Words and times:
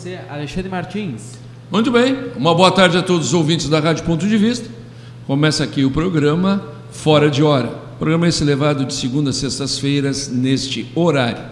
você, 0.00 0.18
Alexandre 0.30 0.70
Martins. 0.70 1.38
Muito 1.70 1.90
bem, 1.90 2.32
uma 2.34 2.54
boa 2.54 2.72
tarde 2.72 2.96
a 2.96 3.02
todos 3.02 3.28
os 3.28 3.34
ouvintes 3.34 3.68
da 3.68 3.80
Rádio 3.80 4.02
Ponto 4.04 4.26
de 4.26 4.38
Vista. 4.38 4.66
Começa 5.26 5.62
aqui 5.62 5.84
o 5.84 5.90
programa 5.90 6.64
Fora 6.90 7.30
de 7.30 7.42
Hora. 7.42 7.68
O 7.68 7.98
programa 7.98 8.26
esse 8.26 8.42
levado 8.42 8.86
de 8.86 8.94
segunda 8.94 9.28
a 9.28 9.32
sextas-feiras 9.32 10.28
neste 10.28 10.90
horário. 10.94 11.44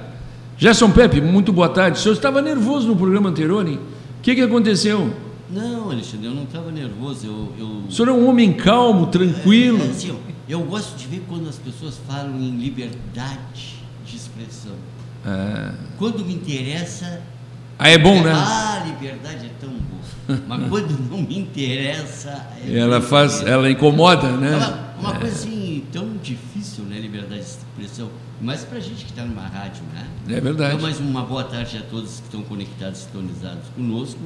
Gerson 0.56 0.90
Pepe, 0.90 1.21
muito 1.21 1.53
boa 1.53 1.69
tarde. 1.69 1.98
O 1.98 2.00
senhor 2.00 2.14
estava 2.14 2.40
nervoso 2.40 2.88
no 2.88 2.96
programa 2.96 3.29
anterior, 3.29 3.69
hein? 3.69 3.79
O 4.19 4.22
que, 4.22 4.34
que 4.34 4.41
aconteceu? 4.41 5.12
Não, 5.51 5.91
Alexandre, 5.91 6.27
eu 6.27 6.35
não 6.35 6.45
estava 6.45 6.73
nervoso. 6.73 7.27
Eu, 7.27 7.53
eu... 7.59 7.67
O 7.87 7.93
senhor 7.93 8.09
é 8.09 8.12
um 8.12 8.27
homem 8.27 8.55
calmo, 8.55 9.09
tranquilo. 9.09 9.83
É, 9.83 9.91
assim, 9.91 10.17
eu 10.49 10.61
gosto 10.62 10.96
de 10.96 11.07
ver 11.07 11.23
quando 11.29 11.51
as 11.51 11.57
pessoas 11.57 12.01
falam 12.09 12.41
em 12.41 12.57
liberdade 12.57 13.77
de 14.07 14.17
expressão. 14.17 14.73
É. 15.27 15.73
Quando 15.99 16.25
me 16.25 16.33
interessa. 16.33 17.21
Ah, 17.79 17.88
é 17.88 17.96
bom, 17.96 18.20
né? 18.22 18.32
Ah, 18.34 18.82
liberdade 18.84 19.46
é 19.46 19.50
tão 19.60 19.70
boa. 19.70 20.42
Mas 20.48 20.69
quando 20.69 21.09
não 21.09 21.23
me 21.23 21.38
interessa. 21.38 22.48
É 22.66 22.77
ela 22.77 23.00
faz, 23.00 23.41
ela 23.42 23.70
incomoda, 23.70 24.32
né? 24.32 24.52
É 24.52 24.56
uma, 24.56 25.10
uma 25.10 25.20
coisa 25.20 25.34
assim 25.34 25.84
tão 25.92 26.16
difícil, 26.16 26.84
né? 26.84 26.98
Liberdade 26.98 27.42
de 27.42 27.46
expressão. 27.46 28.10
Mas 28.41 28.64
para 28.64 28.78
a 28.78 28.80
gente 28.80 29.05
que 29.05 29.10
está 29.10 29.24
numa 29.24 29.46
rádio, 29.46 29.83
né? 29.95 30.06
É 30.28 30.41
verdade. 30.41 30.74
Então, 30.74 30.83
mais 30.83 30.98
uma 30.98 31.22
boa 31.22 31.45
tarde 31.45 31.78
a 31.78 31.83
todos 31.83 32.16
que 32.16 32.24
estão 32.24 32.42
conectados, 32.42 33.00
sintonizados 33.00 33.69
conosco. 33.77 34.19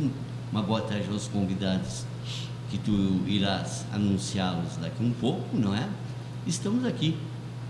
Uma 0.51 0.62
boa 0.62 0.80
tarde 0.80 1.07
aos 1.10 1.29
convidados 1.29 2.05
que 2.71 2.79
tu 2.79 3.21
irás 3.27 3.84
anunciá-los 3.93 4.77
daqui 4.80 5.05
um 5.05 5.12
pouco, 5.12 5.57
não 5.57 5.74
é? 5.74 5.87
Estamos 6.46 6.87
aqui, 6.87 7.16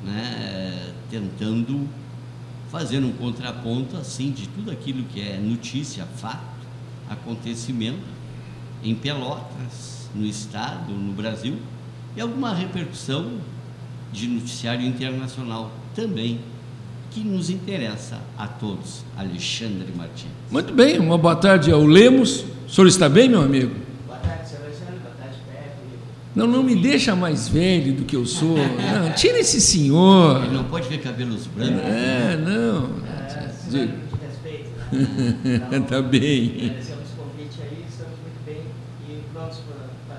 né? 0.05 0.93
Tentando 1.11 1.89
fazer 2.73 3.05
um 3.05 3.13
contraponto 3.13 3.99
assim 3.99 4.31
de 4.33 4.49
tudo 4.49 4.71
aquilo 4.71 5.05
que 5.05 5.21
é 5.21 5.37
notícia, 5.37 6.07
fato, 6.17 6.41
acontecimento 7.11 8.01
em 8.83 8.95
Pelotas, 8.95 10.09
no 10.15 10.25
estado, 10.25 10.91
no 10.91 11.13
Brasil 11.13 11.59
e 12.17 12.21
alguma 12.23 12.55
repercussão 12.55 13.33
de 14.11 14.27
noticiário 14.27 14.87
internacional 14.87 15.71
também 15.95 16.41
que 17.11 17.21
nos 17.21 17.51
interessa 17.51 18.19
a 18.39 18.47
todos. 18.47 19.05
Alexandre 19.19 19.93
Martins. 19.95 20.31
Muito 20.51 20.73
bem, 20.73 20.99
uma 20.99 21.19
boa 21.19 21.37
tarde 21.37 21.71
ao 21.71 21.85
Lemos. 21.85 22.43
O 22.67 22.71
senhor 22.71 22.87
está 22.87 23.07
bem, 23.07 23.29
meu 23.29 23.43
amigo? 23.43 23.75
Boa 24.07 24.19
tarde, 24.19 24.49
senhor 24.49 24.65
Alexandre. 24.65 24.99
Boa 24.99 25.15
tarde, 25.17 25.37
Pepe. 25.47 25.99
Não, 26.35 26.47
não 26.47 26.63
me 26.63 26.75
deixa 26.77 27.15
mais 27.15 27.47
velho 27.49 27.93
do 27.93 28.05
que 28.05 28.17
eu 28.17 28.25
sou. 28.25 28.57
Não, 28.57 29.13
tira 29.13 29.39
esse 29.39 29.61
senhor. 29.61 30.43
Ele 30.45 30.55
não 30.55 30.65
pode 30.65 30.89
ver 30.89 30.99
cabelos 30.99 31.47
brancos. 31.47 31.83
É, 31.85 32.37
não. 32.39 32.91
É, 33.07 33.51
Diga. 33.69 33.87
de 33.87 33.93
respeito, 34.27 34.71
né? 34.91 35.61
Então, 35.67 35.83
Tá 35.83 36.01
bem. 36.03 36.53
Agradecemos 36.57 37.05
o 37.13 37.23
convite 37.23 37.59
aí, 37.63 37.85
estamos 37.89 38.15
muito 38.23 38.45
bem 38.47 38.63
e 39.09 39.21
prontos 39.33 39.59
para, 40.09 40.17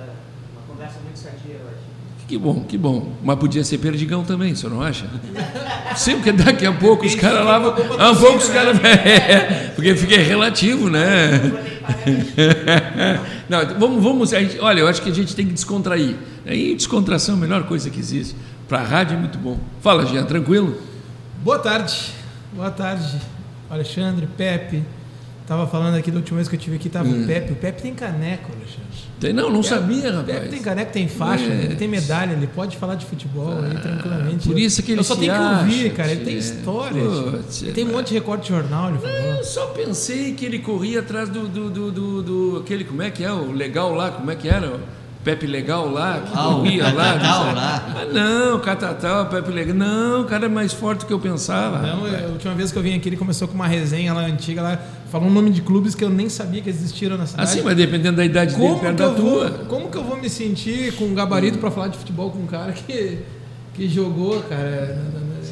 uma 0.54 0.62
conversa 0.68 1.00
muito 1.04 1.18
sadia 1.18 1.56
hoje. 1.56 1.84
Que 2.28 2.38
bom, 2.38 2.64
que 2.64 2.78
bom. 2.78 3.12
Mas 3.24 3.38
podia 3.40 3.64
ser 3.64 3.80
perdigão 3.80 4.24
também, 4.24 4.54
o 4.54 4.56
senhor 4.56 4.72
não 4.74 4.82
acha? 4.84 5.06
Sim, 5.96 6.14
porque 6.16 6.32
daqui 6.32 6.66
a 6.66 6.72
pouco 6.72 7.06
os 7.06 7.16
caras 7.16 7.44
lá. 7.46 7.58
vão- 7.60 7.76
Ah, 8.00 8.12
um 8.12 8.16
pouco 8.16 8.38
os 8.38 8.50
caras. 8.50 8.78
É, 8.86 9.72
porque 9.76 9.96
fica 9.96 10.16
relativo, 10.18 10.90
né? 10.92 11.40
Não, 13.50 13.80
vamos, 13.80 14.04
vamos. 14.04 14.30
gente- 14.30 14.60
olha, 14.60 14.80
eu 14.82 14.88
acho 14.88 15.02
que 15.02 15.10
a 15.10 15.14
gente 15.14 15.36
tem 15.36 15.46
que 15.46 15.54
descontrair. 15.54 16.16
E 16.46 16.76
descontração 16.76 17.36
é 17.36 17.38
a 17.38 17.42
melhor 17.42 17.64
coisa 17.64 17.90
que 17.90 18.00
existe. 18.00 18.36
Para 18.68 18.80
a 18.80 18.84
rádio 18.84 19.16
é 19.16 19.20
muito 19.20 19.38
bom. 19.38 19.58
Fala, 19.82 20.06
Jean, 20.06 20.24
tranquilo? 20.26 20.80
Boa 21.44 21.60
tarde, 21.60 21.94
boa 22.54 22.72
tarde, 22.72 23.18
Alexandre, 23.70 24.28
Pepe. 24.38 24.84
Tava 25.46 25.68
falando 25.68 25.96
aqui 25.96 26.10
da 26.10 26.18
última 26.18 26.38
vez 26.38 26.48
que 26.48 26.56
eu 26.56 26.60
tive 26.60 26.78
aqui, 26.78 26.88
tava 26.90 27.08
Hum. 27.10 27.24
o 27.24 27.28
Pepe. 27.28 27.52
O 27.52 27.56
Pepe 27.58 27.82
tem 27.82 27.94
caneco, 27.94 28.50
Alexandre. 28.56 28.84
Tem, 29.20 29.34
não, 29.34 29.50
não 29.52 29.62
sabia, 29.62 30.10
O 30.20 30.24
Pepe 30.24 30.40
tem 30.40 30.44
rapaz. 30.60 30.62
caneco, 30.64 30.92
tem 30.94 31.08
faixa, 31.10 31.44
É. 31.46 31.64
ele 31.66 31.76
tem 31.76 31.88
medalha, 31.88 32.32
ele 32.34 32.48
pode 32.48 32.78
falar 32.78 32.96
de 32.96 33.06
futebol 33.06 33.60
aí 33.62 33.78
tranquilamente. 33.78 34.48
por 34.48 34.58
isso 34.58 34.82
que 34.82 34.92
ele 34.94 35.00
Eu 35.02 35.04
só 35.04 35.16
tenho 35.18 35.34
que 35.34 35.40
ouvir, 35.40 35.94
cara. 35.94 36.12
Ele 36.12 36.24
tem 36.24 36.36
é. 36.36 36.38
história. 36.38 37.02
Putz, 37.04 37.62
ele 37.62 37.72
tem 37.74 37.86
um 37.86 37.92
monte 37.92 38.08
de 38.10 38.14
recorte 38.14 38.44
de 38.44 38.50
jornal, 38.50 38.90
ele 38.90 39.00
falou. 39.00 39.16
Eu 39.18 39.44
só 39.44 39.66
pensei 39.68 40.34
que 40.34 40.46
ele 40.46 40.60
corria 40.60 41.00
atrás 41.02 41.28
do, 41.30 41.48
do, 41.48 41.70
do, 41.70 41.92
do, 41.92 42.22
do- 42.24 42.58
aquele, 42.60 42.84
como 42.86 43.02
é 43.02 43.12
que 43.12 43.24
é, 43.24 43.32
o 43.32 43.52
legal 43.52 43.94
lá, 43.94 44.12
como 44.12 44.32
é 44.32 44.36
que 44.36 44.48
era? 44.48 44.80
Pepe 45.24 45.48
Legal 45.48 45.90
lá, 45.90 46.20
que 46.20 46.32
Ah, 46.38 46.44
corria 46.44 46.84
lá. 46.94 47.14
Sei. 47.20 47.54
lá. 47.54 47.86
Ah, 47.96 48.06
não, 48.12 48.60
Catatal, 48.60 49.28
Pepe 49.28 49.52
Legal. 49.52 49.74
Não, 49.76 50.22
o 50.22 50.26
cara 50.26 50.46
é 50.48 50.50
mais 50.50 50.74
forte 50.74 51.00
do 51.02 51.06
que 51.06 51.14
eu 51.14 51.20
pensava. 51.20 51.80
Não, 51.82 52.06
eu- 52.06 52.26
a 52.28 52.32
última 52.32 52.54
vez 52.54 52.72
que 52.72 52.78
eu 52.78 52.84
vim 52.84 52.94
aqui, 52.96 53.08
ele 53.10 53.16
começou 53.18 53.48
com 53.48 53.54
uma 53.54 53.68
resenha 53.68 54.14
lá 54.14 54.22
antiga, 54.26 54.62
lá, 54.62 54.78
falou 55.10 55.30
um 55.30 55.32
nome 55.34 55.50
de 55.52 55.62
clubes 55.62 55.96
que 55.96 56.04
eu 56.04 56.10
nem 56.10 56.28
sabia 56.28 56.62
que 56.62 56.70
existiram 56.70 57.18
na 57.18 57.26
cidade. 57.26 57.50
Assim, 57.50 57.62
mas 57.62 57.78
dependendo 57.78 58.18
da 58.18 58.26
idade 58.26 58.56
dele, 58.56 58.68
como 58.68 58.80
perto 58.82 58.96
que, 58.98 59.02
da 59.04 59.10
vou, 59.10 59.40
tua. 59.40 59.50
como 59.70 59.90
que 59.90 59.98
eu 59.98 60.04
vou 60.04 60.18
me 60.18 60.30
sentir 60.30 60.94
com 60.96 61.06
um 61.06 61.14
gabarito 61.14 61.58
pra 61.58 61.72
falar 61.72 61.88
de 61.88 61.98
futebol 61.98 62.30
com 62.30 62.40
um 62.40 62.46
cara 62.48 62.74
que, 62.74 63.20
que 63.74 63.88
jogou, 63.88 64.42
cara? 64.42 64.98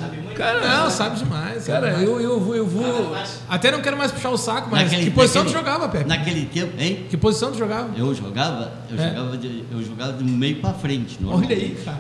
Sabe 0.02 0.18
muito 0.18 0.36
Cara, 0.36 0.60
Não, 0.84 0.90
sabe 0.90 1.18
demais. 1.20 1.66
Cara, 1.66 1.88
demais. 1.92 2.08
eu, 2.08 2.20
eu 2.22 2.40
vou, 2.40 2.56
eu 2.56 2.66
vou. 2.68 3.16
Até 3.50 3.72
não 3.72 3.82
quero 3.82 3.98
mais 3.98 4.12
puxar 4.12 4.30
o 4.32 4.38
saco, 4.38 4.68
mas 4.72 4.84
Naquele- 4.84 5.04
que 5.06 5.12
posição 5.12 5.44
naquele- 5.44 5.60
tu 5.62 5.66
jogava, 5.66 5.90
Pepe? 5.90 6.08
Naquele 6.10 6.46
tempo, 6.46 6.74
hein? 6.80 7.06
Que 7.10 7.18
posição 7.18 7.52
tu 7.52 7.58
jogava? 7.58 7.90
Eu 7.96 8.14
jogava, 8.14 8.72
eu 8.90 9.00
É. 9.00 9.10
jogava, 9.10 9.38
de, 9.38 9.64
eu 9.72 9.84
jogava 9.84 10.12
do 10.14 10.26
meio 10.26 10.58
para 10.58 10.74
frente. 10.74 11.18
Olha 11.26 11.50
aí, 11.56 11.78
cara. 11.86 11.98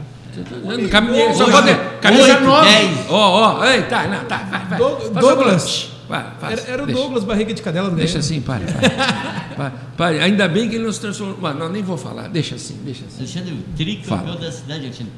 Caminhei, 0.89 1.33
só 1.33 1.43
Hoje, 1.43 1.51
pode. 1.51 1.75
Camisa 2.01 2.23
oito, 2.23 2.43
9. 2.45 2.69
dez. 2.69 2.97
Ó, 3.09 3.59
ó, 3.59 3.65
ei, 3.65 3.81
tá, 3.83 4.07
não, 4.07 4.23
tá, 4.25 4.37
vai, 4.37 4.65
vai. 4.65 4.79
Douglas. 5.21 5.89
Vai, 6.07 6.25
Era, 6.51 6.61
era 6.67 6.83
o 6.83 6.85
deixa. 6.85 7.01
Douglas 7.01 7.23
Barriga 7.23 7.53
de 7.53 7.61
Cadela 7.61 7.89
do 7.89 7.95
Deixa 7.95 8.19
assim, 8.19 8.41
pare, 8.41 8.65
pare. 8.65 8.89
pare, 9.55 9.73
pare. 9.95 10.19
Ainda 10.19 10.45
bem 10.47 10.67
que 10.67 10.75
ele 10.75 10.83
não 10.83 10.91
se 10.91 10.99
transformou. 10.99 11.37
Mas 11.39 11.55
não, 11.55 11.69
nem 11.69 11.81
vou 11.81 11.97
falar. 11.97 12.27
Deixa 12.27 12.55
assim, 12.55 12.77
deixa 12.83 13.05
assim. 13.05 13.19
Alexandre, 13.19 13.65
tricampeão 13.77 14.35
da 14.35 14.51
cidade, 14.51 14.85
Alexandre. 14.85 15.13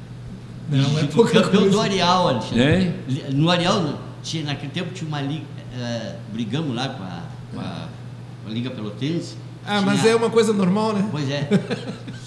Não, 0.69 0.99
é 0.99 1.03
pouca 1.05 1.31
campeão 1.41 1.61
coisa. 1.61 1.69
do 1.75 1.81
Areal, 1.81 2.27
Alexandre. 2.29 2.61
É? 2.63 2.93
No 3.33 3.49
Areal, 3.49 3.99
tinha, 4.23 4.43
naquele 4.45 4.71
tempo 4.71 4.93
tinha 4.93 5.07
uma 5.07 5.21
liga, 5.21 5.45
eh, 5.77 6.15
brigamos 6.31 6.75
lá 6.75 6.89
com 6.89 7.03
a, 7.03 7.21
com 7.53 7.59
a- 7.59 7.87
com 8.43 8.49
a 8.49 8.53
Liga 8.53 8.69
Pelotense. 8.71 9.35
Ah, 9.65 9.81
mas 9.81 10.01
Tinha- 10.01 10.11
é 10.13 10.15
uma 10.15 10.29
coisa 10.29 10.51
normal, 10.51 10.93
né? 10.93 11.07
Pois 11.11 11.29
é, 11.29 11.47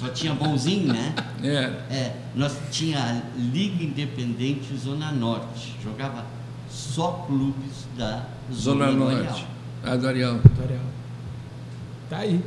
só 0.00 0.08
tinha 0.08 0.32
bonzinho, 0.34 0.92
né? 0.92 1.14
É. 1.42 1.94
É, 1.94 2.12
nós 2.34 2.56
tinha 2.70 2.98
a 2.98 3.20
Liga 3.38 3.82
Independente 3.84 4.75
Zona 4.76 5.12
Norte, 5.12 5.76
jogava 5.84 6.25
só 6.70 7.25
clubes 7.26 7.86
da 7.96 8.25
Zona 8.52 8.86
Zona, 8.86 8.92
do 8.92 8.98
Norte. 8.98 9.16
Areal. 9.19 9.38
A 9.84 9.96
do 9.96 10.08
Ariel. 10.08 10.34
Do 10.38 10.62
Ariel. 10.62 10.80
Tá 12.08 12.19
aí. 12.19 12.41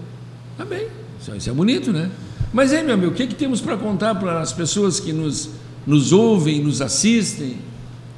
Tá 0.57 0.65
bem. 0.65 0.87
Isso, 1.21 1.35
isso 1.35 1.49
é 1.49 1.53
bonito, 1.53 1.91
né? 1.93 2.09
Mas 2.51 2.73
aí, 2.73 2.83
meu 2.83 2.95
amigo, 2.95 3.11
o 3.11 3.15
que, 3.15 3.27
que 3.27 3.35
temos 3.35 3.61
para 3.61 3.77
contar 3.77 4.15
para 4.15 4.39
as 4.41 4.51
pessoas 4.51 4.99
que 4.99 5.13
nos, 5.13 5.51
nos 5.89 6.11
ouvem, 6.13 6.61
nos 6.61 6.81
assistem? 6.81 7.55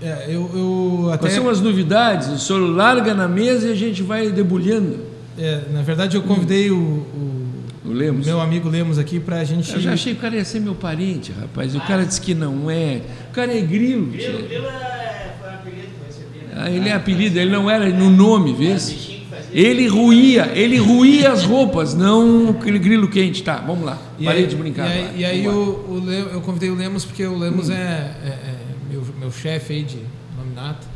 É, 0.01 0.25
eu, 0.27 0.49
eu 0.53 1.09
até. 1.09 1.19
Quais 1.19 1.33
são 1.33 1.49
as 1.49 1.61
novidades? 1.61 2.27
O 2.27 2.37
senhor 2.39 2.59
larga 2.59 3.13
na 3.13 3.27
mesa 3.27 3.67
e 3.67 3.71
a 3.71 3.75
gente 3.75 4.01
vai 4.03 4.29
debulhando. 4.31 4.99
é, 5.37 5.61
na 5.71 5.81
verdade, 5.81 6.17
eu 6.17 6.23
convidei 6.23 6.69
o, 6.71 6.75
o 6.75 7.47
O 7.85 7.93
Lemos. 7.93 8.25
meu 8.25 8.41
amigo 8.41 8.67
Lemos 8.67 8.97
aqui 8.99 9.19
pra 9.19 9.43
gente. 9.43 9.71
Eu 9.73 9.79
já 9.79 9.93
achei 9.93 10.13
que 10.13 10.19
o 10.19 10.21
cara 10.21 10.35
ia 10.35 10.43
ser 10.45 10.59
meu 10.59 10.75
parente, 10.75 11.31
rapaz. 11.39 11.75
O 11.75 11.79
cara 11.81 12.03
disse 12.05 12.19
que 12.19 12.33
não 12.33 12.69
é. 12.69 13.01
O 13.29 13.33
cara 13.33 13.55
é 13.55 13.61
grilo. 13.61 14.07
Grilo. 14.07 14.39
Grilo 14.47 14.65
é, 14.67 15.33
foi 15.39 15.49
um 15.49 15.53
apelido 15.53 15.87
que 15.87 16.01
eu 16.01 16.07
recebi, 16.07 16.45
né? 16.47 16.53
Ah, 16.55 16.69
ele 16.69 16.89
é 16.89 16.93
apelido, 16.93 17.39
ele 17.39 17.51
não 17.51 17.69
era 17.69 17.87
no 17.89 18.09
nome, 18.09 18.53
vê? 18.53 18.73
Bichinho 18.73 18.97
fazia- 18.97 19.20
Ele 19.53 19.87
ruía, 19.87 20.51
ele 20.55 20.77
ruía 20.77 21.31
as 21.31 21.43
roupas, 21.43 21.93
não 21.93 22.51
aquele 22.51 22.79
grilo 22.79 23.09
quente. 23.09 23.43
Tá, 23.43 23.57
vamos 23.57 23.83
lá. 23.85 23.97
E 24.17 24.25
Parei 24.25 24.43
aí, 24.43 24.47
de 24.47 24.55
brincar. 24.55 24.87
E 24.87 24.91
aí, 24.91 25.19
e 25.19 25.25
aí 25.25 25.47
o, 25.47 25.51
o 25.51 26.11
eu 26.11 26.41
convidei 26.41 26.69
o 26.69 26.75
Lemos 26.75 27.03
porque 27.03 27.25
o 27.25 27.37
Lemos 27.37 27.69
é, 27.69 27.73
é- 27.73 28.27
é 28.27 28.55
meu, 28.89 29.03
meu 29.19 29.31
chefe 29.31 29.73
aí 29.73 29.83
de 29.83 29.99
nominato. 30.37 30.87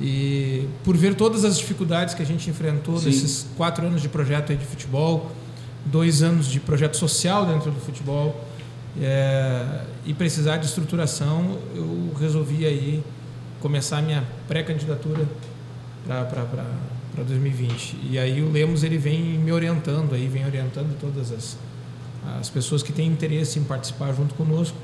E 0.00 0.66
por 0.84 0.96
ver 0.96 1.14
todas 1.14 1.44
as 1.44 1.58
dificuldades 1.58 2.14
que 2.14 2.22
a 2.22 2.26
gente 2.26 2.48
enfrentou 2.48 2.98
Sim. 2.98 3.06
nesses 3.06 3.46
quatro 3.56 3.86
anos 3.86 4.00
de 4.00 4.08
projeto 4.08 4.50
aí 4.50 4.56
de 4.56 4.64
futebol, 4.64 5.30
dois 5.84 6.22
anos 6.22 6.46
de 6.46 6.60
projeto 6.60 6.96
social 6.96 7.44
dentro 7.44 7.70
do 7.70 7.80
futebol 7.80 8.44
é, 9.00 9.82
e 10.06 10.14
precisar 10.14 10.56
de 10.56 10.66
estruturação, 10.66 11.58
eu 11.74 12.12
resolvi 12.18 12.64
aí 12.64 13.02
começar 13.60 13.98
a 13.98 14.02
minha 14.02 14.24
pré-candidatura 14.48 15.24
para 16.06 16.64
2020. 17.24 17.96
E 18.10 18.18
aí 18.18 18.42
o 18.42 18.50
Lemos 18.50 18.82
ele 18.84 18.98
vem 18.98 19.20
me 19.38 19.52
orientando 19.52 20.14
aí, 20.14 20.26
vem 20.28 20.44
orientando 20.44 20.96
todas 21.00 21.30
as, 21.32 21.56
as 22.40 22.48
pessoas 22.48 22.82
que 22.82 22.92
têm 22.92 23.06
interesse 23.08 23.58
em 23.58 23.64
participar 23.64 24.12
junto 24.12 24.34
conosco 24.34 24.76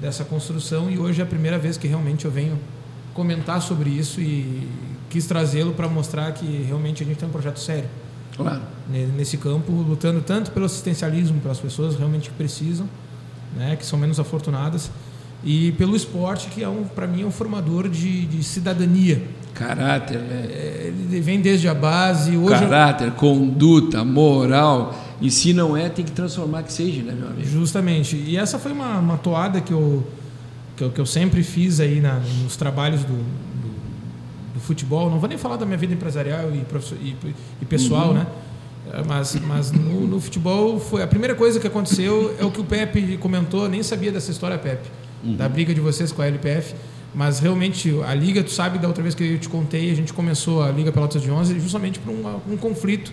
dessa 0.00 0.24
construção 0.24 0.90
e 0.90 0.98
hoje 0.98 1.20
é 1.20 1.24
a 1.24 1.26
primeira 1.26 1.58
vez 1.58 1.76
que 1.76 1.86
realmente 1.88 2.24
eu 2.24 2.30
venho 2.30 2.58
comentar 3.14 3.60
sobre 3.60 3.90
isso 3.90 4.20
e 4.20 4.68
quis 5.10 5.26
trazê-lo 5.26 5.72
para 5.72 5.88
mostrar 5.88 6.30
que 6.32 6.46
realmente 6.66 7.02
a 7.02 7.06
gente 7.06 7.16
tem 7.18 7.28
um 7.28 7.32
projeto 7.32 7.58
sério 7.58 7.88
Claro. 8.36 8.60
ne- 8.88 9.06
nesse 9.06 9.36
campo, 9.36 9.72
lutando 9.72 10.20
tanto 10.20 10.52
pelo 10.52 10.66
assistencialismo 10.66 11.40
para 11.40 11.50
as 11.50 11.58
pessoas 11.58 11.96
realmente 11.96 12.30
que 12.30 12.36
precisam, 12.36 12.88
né, 13.56 13.74
que 13.74 13.84
são 13.84 13.98
menos 13.98 14.20
afortunadas, 14.20 14.90
e 15.44 15.72
pelo 15.72 15.94
esporte, 15.96 16.48
que 16.48 16.62
é 16.62 16.68
um, 16.68 16.84
para 16.84 17.06
mim 17.06 17.22
é 17.22 17.26
um 17.26 17.30
formador 17.30 17.88
de, 17.88 18.26
de 18.26 18.42
cidadania. 18.42 19.22
Caráter, 19.54 20.18
né? 20.18 20.46
É, 20.50 20.92
Ele 21.10 21.20
vem 21.20 21.40
desde 21.40 21.68
a 21.68 21.74
base. 21.74 22.36
Hoje 22.36 22.54
eu- 22.54 22.68
Caráter, 22.68 23.10
conduta, 23.12 24.04
moral. 24.04 24.94
E 25.20 25.30
se 25.30 25.52
não 25.52 25.76
é, 25.76 25.88
tem 25.88 26.04
que 26.04 26.12
transformar 26.12 26.62
que 26.62 26.72
seja, 26.72 27.02
né, 27.02 27.12
meu 27.12 27.28
amigo? 27.28 27.48
Justamente. 27.48 28.14
E 28.16 28.36
essa 28.36 28.58
foi 28.58 28.70
uma, 28.72 28.98
uma 28.98 29.16
toada 29.16 29.60
que 29.60 29.72
eu, 29.72 30.06
que 30.76 30.84
eu, 30.84 30.90
que 30.90 31.00
eu 31.00 31.06
sempre 31.06 31.42
fiz 31.42 31.80
aí 31.80 32.00
na- 32.00 32.20
nos 32.44 32.54
trabalhos 32.56 33.00
do, 33.02 33.14
do, 33.14 33.68
do 34.54 34.60
futebol. 34.60 35.10
Não 35.10 35.18
vou 35.18 35.28
nem 35.28 35.36
falar 35.38 35.56
da 35.56 35.66
minha 35.66 35.78
vida 35.78 35.92
empresarial 35.92 36.50
e, 36.52 36.64
e, 37.04 37.16
e 37.60 37.64
pessoal, 37.64 38.14
né? 38.14 38.26
É, 38.92 39.02
Mas, 39.06 39.34
mas 39.46 39.72
no, 39.72 40.06
no 40.06 40.20
futebol 40.20 40.78
foi 40.78 41.02
a 41.02 41.06
primeira 41.06 41.34
coisa 41.34 41.58
que 41.58 41.66
aconteceu 41.66 42.34
é 42.38 42.44
o 42.44 42.50
que 42.50 42.60
o 42.60 42.64
Pepe 42.64 43.16
comentou. 43.18 43.68
Nem 43.68 43.82
sabia 43.82 44.12
dessa 44.12 44.30
história, 44.30 44.56
Pepe, 44.56 44.88
da 45.22 45.48
briga 45.48 45.74
de 45.74 45.80
vocês 45.80 46.12
com 46.12 46.22
a 46.22 46.26
LPF. 46.26 46.74
Mas 47.14 47.38
realmente 47.40 47.92
a 48.06 48.14
liga, 48.14 48.42
tu 48.44 48.50
sabe 48.50 48.78
da 48.78 48.86
outra 48.86 49.02
vez 49.02 49.14
que 49.14 49.24
eu 49.24 49.38
te 49.38 49.48
contei, 49.48 49.90
a 49.90 49.94
gente 49.94 50.12
começou 50.12 50.62
a 50.62 50.70
liga 50.70 50.92
Pelotas 50.92 51.22
de 51.22 51.30
11 51.30 51.58
justamente 51.58 51.98
por 51.98 52.10
um, 52.12 52.52
um 52.52 52.56
conflito 52.56 53.12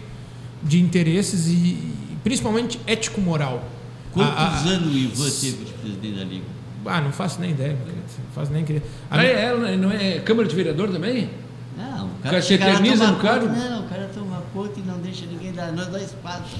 de 0.62 0.80
interesses 0.82 1.48
e, 1.48 1.78
principalmente 2.24 2.80
ético-moral. 2.86 3.64
Quantos 4.12 4.34
A- 4.38 4.48
a- 4.48 4.60
anos 4.70 4.94
o 4.94 4.98
Ivan 4.98 5.30
teve 5.30 5.66
de 5.66 5.72
presidente 5.74 6.20
da 6.20 6.24
Liga? 6.26 6.44
Ah, 6.86 7.02
não 7.02 7.12
faço 7.12 7.40
nem 7.42 7.52
ideia, 7.52 7.70
meu 7.74 7.80
querido. 7.86 8.02
Não 8.26 8.32
faço 8.34 8.52
nem 8.52 8.62
ideia. 8.64 8.84
A 9.10 9.16
Ah, 9.16 9.18
minha- 9.20 9.32
é, 9.32 9.44
ela 9.46 9.78
não 9.78 9.92
é 9.92 10.20
Câmara 10.20 10.48
de 10.48 10.56
Vereador 10.56 10.90
também? 10.92 11.30
Não, 11.78 12.06
o 12.06 12.10
cara 12.22 12.22
cara, 12.22 12.42
se 12.42 12.54
eterniza 12.54 12.98
toma 13.06 13.12
no 13.14 13.20
cargo? 13.20 13.48
conta- 13.48 13.70
Não, 13.70 13.80
o 13.86 13.90
cara 13.90 14.10
toma 14.14 14.44
conta 14.54 14.80
e 14.80 14.84
não 14.84 15.00
deixa 15.00 15.26
ninguém 15.26 15.52
dar, 15.52 15.72
nós 15.74 15.88
dá 15.88 16.00
espaço. 16.02 16.56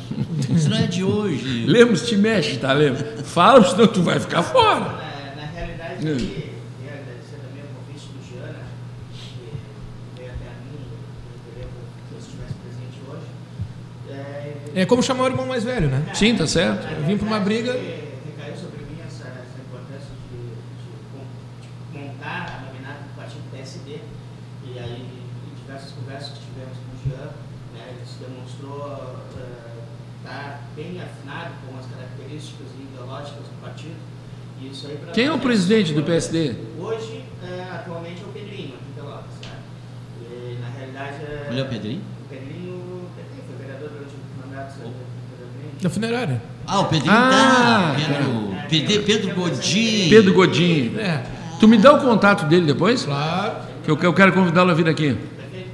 Isso 0.54 0.70
não 0.70 0.78
é 0.78 0.88
de 0.88 1.04
hoje. 1.04 1.66
Lemos, 1.68 2.08
te 2.08 2.18
mexe, 2.18 2.58
tá, 2.58 2.74
Lemos? 2.74 3.02
Fala, 3.24 3.64
senão 3.70 3.88
tu 3.88 4.02
vai 4.02 4.20
ficar 4.20 4.42
fora. 4.44 5.05
Realidade, 6.00 6.24
Hum. 6.26 6.28
queria 6.78 6.94
agradecer 7.02 7.38
também 7.42 7.64
o 7.64 7.68
convite 7.76 8.08
do 8.08 8.20
Giana, 8.28 8.64
que 9.14 9.52
veio 10.18 10.32
até 10.32 10.48
a 10.48 10.54
mim, 10.64 10.76
e 10.76 11.50
queria 11.50 11.68
que 11.70 12.14
eu 12.14 12.20
estivesse 12.20 12.54
presente 12.56 13.00
hoje. 13.08 13.28
É, 14.10 14.82
É 14.82 14.86
como 14.86 15.02
chamar 15.02 15.24
o 15.24 15.28
irmão 15.28 15.46
mais 15.48 15.64
velho, 15.64 15.88
né? 15.90 16.06
Sim, 16.14 16.36
tá 16.36 16.46
certo. 16.48 16.84
na 16.84 16.92
Eu 16.92 17.04
vim 17.06 17.18
pra 17.18 17.28
uma 17.28 17.40
briga- 17.40 17.74
Recaiu 17.74 18.56
sobre 18.58 18.84
mim 18.86 19.00
essa, 19.06 19.24
essa 19.24 19.58
importância 19.66 20.12
de, 20.30 20.38
de 20.84 21.98
montar 21.98 22.60
a 22.60 22.66
nominata 22.68 23.04
do 23.04 23.16
partido 23.16 23.44
PSD. 23.52 24.00
E 24.68 24.80
aí, 24.80 25.02
em 25.02 25.56
diversas 25.56 25.92
conversas 25.92 26.38
que 26.38 26.46
tivemos 26.46 26.78
com 26.78 26.92
o 26.92 27.00
Jean, 27.10 27.28
né, 27.74 27.96
ele 27.96 28.06
se 28.06 28.20
demonstrou 28.20 29.16
estar 30.20 30.62
bem 30.76 31.00
afinado 31.02 31.54
com 31.66 31.78
as 31.80 31.86
características 31.86 32.68
ideológicas 32.78 33.48
do 33.48 33.62
partido. 33.62 33.96
E 33.96 34.02
isso 34.02 34.02
aí 34.02 34.04
pra 34.36 34.45
Quem 35.14 35.26
é 35.26 35.32
o 35.32 35.40
presidente 35.40 35.94
do 35.94 36.04
PSD? 36.04 36.56
Hoje, 36.80 37.24
é, 37.44 37.62
atualmente, 37.74 38.22
é 38.22 38.26
o 38.26 38.30
Pedrinho, 38.30 38.74
aqui 38.76 38.86
em 38.90 38.94
Pelotas. 39.02 39.26
Né? 39.44 39.52
E, 40.22 40.58
na 40.62 40.70
realidade, 40.70 41.24
é, 41.24 41.48
Olha 41.52 41.64
o 41.64 41.68
Pedrinho. 41.68 42.02
o 42.26 42.30
Pedrinho 42.30 43.10
Pedrinho 43.16 43.44
foi 43.48 43.58
vereador 43.66 43.90
durante 43.90 44.14
o 44.16 44.48
mandato. 44.48 44.80
Da 45.82 45.90
funerária. 45.90 46.42
Ah, 46.66 46.80
o 46.80 46.86
Pedrinho 46.86 47.14
Ah, 47.14 47.30
tá. 47.30 47.96
Pedro, 48.70 48.86
Pedro, 48.88 49.04
Pedro 49.06 49.36
Godinho. 49.36 50.10
Pedro 50.10 50.34
Godinho. 50.34 51.00
É, 51.00 51.24
Tu 51.60 51.68
me 51.68 51.78
dá 51.78 51.94
o 51.94 52.02
contato 52.02 52.46
dele 52.48 52.66
depois? 52.66 53.04
claro. 53.06 53.66
Que 53.84 53.92
eu, 53.92 53.98
que 53.98 54.06
eu 54.06 54.14
quero 54.16 54.34
convidá-lo 54.34 54.72
a 54.72 54.74
vir 54.74 54.90
aqui. 54.90 55.14
Perfeito? 55.14 55.70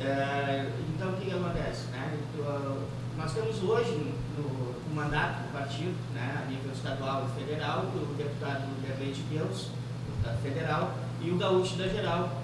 É, 0.00 0.66
então, 0.94 1.10
o 1.10 1.12
que 1.14 1.24
que 1.26 1.32
acontece? 1.32 1.86
Né? 1.90 2.12
Uh, 2.38 2.78
Nós 3.18 3.32
temos 3.34 3.60
hoje 3.64 4.06
no, 4.38 4.44
no 4.88 4.94
mandato 4.94 5.42
do 5.42 5.52
partido, 5.52 5.92
né, 6.14 6.42
a 6.46 6.48
nível 6.48 6.70
estadual 6.72 7.28
e 7.28 7.40
federal, 7.40 7.86
o 7.92 8.14
deputado 8.14 8.68
Derlei 8.86 9.12
de 9.12 9.22
Deus, 9.22 9.66
deputado 10.06 10.42
federal, 10.44 10.94
e 11.20 11.30
o 11.30 11.36
Gaúcho 11.36 11.74
da 11.76 11.86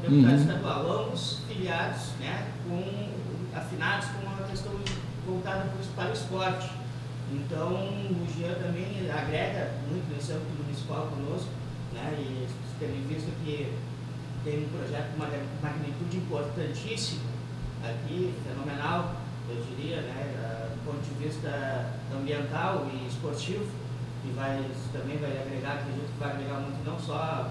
Geral, 0.06 0.30
deputado 0.30 0.32
Uhum. 0.32 0.36
estadual, 0.36 1.04
ambos 1.04 1.38
filiados, 1.48 2.02
né, 2.20 2.46
com, 2.68 3.58
afinados 3.58 4.06
com 4.08 4.26
uma 4.26 4.46
questão 4.48 4.72
voltada 5.26 5.66
para 5.96 6.10
o 6.10 6.12
esporte. 6.12 6.70
Então, 7.32 7.68
o 7.74 8.26
Jean 8.36 8.54
também 8.54 9.10
agrega 9.10 9.72
muito 9.90 10.14
nesse 10.14 10.32
âmbito 10.32 10.62
municipal 10.62 11.08
conosco, 11.08 11.50
né, 11.92 12.14
e 12.18 12.46
tendo 12.78 13.08
visto 13.08 13.32
que 13.44 13.72
tem 14.44 14.64
um 14.64 14.68
projeto 14.68 15.10
de 15.10 15.16
uma 15.16 15.28
magnitude 15.60 16.18
importantíssima 16.18 17.22
aqui, 17.82 18.32
fenomenal, 18.46 19.16
eu 19.48 19.56
diria, 19.70 20.02
né, 20.02 20.68
do 20.72 20.84
ponto 20.84 21.02
de 21.02 21.24
vista 21.24 21.90
ambiental 22.14 22.86
e 22.92 23.08
esportivo, 23.08 23.66
que 24.22 24.32
vai, 24.32 24.64
também 24.92 25.18
vai 25.18 25.30
agregar, 25.40 25.74
acredito 25.74 26.12
que 26.12 26.20
vai 26.20 26.30
agregar 26.32 26.60
muito 26.60 26.84
não 26.84 26.98
só 26.98 27.50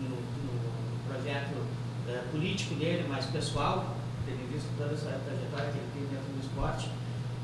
no, 0.00 0.10
no 0.10 1.08
projeto 1.08 1.65
eh, 2.08 2.22
político 2.32 2.74
dele, 2.74 3.04
mas 3.08 3.24
pessoal, 3.26 3.96
tendo 4.26 4.50
visto 4.52 4.68
toda 4.78 4.92
essa 4.94 5.18
trajetória 5.24 5.72
que 5.72 5.78
ele 5.78 5.88
tem 5.94 6.02
dentro 6.02 6.32
do 6.32 6.40
esporte. 6.40 6.88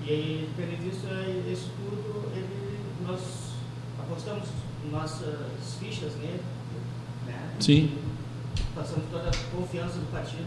E 0.07 0.11
aí, 0.11 0.49
tendo 0.57 0.83
visto 0.83 1.07
eh, 1.11 1.53
isso 1.53 1.71
tudo, 1.77 2.29
ele, 2.35 2.79
nós 3.07 3.21
apostamos 4.01 4.49
nossas 4.91 5.35
fichas 5.79 6.13
nele, 6.17 6.41
né? 7.27 7.35
Sim. 7.61 7.93
passamos 8.75 9.05
toda 9.11 9.29
a 9.29 9.33
confiança 9.57 9.95
do 9.99 10.11
partido 10.11 10.45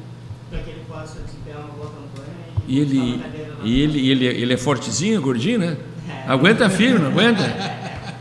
para 0.50 0.60
que 0.60 0.70
ele 0.72 0.84
possa 0.88 1.20
desempenhar 1.22 1.60
uma 1.60 1.70
boa 1.70 1.88
campanha 1.88 2.36
E 2.68 2.80
ele, 2.80 3.24
e 3.64 3.82
ele, 3.82 4.10
ele, 4.10 4.26
ele 4.26 4.54
é 4.54 4.58
fortezinho, 4.58 5.22
gordinho, 5.22 5.60
né? 5.60 5.78
É. 6.10 6.24
Aguenta 6.28 6.70
firme, 6.70 7.00
não 7.00 7.08
aguenta? 7.08 7.42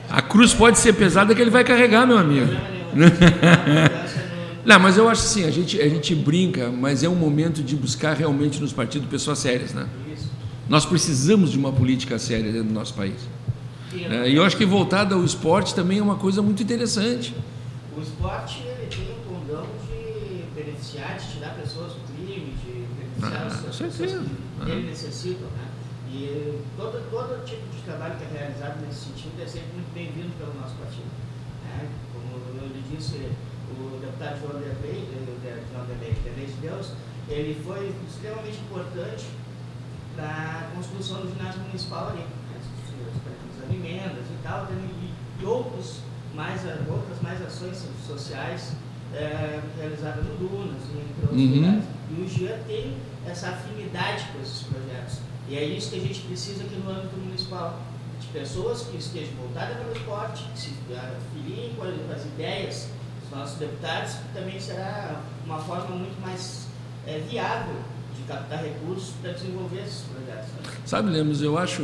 A 0.09 0.23
cruz 0.23 0.55
pode 0.55 0.79
ser 0.79 0.93
pesada 0.95 1.35
que 1.35 1.41
ele 1.43 1.51
vai 1.51 1.65
carregar, 1.65 2.07
meu 2.07 2.17
amigo. 2.19 2.47
Problema 2.47 2.69
nenhum. 2.71 3.09
Confiança 3.11 4.21
no- 4.21 4.54
Não, 4.65 4.79
mas 4.81 4.97
eu 4.97 5.09
acho 5.09 5.23
assim, 5.23 5.45
a 5.45 5.51
gente, 5.51 5.81
a 5.81 5.89
gente 5.89 6.15
brinca, 6.15 6.71
mas 6.71 7.03
é 7.03 7.09
um 7.09 7.15
momento 7.15 7.63
de 7.63 7.77
buscar 7.77 8.15
realmente 8.17 8.61
nos 8.61 8.73
partidos 8.73 9.09
pessoas 9.09 9.39
sérias, 9.39 9.75
né? 9.75 9.87
Isso. 10.13 10.31
Nós 10.69 10.87
precisamos 10.87 11.51
de 11.53 11.59
uma 11.59 11.71
política 11.73 12.19
séria 12.19 12.51
dentro 12.51 12.69
do 12.69 12.75
nosso 12.75 12.95
país. 12.95 13.17
E 13.93 14.05
É, 14.05 14.29
eu 14.31 14.43
acho 14.43 14.57
que 14.57 14.65
voltada 14.65 15.15
ao 15.15 15.23
esporte 15.25 15.75
também 15.75 15.99
é 15.99 16.03
uma 16.03 16.17
coisa 16.17 16.41
muito 16.41 16.63
interessante. 16.63 17.35
O 17.97 18.01
esporte 18.01 18.63
ele 18.63 18.87
tem 18.89 19.05
o 19.13 19.35
condão 19.35 19.67
de 19.87 20.45
beneficiar, 20.61 21.19
de 21.19 21.33
tirar 21.35 21.51
pessoas 21.55 21.93
do 21.93 22.01
crime, 22.17 22.55
de 22.65 22.85
beneficiar 22.97 23.43
Ah, 23.43 23.47
as 23.47 23.61
pessoas 23.61 23.95
que 23.95 24.71
ele 24.71 24.87
necessitam, 24.89 25.47
né? 25.59 25.69
E 26.11 26.59
todo, 26.77 27.03
todo 27.11 27.45
tipo 27.45 27.63
de 27.77 27.83
trabalho 27.83 28.15
que 28.17 28.25
é 28.35 28.39
realizado 28.41 28.81
nesse 28.87 29.07
sentido 29.07 29.35
é 29.43 29.47
sempre 29.47 29.69
muito 29.75 29.93
bem-vindo 29.93 30.31
pelo 30.39 30.55
nosso 30.61 30.75
partido. 30.77 31.07
né? 31.65 31.89
Como 32.13 32.41
eu 32.63 32.69
lhe 32.69 32.83
disse, 32.97 33.29
o 33.81 33.99
deputado 34.01 34.41
João 34.41 34.61
Derlei, 34.61 35.09
eh, 35.13 35.25
de- 35.43 35.73
João 35.73 35.87
Derlei, 35.87 36.15
Derlei 36.25 36.47
de 36.47 36.53
Deus, 36.61 36.93
ele 37.29 37.61
foi 37.65 37.95
extremamente 38.09 38.59
importante 38.59 39.27
para 40.17 40.27
a 40.27 40.71
construção 40.77 41.23
do 41.23 41.29
ginásio 41.35 41.61
municipal 41.63 42.09
ali, 42.09 42.21
né? 42.21 42.61
as 43.67 43.75
emendas 43.75 44.25
e 44.31 44.43
tal, 44.43 44.69
e, 44.71 45.43
e 45.43 45.45
outros 45.47 46.01
mais, 46.35 46.61
outras 46.89 47.21
mais 47.23 47.41
ações 47.43 47.85
sociais 48.07 48.73
eh, 49.13 49.61
realizadas 49.79 50.25
no 50.25 50.35
Dunas 50.37 50.83
e 50.93 50.99
entre 50.99 51.23
outros 51.23 51.41
Uhum. 51.41 51.55
lugares. 51.57 51.85
E 52.11 52.21
o 52.21 52.29
Jean 52.29 52.59
tem 52.67 52.97
essa 53.27 53.49
afinidade 53.49 54.25
com 54.33 54.41
esses 54.43 54.65
projetos. 54.65 55.19
E 55.49 55.57
é 55.57 55.65
isso 55.65 55.91
que 55.91 55.97
a 55.97 56.01
gente 56.01 56.21
precisa 56.23 56.65
aqui 56.65 56.75
no 56.77 56.91
âmbito 56.91 57.17
municipal. 57.17 57.81
De 58.21 58.27
pessoas 58.29 58.83
que 58.83 58.97
estejam 58.97 59.35
voltadas 59.37 59.77
para 59.77 59.89
o 59.89 59.93
esporte, 59.93 60.45
que 60.55 60.59
se 60.61 60.75
afiliem 60.95 61.75
com 61.75 61.83
as 61.85 62.25
ideias 62.25 62.89
nossos 63.37 63.59
deputados, 63.59 64.13
que 64.15 64.39
também 64.39 64.59
será 64.61 65.21
uma 65.47 65.59
forma 65.59 65.97
muito 65.97 66.21
mais 66.21 66.67
eh, 67.07 67.21
viável 67.31 67.75
de 68.17 68.23
captar 68.33 68.63
recursos 68.63 69.11
para 69.21 69.33
desenvolver 69.33 69.81
esses 69.83 70.03
projetos. 70.03 70.49
né? 70.53 70.73
Sabe, 70.87 71.11
Lemos, 71.11 71.43
eu 71.43 71.59
acho, 71.59 71.83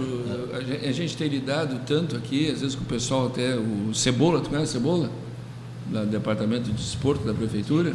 a 0.54 0.60
gen- 0.60 0.88
a 0.88 0.92
gente 0.92 1.16
tem 1.16 1.28
lidado 1.28 1.80
tanto 1.86 2.16
aqui, 2.16 2.50
às 2.50 2.60
vezes 2.60 2.74
com 2.76 2.82
o 2.82 2.86
pessoal 2.86 3.26
até, 3.26 3.54
o 3.56 3.92
Cebola, 3.94 4.40
tu 4.40 4.50
conhece 4.50 4.72
Cebola? 4.72 5.10
Do 5.86 6.06
Departamento 6.06 6.70
de 6.70 6.80
Esporte 6.80 7.24
da 7.24 7.34
Prefeitura. 7.34 7.92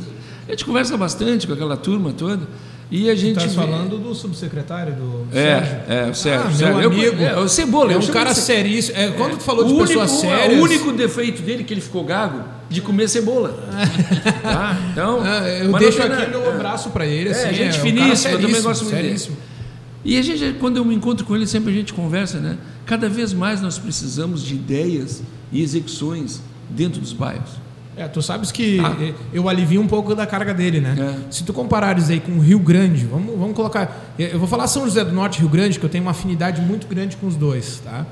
A 0.47 0.51
gente 0.51 0.65
conversa 0.65 0.97
bastante 0.97 1.47
com 1.47 1.53
aquela 1.53 1.77
turma 1.77 2.11
toda 2.11 2.45
e 2.91 3.09
a 3.09 3.15
gente... 3.15 3.37
Está 3.45 3.61
falando 3.61 3.97
do 3.97 4.13
subsecretário 4.13 4.93
do 4.95 5.25
Sérgio? 5.31 5.75
É, 5.87 6.05
é, 6.07 6.09
o 6.09 6.13
Sérgio. 6.13 6.47
Ah, 6.47 6.51
Sérgio. 6.51 6.75
meu 6.77 6.81
Eu- 6.81 6.91
amigo. 7.11 7.23
é, 7.23 7.39
o 7.39 7.47
Cebola. 7.47 7.93
É 7.93 7.95
eu 7.95 7.99
um 7.99 8.07
cara 8.07 8.31
de 8.31 8.35
Ce- 8.35 8.41
seríssimo. 8.41 8.97
É, 8.97 9.11
quando 9.11 9.37
tu 9.37 9.43
falou 9.43 9.63
de 9.63 9.73
pessoas 9.73 10.11
único, 10.11 10.27
sérias... 10.27 10.59
O 10.59 10.63
único 10.63 10.91
defeito 10.91 11.41
dele 11.41 11.61
é 11.61 11.65
que 11.65 11.73
ele 11.73 11.79
ficou 11.81 12.03
gago 12.03 12.43
de 12.69 12.81
comer 12.81 13.07
cebola. 13.07 13.57
tá? 14.41 14.77
Então, 14.91 15.21
Ah, 15.23 15.47
eu 15.47 15.71
deixo 15.77 16.01
aqui 16.01 16.29
meu 16.29 16.49
abraço 16.49 16.89
para 16.89 17.05
ele. 17.05 17.29
É, 17.29 17.31
Assim, 17.31 17.53
gente 17.53 17.79
um 17.79 17.81
finíssima, 17.81 18.33
eu 18.33 18.41
também 18.41 18.61
gosto 18.61 18.85
muito 18.85 18.95
dele. 18.95 19.21
E 20.03 20.17
a 20.19 20.21
gente, 20.21 20.57
quando 20.59 20.77
eu 20.77 20.85
me 20.85 20.93
encontro 20.93 21.25
com 21.25 21.35
ele, 21.35 21.47
sempre 21.47 21.71
a 21.71 21.75
gente 21.75 21.93
conversa, 21.93 22.39
né? 22.39 22.57
Cada 22.85 23.09
vez 23.09 23.33
mais 23.33 23.61
nós 23.61 23.77
precisamos 23.79 24.43
de 24.43 24.53
ideias 24.53 25.23
e 25.51 25.61
execuções 25.63 26.41
dentro 26.69 27.01
dos 27.01 27.11
bairros. 27.13 27.49
É, 27.97 28.07
tu 28.07 28.21
sabes 28.21 28.51
que 28.51 28.79
Ah. 28.79 28.95
eu 29.33 29.47
alivio 29.47 29.79
um 29.81 29.87
pouco 29.87 30.13
da 30.13 30.27
carga 30.27 30.53
dele, 30.53 30.81
né? 30.81 30.95
É. 30.99 31.31
Se 31.31 31.43
tu 31.43 31.53
comparares 31.53 32.09
aí 32.09 32.19
com 32.19 32.33
o 32.33 32.39
Rio 32.39 32.59
Grande, 32.59 33.05
vamos, 33.05 33.37
vamos 33.39 33.55
colocar. 33.55 34.13
Eu 34.19 34.37
vou 34.37 34.47
falar 34.47 34.67
São 34.67 34.83
José 34.83 35.03
do 35.05 35.13
Norte 35.13 35.37
e 35.37 35.39
Rio 35.39 35.49
Grande, 35.49 35.79
que 35.79 35.85
eu 35.85 35.89
tenho 35.89 36.03
uma 36.03 36.11
afinidade 36.11 36.61
muito 36.61 36.87
grande 36.87 37.15
com 37.15 37.25
os 37.25 37.35
dois, 37.35 37.79
tá? 37.83 38.05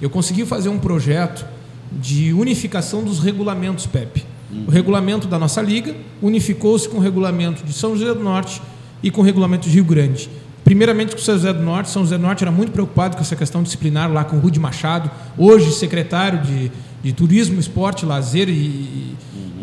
Eu 0.00 0.10
consegui 0.10 0.44
fazer 0.44 0.68
um 0.68 0.78
projeto 0.78 1.44
de 1.92 2.32
unificação 2.32 3.02
dos 3.02 3.18
regulamentos, 3.18 3.86
Pepe. 3.86 4.24
o 4.66 4.70
regulamento 4.70 5.26
da 5.28 5.38
nossa 5.38 5.62
liga, 5.62 5.94
unificou-se 6.20 6.88
com 6.88 6.98
o 6.98 7.00
regulamento 7.00 7.64
de 7.64 7.72
São 7.72 7.96
José 7.96 8.12
do 8.14 8.22
Norte 8.22 8.60
e 9.02 9.10
com 9.10 9.20
o 9.20 9.24
regulamento 9.24 9.68
de 9.68 9.74
Rio 9.74 9.84
Grande. 9.84 10.28
Primeiramente 10.64 11.14
com 11.14 11.20
São 11.20 11.34
José 11.34 11.52
do 11.52 11.62
Norte, 11.62 11.90
São 11.90 12.02
José 12.02 12.16
do 12.16 12.22
Norte 12.22 12.44
era 12.44 12.50
muito 12.50 12.70
preocupado 12.70 13.16
com 13.16 13.22
essa 13.22 13.34
questão 13.34 13.62
disciplinar 13.62 14.12
lá 14.12 14.24
com 14.24 14.36
o 14.36 14.40
Rude 14.40 14.60
Machado, 14.60 15.10
hoje 15.36 15.72
secretário 15.72 16.40
de, 16.42 16.70
de 17.02 17.12
Turismo, 17.12 17.58
Esporte, 17.58 18.04
Lazer 18.04 18.48
e, 18.48 18.52
e, 18.52 19.16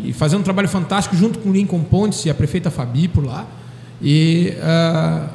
e 0.04 0.12
fazendo 0.12 0.40
um 0.40 0.44
trabalho 0.44 0.68
fantástico 0.68 1.16
junto 1.16 1.38
com 1.38 1.50
o 1.50 1.52
Lincoln 1.52 1.82
Pontes 1.82 2.24
e 2.24 2.30
a 2.30 2.34
prefeita 2.34 2.70
Fabi 2.70 3.08
por 3.08 3.24
lá. 3.24 3.46
E 4.02 4.54
uh, 4.56 5.28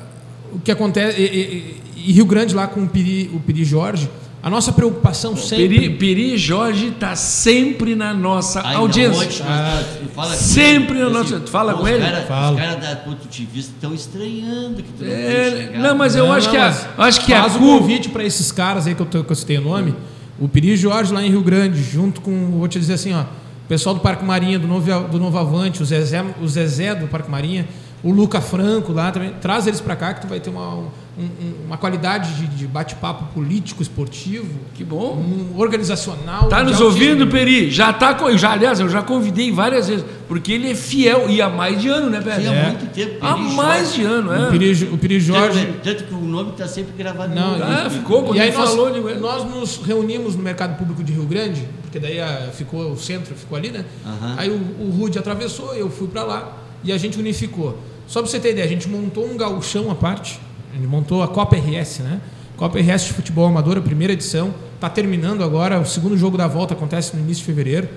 o 0.54 0.60
que 0.60 0.72
acontece. 0.72 1.20
E, 1.20 1.26
e, 1.26 1.82
e, 2.10 2.12
Rio 2.12 2.26
Grande 2.26 2.54
lá 2.54 2.68
com 2.68 2.84
o 2.84 2.88
Piri, 2.88 3.30
o 3.34 3.40
Piri 3.40 3.64
Jorge. 3.64 4.10
A 4.44 4.50
nossa 4.50 4.74
preocupação 4.74 5.38
sempre. 5.38 5.70
Piri, 5.70 5.90
Piri 5.92 6.38
Jorge 6.38 6.88
está 6.90 7.16
sempre 7.16 7.96
na 7.96 8.14
nossa 8.14 8.60
Ainda 8.62 8.80
audiência. 8.80 9.26
hoje, 9.28 9.42
ah, 9.48 9.82
fala 10.14 10.36
sempre 10.36 11.00
na 11.00 11.06
assim, 11.06 11.14
nossa. 11.14 11.40
Tu 11.40 11.50
fala 11.50 11.74
com 11.76 11.84
os 11.84 11.90
ele? 11.90 12.04
Cara, 12.04 12.22
Falo. 12.24 12.56
Os 12.58 12.62
caras 12.62 12.82
da 12.82 12.96
produtivista 12.98 13.72
estão 13.74 13.94
estranhando 13.94 14.84
que 14.84 14.92
tu 14.98 15.04
não 15.06 15.10
É, 15.12 15.72
não, 15.78 15.96
mas 15.96 16.16
eu 16.18 16.26
Não, 16.28 16.34
acho 16.34 16.48
não, 16.48 16.52
que 16.52 16.58
a, 16.60 16.68
mas 16.98 17.08
acho 17.08 17.26
que 17.26 17.34
a 17.34 17.42
faz 17.44 17.56
o 17.56 17.60
CUV. 17.60 17.80
convite 17.80 18.10
para 18.10 18.24
esses 18.26 18.52
caras 18.52 18.86
aí 18.86 18.94
que 18.96 19.02
eu, 19.02 19.06
tô- 19.06 19.24
que 19.24 19.32
eu 19.32 19.36
citei 19.36 19.58
o 19.58 19.62
nome. 19.62 19.96
O 20.38 20.50
Piri 20.50 20.76
Jorge 20.76 21.14
lá 21.14 21.24
em 21.24 21.30
Rio 21.30 21.42
Grande, 21.42 21.82
junto 21.82 22.20
com, 22.20 22.52
vou 22.58 22.68
te 22.68 22.78
dizer 22.78 22.96
assim, 22.96 23.14
ó, 23.14 23.22
o 23.22 23.68
pessoal 23.70 23.96
do 23.96 24.02
Parque 24.02 24.26
Marinha, 24.26 24.60
do 24.60 24.68
Novo, 24.68 25.08
do 25.08 25.20
Novo 25.20 25.38
Avante, 25.38 25.82
o 25.82 25.86
Zezé, 25.86 26.22
o 26.42 26.48
Zezé 26.50 26.94
do 26.94 27.08
Parque 27.08 27.32
Marinha, 27.32 27.66
o 28.04 28.12
Luca 28.12 28.42
Franco 28.42 28.92
lá 28.92 29.12
também. 29.12 29.34
Traz 29.42 29.66
eles 29.66 29.80
para 29.80 29.96
cá 29.96 30.14
que 30.14 30.22
tu 30.22 30.28
vai 30.28 30.40
ter 30.40 30.50
uma, 30.50 30.68
um- 30.76 30.88
um- 31.18 31.54
uma 31.68 31.78
qualidade 31.78 32.34
de, 32.34 32.48
de 32.48 32.68
bate-papo 32.68 33.34
político, 33.34 33.82
esportivo, 33.82 34.50
Que 34.74 34.84
bom. 34.84 35.14
um 35.16 35.58
organizacional. 35.60 36.50
Tá 36.50 36.64
nos 36.64 36.82
ouvindo. 36.82 37.26
Peri? 37.28 37.72
Já 37.72 37.94
tá 37.94 38.14
com. 38.14 38.36
Já, 38.38 38.52
aliás, 38.52 38.80
eu 38.80 38.90
já 38.90 39.02
convidei 39.02 39.52
várias 39.52 39.88
vezes, 39.88 40.04
porque 40.28 40.52
ele 40.52 40.72
é 40.72 40.76
fiel 40.76 41.30
e 41.30 41.42
há 41.42 41.48
mais 41.50 41.82
de 41.82 41.88
ano, 41.88 42.10
né, 42.10 42.20
Peri? 42.20 42.42
Tinha 42.42 42.54
É. 42.54 42.66
muito 42.68 42.92
tempo. 42.94 43.18
Há 43.26 43.34
Peri 43.36 43.56
mais 43.56 43.88
Jorge. 43.96 44.02
de 44.02 44.06
ano, 44.06 44.34
é. 44.34 44.48
O 44.48 44.52
Piri, 44.52 44.90
o 44.92 44.98
Piri 44.98 45.20
Jorge. 45.20 45.66
Tanto, 45.66 45.80
tanto 45.84 46.04
que 46.04 46.14
o 46.14 46.18
nome 46.26 46.50
está 46.52 46.68
sempre 46.68 46.94
gravado 46.98 47.34
Não, 47.34 47.58
no 47.58 47.64
Ah, 47.64 47.90
ficou 47.90 48.24
quando 48.24 48.36
E 48.36 48.42
aí 48.42 48.50
ele 48.50 48.58
nós, 48.58 48.70
falou, 48.70 48.92
digo, 48.92 49.08
é. 49.10 49.16
nós 49.16 49.46
nos 49.50 49.78
reunimos 49.78 50.36
no 50.36 50.44
mercado 50.44 50.78
público 50.78 51.02
de 51.04 51.14
Rio 51.14 51.26
Grande, 51.26 51.66
porque 51.84 52.00
daí 52.00 52.20
a- 52.20 52.50
ficou 52.54 52.92
o 52.92 52.98
centro, 53.00 53.34
ficou 53.36 53.58
ali, 53.58 53.70
né? 53.72 53.86
Aham. 54.06 54.36
Aí 54.38 54.50
o, 54.50 54.56
o 54.84 54.90
Rude 54.90 55.18
atravessou, 55.18 55.74
eu 55.74 55.90
fui 55.90 56.08
para 56.10 56.24
lá 56.24 56.58
e 56.84 56.92
a 56.92 56.98
gente 56.98 57.18
unificou. 57.18 57.78
Só 58.08 58.22
para 58.22 58.30
você 58.30 58.40
ter 58.40 58.52
ideia, 58.52 58.66
a 58.66 58.70
gente 58.70 58.88
montou 58.88 59.26
um 59.26 59.38
gauchão 59.38 59.90
à 59.90 59.96
parte, 59.96 60.40
a 60.72 60.76
gente 60.76 60.88
montou 60.88 61.24
a 61.24 61.28
Copa 61.28 61.56
RS, 61.56 62.00
né? 62.00 62.20
Copa 62.58 62.78
RS 62.80 63.06
de 63.06 63.14
Futebol 63.14 63.46
Amador, 63.48 63.78
a 63.78 63.82
primeira 63.82 64.14
edição, 64.14 64.54
está 64.76 64.90
terminando 64.90 65.44
agora, 65.44 65.80
o 65.80 65.86
segundo 65.86 66.18
jogo 66.18 66.38
da 66.38 66.48
volta 66.48 66.74
acontece 66.74 67.16
no 67.16 67.22
início 67.22 67.42
de 67.42 67.46
fevereiro. 67.46 67.90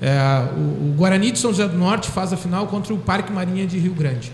É, 0.00 0.10
o, 0.56 0.90
o 0.90 0.94
Guarani 0.96 1.30
de 1.32 1.38
São 1.38 1.50
José 1.50 1.66
do 1.66 1.76
Norte 1.76 2.10
faz 2.10 2.32
a 2.32 2.36
final 2.36 2.66
contra 2.66 2.92
o 2.92 2.98
Parque 2.98 3.32
Marinha 3.32 3.66
de 3.66 3.78
Rio 3.78 3.94
Grande. 3.94 4.30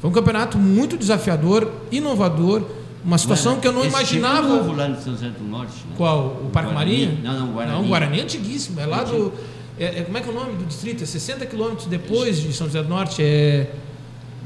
Foi 0.00 0.10
um 0.10 0.12
campeonato 0.12 0.58
muito 0.58 0.96
desafiador, 0.98 1.70
inovador, 1.90 2.62
uma 3.04 3.16
situação 3.16 3.60
que 3.60 3.66
eu 3.68 3.72
não 3.72 3.84
imaginava. 3.84 4.42
time 4.42 4.52
é 4.54 4.56
novo 4.58 4.72
lá 4.72 4.88
no 4.88 5.00
São 5.00 5.12
José 5.12 5.28
do 5.28 5.44
Norte. 5.44 5.72
né? 5.88 5.94
Qual? 5.96 6.26
O 6.44 6.50
Parque 6.52 6.72
Guarani? 6.72 7.06
Marinha? 7.06 7.18
Não, 7.22 7.40
não, 7.46 7.52
Guarani. 7.52 7.76
Não, 7.76 7.84
o 7.84 7.88
Guarani 7.88 8.18
é 8.18 8.22
antiguíssimo. 8.22 8.80
É 8.80 8.86
lá 8.86 9.04
do. 9.04 9.32
É, 9.78 10.00
é- 10.00 10.02
como 10.02 10.18
é 10.18 10.20
que 10.20 10.28
é 10.28 10.32
o 10.32 10.34
nome 10.34 10.54
do 10.56 10.64
distrito? 10.64 11.02
É 11.02 11.06
60 11.06 11.46
quilômetros 11.46 11.86
depois 11.86 12.40
de 12.40 12.52
São 12.52 12.66
José 12.66 12.82
do 12.82 12.88
Norte. 12.88 13.22
É, 13.22 13.70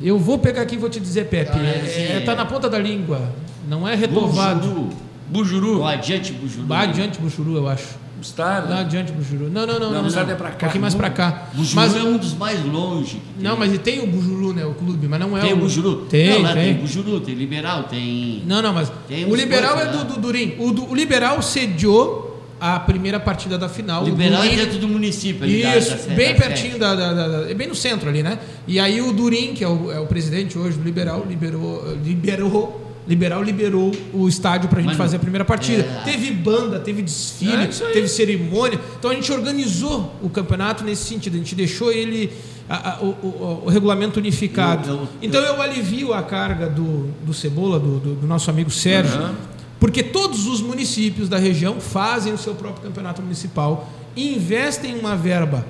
eu 0.03 0.19
vou 0.19 0.39
pegar 0.39 0.63
aqui 0.63 0.75
e 0.75 0.79
vou 0.79 0.89
te 0.91 1.01
dizer, 1.01 1.27
Pepe. 1.27 1.53
Ah, 1.55 1.59
É, 1.67 2.17
é- 2.17 2.21
tá 2.25 2.35
na 2.35 2.45
ponta 2.45 2.69
da 2.69 2.79
língua. 2.79 3.21
Não 3.69 3.87
é 3.89 3.95
retovado. 3.95 4.61
Bujuru. 4.69 4.89
Bujuru. 5.29 5.79
Ou 5.81 5.87
adiante 5.87 6.33
Bujuru. 6.33 6.67
Lá 6.69 6.81
adiante 6.81 7.19
Buxuru, 7.21 7.57
eu 7.57 7.69
acho. 7.69 7.99
Star, 8.21 8.69
Lá 8.69 8.81
adiante 8.81 9.13
Buxuru. 9.13 9.49
Não, 9.49 9.65
não, 9.65 9.79
não. 9.79 9.93
Não, 10.03 10.09
é 10.09 10.35
pra 10.35 10.49
cá. 10.51 10.55
Um 10.57 10.59
pouquinho 10.59 10.81
mais 10.83 10.95
pra 10.95 11.09
cá. 11.11 11.49
Bujuru 11.55 11.77
Mas, 11.77 11.95
é 11.97 12.03
um 12.03 12.17
dos 12.17 12.35
mais 12.35 12.65
longe. 12.65 13.21
tem. 13.37 13.45
não, 13.45 13.57
mas 13.57 13.73
e 13.73 13.79
tem 13.79 14.01
o 14.01 14.07
Bujuru, 14.09 14.53
né? 14.53 14.65
O 14.65 14.75
clube, 14.75 15.07
mas 15.07 15.21
não 15.21 15.37
é 15.39 15.41
Tem 15.41 15.53
o. 15.53 15.57
o 15.57 15.59
Bujuru? 15.61 15.97
Tem, 16.09 16.31
não, 16.31 16.43
lá 16.43 16.53
tem. 16.55 16.65
tem 16.65 16.75
Bujuru, 16.83 17.21
tem 17.21 17.35
Liberal, 17.37 17.85
tem... 17.85 18.43
Não, 18.47 18.61
não, 18.61 18.73
mas 18.73 18.91
Tem 19.07 19.25
o 19.25 19.37
Liberal 19.37 19.79
é 19.79 19.87
do, 19.87 20.05
do 20.05 20.21
Durim. 20.21 20.57
O, 20.59 20.73
do- 20.73 20.91
o 20.91 20.95
Liberal 20.97 21.41
sediou 21.43 22.28
a 22.61 22.79
primeira 22.81 23.21
partida 23.21 23.57
da 23.57 23.69
final. 23.69 24.03
O 24.03 24.07
Liberal 24.07 24.43
é 24.43 24.49
Durim- 24.49 24.57
dentro 24.57 24.79
do 24.79 24.89
município. 24.89 25.45
ali 25.45 25.63
da- 25.63 25.77
Isso, 25.77 25.91
da 25.91 25.97
Sé- 25.99 26.15
bem 26.15 26.35
da 26.35 26.41
pertinho 26.41 26.79
da, 26.79 26.95
da- 26.95 27.13
da- 27.15 27.29
da- 27.29 27.51
é 27.51 27.55
bem 27.55 27.69
no 27.69 27.75
centro 27.75 28.09
ali, 28.09 28.23
né? 28.23 28.39
E 28.67 28.79
aí 28.81 29.01
o 29.01 29.13
Durim, 29.13 29.55
que 29.55 29.63
é 29.65 29.69
o, 29.69 29.91
é 29.93 30.01
o 30.01 30.07
presidente 30.07 30.59
hoje 30.59 30.77
do 30.79 30.85
Liberal, 30.85 31.25
liberou, 31.29 31.97
liberou, 32.05 32.85
liberal 33.07 33.43
liberou 33.43 33.93
o 34.13 34.29
estádio 34.29 34.69
para 34.69 34.79
a 34.81 34.83
gente 34.83 34.91
Mano, 34.91 34.99
fazer 34.99 35.17
a 35.17 35.21
primeira 35.21 35.45
partida. 35.45 35.83
é- 35.83 36.05
Teve 36.05 36.31
banda, 36.31 36.79
teve 36.79 37.01
desfile, 37.03 37.65
É 37.65 37.67
teve 37.93 38.09
cerimônia. 38.09 38.79
Então 38.99 39.11
a 39.11 39.15
gente 39.15 39.33
organizou 39.33 40.15
o 40.23 40.29
campeonato 40.29 40.85
nesse 40.85 41.05
sentido. 41.05 41.35
A 41.35 41.39
gente 41.39 41.55
deixou 41.55 41.91
ele 41.93 42.31
a- 42.69 42.97
a- 42.97 43.01
o, 43.03 43.07
o- 43.07 43.63
o 43.67 43.69
regulamento 43.71 44.19
unificado. 44.21 44.89
Eu- 44.91 44.95
eu- 44.97 45.09
então 45.23 45.41
eu 45.41 45.63
alivio 45.63 46.13
a 46.13 46.23
carga 46.23 46.67
do, 46.69 47.09
do 47.25 47.33
Cebola, 47.33 47.79
do, 47.81 47.99
do- 47.99 48.15
do 48.17 48.27
nosso 48.27 48.51
amigo 48.51 48.71
Sérgio. 48.71 49.15
Aham. 49.19 49.35
Porque 49.81 50.03
todos 50.03 50.47
os 50.47 50.61
municípios 50.61 51.29
da 51.29 51.39
região 51.39 51.81
fazem 51.81 52.33
o 52.33 52.39
seu 52.39 52.55
próprio 52.55 52.83
campeonato 52.83 53.23
municipal 53.23 53.89
e 54.17 54.35
investem 54.35 54.99
uma 54.99 55.15
verba 55.17 55.65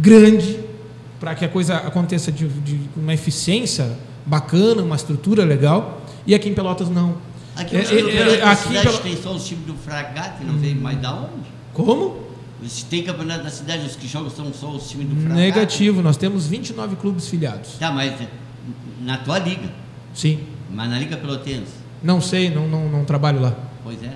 grande 0.00 0.58
para 1.20 1.34
que 1.34 1.44
a 1.44 1.48
coisa 1.48 1.76
aconteça 1.76 2.32
de, 2.32 2.48
de 2.48 2.80
uma 2.96 3.14
eficiência 3.14 3.96
bacana, 4.26 4.82
uma 4.82 4.96
estrutura 4.96 5.44
legal. 5.44 6.02
E 6.26 6.34
aqui 6.34 6.48
em 6.48 6.54
Pelotas 6.54 6.88
não. 6.88 7.16
Aqui, 7.54 7.76
É, 7.76 7.80
é, 7.80 8.16
é, 8.34 8.36
da 8.38 8.50
aqui 8.52 8.68
pela- 8.72 8.98
tem 8.98 9.16
só 9.16 9.32
os 9.34 9.46
times 9.46 9.66
do 9.66 9.74
Fragate, 9.74 10.42
não 10.44 10.56
veio 10.58 10.76
mais 10.76 10.98
da 11.00 11.14
onde? 11.14 11.46
Como? 11.72 12.22
Se 12.66 12.84
tem 12.86 13.02
campeonato 13.02 13.44
da 13.44 13.50
cidade, 13.50 13.84
os 13.86 13.96
que 13.96 14.06
jogam 14.08 14.30
são 14.30 14.52
só 14.52 14.70
os 14.70 14.88
times 14.88 15.08
do 15.08 15.16
Fragate. 15.16 15.34
Negativo. 15.40 16.00
Nós 16.02 16.16
temos 16.16 16.46
29 16.46 16.96
clubes 16.96 17.28
filiados. 17.28 17.72
Tá, 17.78 17.90
mas 17.92 18.14
na 19.00 19.18
tua 19.18 19.38
liga, 19.38 19.68
Sim. 20.14 20.40
mas 20.70 20.88
na 20.88 20.98
Liga 20.98 21.16
Pelotense. 21.16 21.81
Não 22.02 22.20
sei, 22.20 22.50
não, 22.50 22.66
não, 22.68 22.88
não 22.88 23.04
trabalho 23.04 23.40
lá. 23.40 23.54
Pois 23.84 24.02
é. 24.02 24.10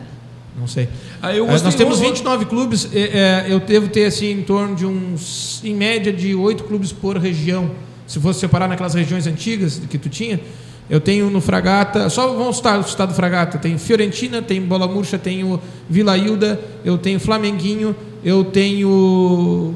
Não 0.58 0.66
sei. 0.66 0.88
Eu 1.22 1.44
É, 1.44 1.48
gostei- 1.50 1.64
nós 1.64 1.74
temos 1.74 2.00
eu- 2.00 2.08
29 2.08 2.46
clubes, 2.46 2.88
é, 2.94 2.98
é, 2.98 3.46
eu 3.48 3.60
devo 3.60 3.88
ter 3.88 4.06
assim 4.06 4.30
em 4.32 4.42
torno 4.42 4.74
de 4.74 4.86
uns, 4.86 5.60
em 5.62 5.74
média, 5.74 6.12
de 6.12 6.34
8 6.34 6.64
clubes 6.64 6.92
por 6.92 7.16
região. 7.18 7.70
Se 8.06 8.18
fosse 8.20 8.40
separar 8.40 8.66
naquelas 8.68 8.94
regiões 8.94 9.26
antigas 9.26 9.80
que 9.90 9.98
tu 9.98 10.08
tinha, 10.08 10.40
eu 10.88 11.00
tenho 11.00 11.28
no 11.28 11.40
Fragata, 11.40 12.08
só 12.08 12.32
vamos 12.32 12.56
citar 12.56 12.78
o 12.78 12.80
estado 12.82 13.08
do 13.10 13.14
Fragata, 13.14 13.58
tem 13.58 13.76
Fiorentina, 13.76 14.40
tem 14.40 14.60
Bola 14.62 14.86
Murcha, 14.88 15.18
tenho 15.18 15.60
Vila 15.90 16.16
Hilda, 16.16 16.58
eu 16.84 16.96
tenho 16.96 17.20
Flamenguinho, 17.20 17.94
eu 18.24 18.44
tenho. 18.44 19.74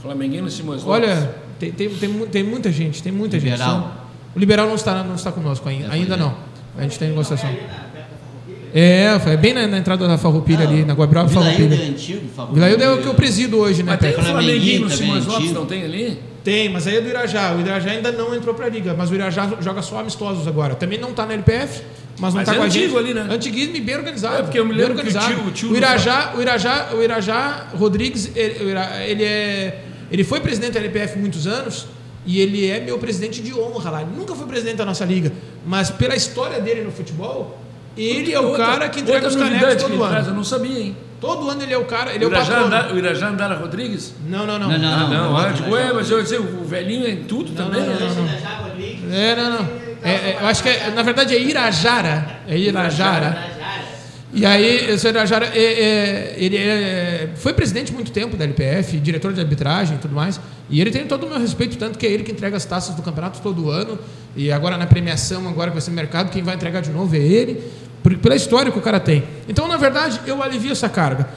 Flamenguinho 0.00 0.48
Simões 0.50 0.82
Lopes. 0.84 1.02
Olha, 1.08 1.34
tem, 1.58 1.72
tem, 1.72 1.88
tem, 1.88 2.10
tem 2.26 2.42
muita 2.44 2.70
gente, 2.70 3.02
tem 3.02 3.12
muita 3.12 3.38
gente. 3.40 3.52
Liberal. 3.52 4.06
O 4.34 4.38
Liberal 4.38 4.66
não 4.68 4.74
está, 4.74 5.02
não 5.02 5.14
está 5.14 5.32
conosco 5.32 5.68
ainda, 5.68 5.88
É, 5.88 5.92
ainda 5.92 6.14
é. 6.14 6.16
não. 6.16 6.34
A 6.76 6.82
gente 6.82 6.98
tem 6.98 7.08
negociação. 7.08 7.50
É, 8.74 9.18
é 9.26 9.36
bem 9.36 9.52
na, 9.52 9.66
na 9.66 9.78
entrada 9.78 10.08
da 10.08 10.16
Farroupilha 10.16 10.66
ali, 10.66 10.84
na 10.84 10.94
Guabiroba 10.94 11.28
Vila 11.28 11.42
Hilda 11.44 11.54
Farroupilha. 11.58 11.84
é 11.84 11.88
antigo, 11.88 12.28
favor. 12.34 12.54
Vila 12.54 12.66
é 12.68 12.90
o 12.90 12.98
que 13.02 13.06
eu 13.06 13.14
presido 13.14 13.58
hoje, 13.58 13.82
né, 13.82 13.92
Mas 13.92 14.00
tem 14.00 14.18
o 14.18 14.24
Flamenguinho 14.24 14.80
no 14.82 14.90
Simões 14.90 15.26
Lopes, 15.26 15.42
antigo. 15.44 15.60
não 15.60 15.66
tem 15.66 15.84
ali? 15.84 16.18
Tem, 16.42 16.68
mas 16.70 16.86
aí 16.86 16.96
é 16.96 17.00
do 17.02 17.08
Irajá. 17.08 17.54
O 17.54 17.60
Irajá 17.60 17.90
ainda 17.90 18.10
não 18.10 18.34
entrou 18.34 18.54
pra 18.54 18.68
liga, 18.68 18.94
mas 18.96 19.10
o 19.10 19.14
Irajá 19.14 19.48
joga 19.60 19.82
só 19.82 20.00
amistosos 20.00 20.48
agora. 20.48 20.74
Também 20.74 20.98
não 20.98 21.12
tá 21.12 21.26
na 21.26 21.34
LPF, 21.34 21.82
mas 22.18 22.32
não 22.32 22.40
Mas 22.40 22.46
tá 22.48 22.54
é 22.54 22.56
com 22.56 22.62
a 22.62 22.66
antigo 22.66 22.86
gente. 22.86 22.96
ali, 22.98 23.14
né? 23.14 23.26
Antiguismo 23.30 23.76
e 23.76 23.80
bem 23.80 23.96
organizado. 23.96 24.36
É, 24.38 24.42
porque 24.42 24.58
eu 24.58 24.64
me 24.64 24.72
lembro 24.72 24.94
que 24.94 25.02
o 25.02 25.06
organizado. 25.06 25.34
tio- 25.34 25.46
o 25.46 25.50
tio 25.52 25.70
o 25.72 25.76
Irajá, 25.76 26.32
o 26.36 26.40
Irajá, 26.40 26.88
o 26.94 27.02
Irajá 27.02 27.66
Rodrigues, 27.76 28.32
ele, 28.34 28.56
ele 29.06 29.22
é 29.24 29.84
ele 30.10 30.24
foi 30.24 30.40
presidente 30.40 30.72
da 30.72 30.80
LPF 30.80 31.16
muitos 31.18 31.46
anos 31.46 31.86
e 32.26 32.40
ele 32.40 32.68
é 32.70 32.80
meu 32.80 32.98
presidente 32.98 33.40
de 33.42 33.52
honra 33.54 33.90
lá. 33.90 34.02
Ele 34.02 34.10
nunca 34.16 34.34
foi 34.34 34.46
presidente 34.46 34.76
da 34.76 34.84
nossa 34.84 35.04
liga, 35.04 35.32
mas 35.66 35.90
pela 35.90 36.14
história 36.14 36.60
dele 36.60 36.82
no 36.82 36.92
futebol, 36.92 37.58
ele 37.96 38.32
é 38.32 38.40
o 38.40 38.48
Outra- 38.48 38.64
cara 38.66 38.88
que 38.88 39.00
entrega 39.00 39.26
os 39.28 39.36
canecos 39.36 39.82
todo 39.82 39.94
ano. 40.02 40.08
traz, 40.10 40.26
eu 40.28 40.34
não 40.34 40.44
sabia, 40.44 40.78
hein? 40.78 40.96
Todo 41.20 41.48
ano 41.48 41.62
ele 41.62 41.72
é 41.72 41.78
o 41.78 41.84
cara, 41.84 42.12
ele 42.12 42.24
O 42.24 42.26
é 42.26 42.30
o 42.30 42.32
Irajá, 42.32 42.46
patrono. 42.54 42.66
Andara, 42.66 42.94
o 42.94 42.98
Irajá 42.98 43.28
Andara 43.28 43.54
Rodrigues? 43.54 44.12
Não, 44.26 44.44
não, 44.46 44.58
não. 44.58 44.68
Não, 44.70 44.78
não, 44.78 44.88
Ah, 44.88 44.96
não, 44.96 45.08
não, 45.08 45.08
não, 45.08 45.32
não, 45.70 45.78
é, 45.78 45.86
não. 45.88 45.94
mas 45.94 46.10
eu 46.10 46.16
ia 46.18 46.22
dizer, 46.24 46.40
o 46.40 46.64
velhinho 46.64 47.06
é 47.06 47.10
em 47.10 47.24
tudo 47.24 47.52
Não, 47.52 47.64
também, 47.66 47.80
não, 47.80 47.94
né? 47.94 47.98
não, 48.00 48.14
não. 48.24 48.38
Já 48.40 48.48
Rodrigues. 48.56 49.12
É, 49.12 49.36
não, 49.36 49.50
não. 49.50 49.68
É, 50.02 50.10
é, 50.10 50.38
eu 50.40 50.46
acho 50.48 50.62
que 50.64 50.68
é, 50.68 50.90
na 50.90 51.02
verdade 51.04 51.32
é 51.36 51.40
Irajara. 51.40 52.40
É 52.48 52.58
Irajara. 52.58 53.26
Irajara. 53.26 53.61
E 54.34 54.46
aí, 54.46 54.90
esse 54.90 55.06
Irajara, 55.06 55.46
é, 55.54 55.58
é, 55.62 56.34
ele 56.38 56.56
é- 56.56 57.30
foi 57.36 57.52
presidente 57.52 57.92
muito 57.92 58.10
tempo 58.10 58.34
da 58.34 58.44
LPF, 58.44 58.98
diretor 58.98 59.32
de 59.34 59.40
arbitragem 59.40 59.96
e 59.96 59.98
tudo 59.98 60.14
mais. 60.14 60.40
E 60.70 60.80
ele 60.80 60.90
tem 60.90 61.06
todo 61.06 61.26
o 61.26 61.28
meu 61.28 61.38
respeito, 61.38 61.76
tanto 61.76 61.98
que 61.98 62.06
é 62.06 62.10
ele 62.10 62.22
que 62.22 62.32
entrega 62.32 62.56
as 62.56 62.64
taças 62.64 62.94
do 62.94 63.02
campeonato 63.02 63.40
todo 63.42 63.68
ano. 63.70 63.98
E 64.34 64.50
agora 64.50 64.78
na 64.78 64.86
premiação, 64.86 65.46
agora 65.46 65.70
que 65.70 65.74
vai 65.74 65.82
ser 65.82 65.90
no 65.90 65.96
mercado, 65.96 66.30
quem 66.30 66.42
vai 66.42 66.54
entregar 66.54 66.80
de 66.80 66.90
novo 66.90 67.14
é 67.14 67.18
ele, 67.18 67.62
pela 68.22 68.34
história 68.34 68.72
que 68.72 68.78
o 68.78 68.82
cara 68.82 68.98
tem. 68.98 69.22
Então, 69.46 69.68
na 69.68 69.76
verdade, 69.76 70.18
eu 70.26 70.42
alivio 70.42 70.72
essa 70.72 70.88
carga. 70.88 71.28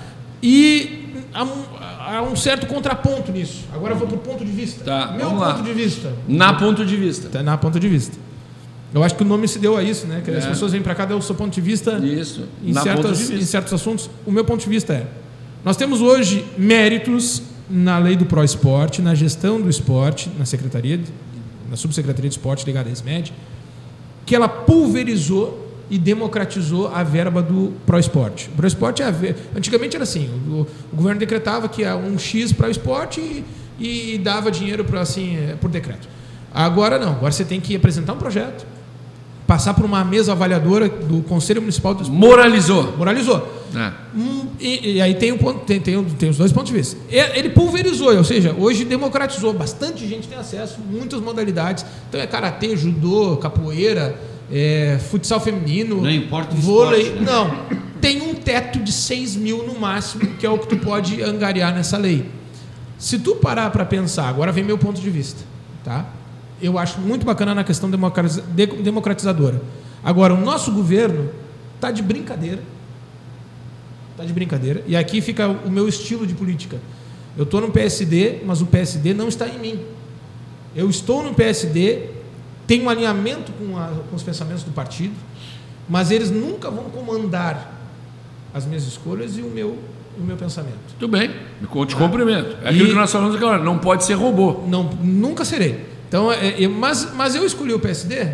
E 0.42 1.06
há 1.34 1.44
um, 1.44 1.64
há 2.00 2.22
um 2.22 2.36
certo 2.38 2.66
contraponto 2.66 3.30
nisso. 3.30 3.66
Agora 3.74 3.94
eu 3.94 3.98
vou 3.98 4.08
para 4.08 4.16
o 4.16 4.20
ponto 4.20 4.46
de 4.46 4.52
vista. 4.52 4.86
Tá, 4.86 5.12
meu 5.18 5.36
lá. 5.36 5.56
ponto 5.56 5.66
de 5.66 5.74
vista. 5.74 6.14
Na 6.30 6.54
ponto 6.54 6.86
de 6.86 6.96
vista. 6.96 7.28
Tá 7.28 7.44
na 7.44 7.58
ponto 7.58 7.78
de 7.78 7.90
vista. 7.90 8.18
Eu 8.96 9.04
acho 9.04 9.14
que 9.14 9.24
o 9.24 9.26
nome 9.26 9.46
se 9.46 9.60
deu 9.60 9.76
a 9.76 9.84
isso, 9.84 10.08
né? 10.08 10.22
Que 10.24 10.32
as 10.32 10.46
É. 10.46 10.48
pessoas 10.48 10.72
vêm 10.72 10.82
para 10.82 10.96
cá, 10.96 11.04
dão 11.04 11.18
o 11.18 11.22
seu 11.22 11.36
ponto 11.36 11.54
de 11.54 11.60
vista 11.60 11.98
Isso. 11.98 12.48
em, 12.64 12.74
certas, 12.74 13.18
de 13.18 13.24
em 13.26 13.28
vista. 13.28 13.46
certos 13.52 13.74
assuntos. 13.74 14.10
O 14.26 14.32
meu 14.32 14.46
ponto 14.46 14.62
de 14.62 14.70
vista 14.70 14.94
é: 14.94 15.06
nós 15.66 15.76
temos 15.76 16.00
hoje 16.02 16.46
méritos 16.58 17.42
na 17.70 17.98
lei 18.00 18.16
do 18.16 18.26
Pro 18.26 18.42
Esporte, 18.42 19.02
na 19.02 19.14
gestão 19.14 19.60
do 19.60 19.70
esporte, 19.70 20.32
na 20.40 20.46
secretaria, 20.46 20.98
na 21.70 21.76
subsecretaria 21.76 22.30
de 22.30 22.38
esporte 22.38 22.66
ligada 22.66 22.90
à 22.90 22.94
SMED, 22.94 23.34
que 24.26 24.34
ela 24.34 24.48
pulverizou 24.48 25.66
e 25.90 25.98
democratizou 25.98 26.88
a 26.88 27.04
verba 27.04 27.42
do 27.42 27.74
Pro 27.86 28.00
Esporte. 28.00 28.50
O 28.54 28.56
Pro 28.56 28.66
Esporte 28.66 29.04
é 29.04 29.12
ver... 29.12 29.36
antigamente 29.54 29.98
era 29.98 30.04
assim, 30.04 30.30
o, 30.48 30.66
o, 30.94 30.96
governo 30.96 31.20
decretava 31.20 31.68
que 31.68 31.84
é 31.84 31.94
um 31.94 32.18
X 32.18 32.54
para 32.54 32.70
o 32.70 32.72
esporte 32.72 33.20
e, 33.78 34.14
e, 34.14 34.18
dava 34.18 34.50
dinheiro 34.50 34.86
para 34.86 35.02
assim 35.02 35.36
é, 35.36 35.56
por 35.56 35.70
decreto. 35.70 36.08
Agora 36.54 36.98
não, 36.98 37.10
agora 37.12 37.32
você 37.32 37.44
tem 37.44 37.60
que 37.60 37.76
apresentar 37.76 38.14
um 38.14 38.18
projeto, 38.18 38.66
passar 39.48 39.74
por 39.74 39.86
uma 39.86 40.04
mesa 40.04 40.32
avaliadora 40.32 40.90
do 40.90 41.22
Conselho 41.22 41.62
Municipal 41.62 41.94
do 41.94 42.04
Esporte. 42.04 42.20
Moralizou. 42.20 42.98
Moralizou. 42.98 43.48
É. 43.76 43.92
Hum, 44.16 44.48
e, 44.60 44.94
e, 44.94 45.02
aí 45.02 45.16
tem, 45.16 45.32
um 45.32 45.38
ponto, 45.38 45.60
tem, 45.66 45.80
tem, 45.80 46.04
tem, 46.04 46.30
os 46.30 46.38
dois 46.38 46.52
pontos 46.52 46.72
de 46.72 46.78
vista. 46.78 46.98
Ele 47.10 47.50
pulverizou, 47.50 48.16
ou 48.16 48.24
seja, 48.24 48.56
hoje 48.58 48.86
democratizou. 48.86 49.54
Bastante 49.54 50.08
gente 50.08 50.28
tem 50.28 50.38
acesso, 50.38 50.80
muitas 50.80 51.20
modalidades. 51.20 51.86
Então 52.10 52.20
é 52.20 52.26
karatê, 52.26 52.76
judô, 52.76 53.38
capoeira, 53.38 54.20
é, 54.52 54.98
futsal 55.10 55.40
feminino. 55.40 56.02
Não 56.02 56.12
importa 56.12 56.56
o 56.56 56.58
vôlei. 56.58 57.02
Esporte, 57.02 57.24
né? 57.24 57.32
Não. 57.32 57.86
Tem 58.00 58.22
um 58.22 58.36
teto 58.36 58.80
de 58.80 58.92
6 58.92 59.36
mil 59.36 59.66
no 59.66 59.80
máximo, 59.80 60.26
que 60.38 60.46
é 60.46 60.50
o 60.50 60.58
que 60.58 60.68
tu 60.68 60.78
pode 60.78 61.22
angariar 61.22 61.74
nessa 61.74 61.98
lei. 61.98 62.30
Se 62.98 63.20
tu 63.20 63.36
parar 63.36 63.70
para 63.72 63.84
pensar, 63.84 64.30
agora 64.30 64.52
vem 64.52 64.64
meu 64.64 64.78
ponto 64.78 65.02
de 65.02 65.10
vista, 65.10 65.44
tá? 65.84 66.06
Eu 66.62 66.78
acho 66.80 67.00
muito 67.00 67.26
bacana 67.26 67.54
na 67.54 67.64
questão 67.64 67.90
democratizadora. 67.90 69.62
Agora, 70.04 70.34
o 70.34 70.40
nosso 70.40 70.72
governo 70.72 71.30
está 71.76 71.92
de 71.92 72.02
brincadeira 72.02 72.62
Tá 74.18 74.24
de 74.24 74.32
brincadeira. 74.32 74.82
E 74.88 74.96
aqui 74.96 75.20
fica 75.20 75.48
o 75.48 75.70
meu 75.70 75.88
estilo 75.88 76.26
de 76.26 76.34
política. 76.34 76.78
Eu 77.38 77.44
estou 77.44 77.60
no 77.60 77.70
PSD, 77.70 78.42
mas 78.46 78.62
o 78.62 78.66
PSD 78.66 79.14
não 79.14 79.28
está 79.28 79.48
em 79.48 79.60
mim. 79.60 79.80
Eu 80.74 80.90
estou 80.90 81.22
no 81.22 81.34
PSD, 81.34 82.10
tenho 82.66 82.86
um 82.86 82.90
alinhamento 82.90 83.52
com, 83.54 83.78
a, 83.78 83.88
com 84.10 84.16
os 84.16 84.24
pensamentos 84.24 84.64
do 84.64 84.72
partido, 84.72 85.14
mas 85.90 86.12
eles 86.12 86.32
nunca 86.32 86.70
vão 86.70 86.86
comandar 86.86 87.74
as 88.54 88.66
minhas 88.66 88.84
escolhas 88.88 89.38
e 89.38 89.42
o 89.42 89.50
meu, 89.50 89.78
o 90.18 90.24
meu 90.24 90.38
pensamento. 90.38 90.96
Tudo 90.98 91.12
bem, 91.12 91.30
te 91.30 91.96
tá? 91.96 91.98
cumprimento. 91.98 92.58
É 92.64 92.70
aquilo 92.70 92.88
e, 92.88 92.90
que 92.90 92.96
nós 92.96 93.12
falamos 93.12 93.36
agora, 93.36 93.62
não 93.62 93.80
pode 93.80 94.06
ser 94.06 94.14
robô. 94.14 94.64
Não, 94.66 94.84
nunca 94.84 95.44
serei. 95.44 95.95
Então, 96.08 96.32
é, 96.32 96.64
é, 96.64 96.68
mas, 96.68 97.14
mas 97.14 97.36
eu 97.36 97.46
escolhi 97.46 97.74
o 97.74 97.80
PSD 97.80 98.28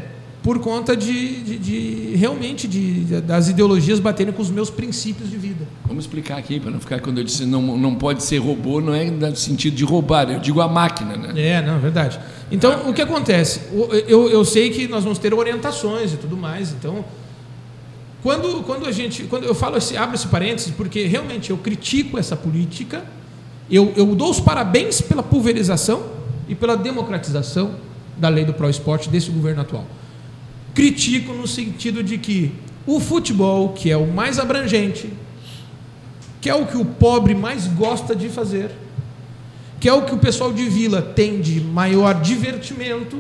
por 0.44 0.60
conta 0.60 0.98
de, 0.98 1.44
de, 1.44 1.58
de 1.58 2.16
realmente 2.16 2.68
de, 2.68 3.22
das 3.22 3.48
ideologias 3.48 4.00
baterem 4.00 4.34
com 4.34 4.42
os 4.42 4.50
meus 4.50 4.72
princípios 4.72 5.30
de 5.30 5.38
vida. 5.38 5.68
Vamos 5.86 6.06
explicar 6.06 6.38
aqui 6.38 6.60
para 6.60 6.72
não 6.72 6.80
ficar 6.80 7.00
quando 7.00 7.20
eu 7.20 7.24
disse 7.24 7.46
não, 7.46 7.78
não 7.78 7.94
pode 7.94 8.24
ser 8.24 8.40
robô, 8.40 8.82
não 8.82 8.94
é 8.94 9.06
no 9.06 9.36
sentido 9.36 9.76
de 9.76 9.86
roubar, 9.86 10.30
eu 10.32 10.40
digo 10.40 10.60
a 10.60 10.68
máquina, 10.68 11.16
né? 11.16 11.34
É, 11.40 11.62
não, 11.62 11.76
é 11.76 11.80
verdade. 11.80 12.20
Então, 12.52 12.72
ah. 12.72 12.90
o 12.90 12.94
que 12.94 13.02
acontece? 13.02 13.62
Eu, 14.08 14.30
eu 14.30 14.44
sei 14.44 14.72
que 14.72 14.88
nós 14.88 15.04
vamos 15.04 15.20
ter 15.20 15.32
orientações 15.32 16.14
e 16.14 16.18
tudo 16.18 16.36
mais, 16.36 16.72
então 16.72 17.06
quando, 18.24 18.64
quando 18.64 18.86
a 18.86 18.92
gente, 18.92 19.24
quando 19.24 19.46
eu 19.46 19.56
falo 19.56 19.78
esse, 19.78 19.98
abro 19.98 20.16
esse 20.16 20.28
parênteses, 20.28 20.72
porque 20.72 21.06
realmente 21.06 21.50
eu 21.50 21.58
critico 21.58 22.20
essa 22.20 22.36
política, 22.36 23.04
eu, 23.70 23.94
eu 23.96 24.06
dou 24.16 24.30
os 24.30 24.40
parabéns 24.40 25.02
pela 25.02 25.24
pulverização 25.24 26.04
e 26.48 26.56
pela 26.56 26.76
democratização 26.76 27.76
da 28.18 28.30
lei 28.30 28.46
do 28.46 28.54
Pro 28.54 28.70
Esporte 28.70 29.10
desse 29.10 29.30
governo 29.32 29.62
atual. 29.62 29.86
Critico 30.74 31.34
no 31.34 31.48
sentido 31.48 32.04
de 32.04 32.18
que 32.18 32.54
o 32.86 33.00
futebol, 33.00 33.70
que 33.70 33.92
é 33.92 33.98
o 33.98 34.08
mais 34.08 34.40
abrangente, 34.40 35.12
que 36.40 36.50
é 36.50 36.56
o 36.56 36.66
que 36.66 36.78
o 36.78 36.86
pobre 36.86 37.36
mais 37.36 37.68
gosta 37.68 38.16
de 38.16 38.30
fazer, 38.30 38.72
que 39.80 39.88
é 39.88 39.94
o 39.94 40.04
que 40.04 40.14
o 40.14 40.18
pessoal 40.18 40.52
de 40.52 40.68
vila 40.70 41.02
tem 41.02 41.42
de 41.42 41.60
maior 41.62 42.22
divertimento, 42.22 43.20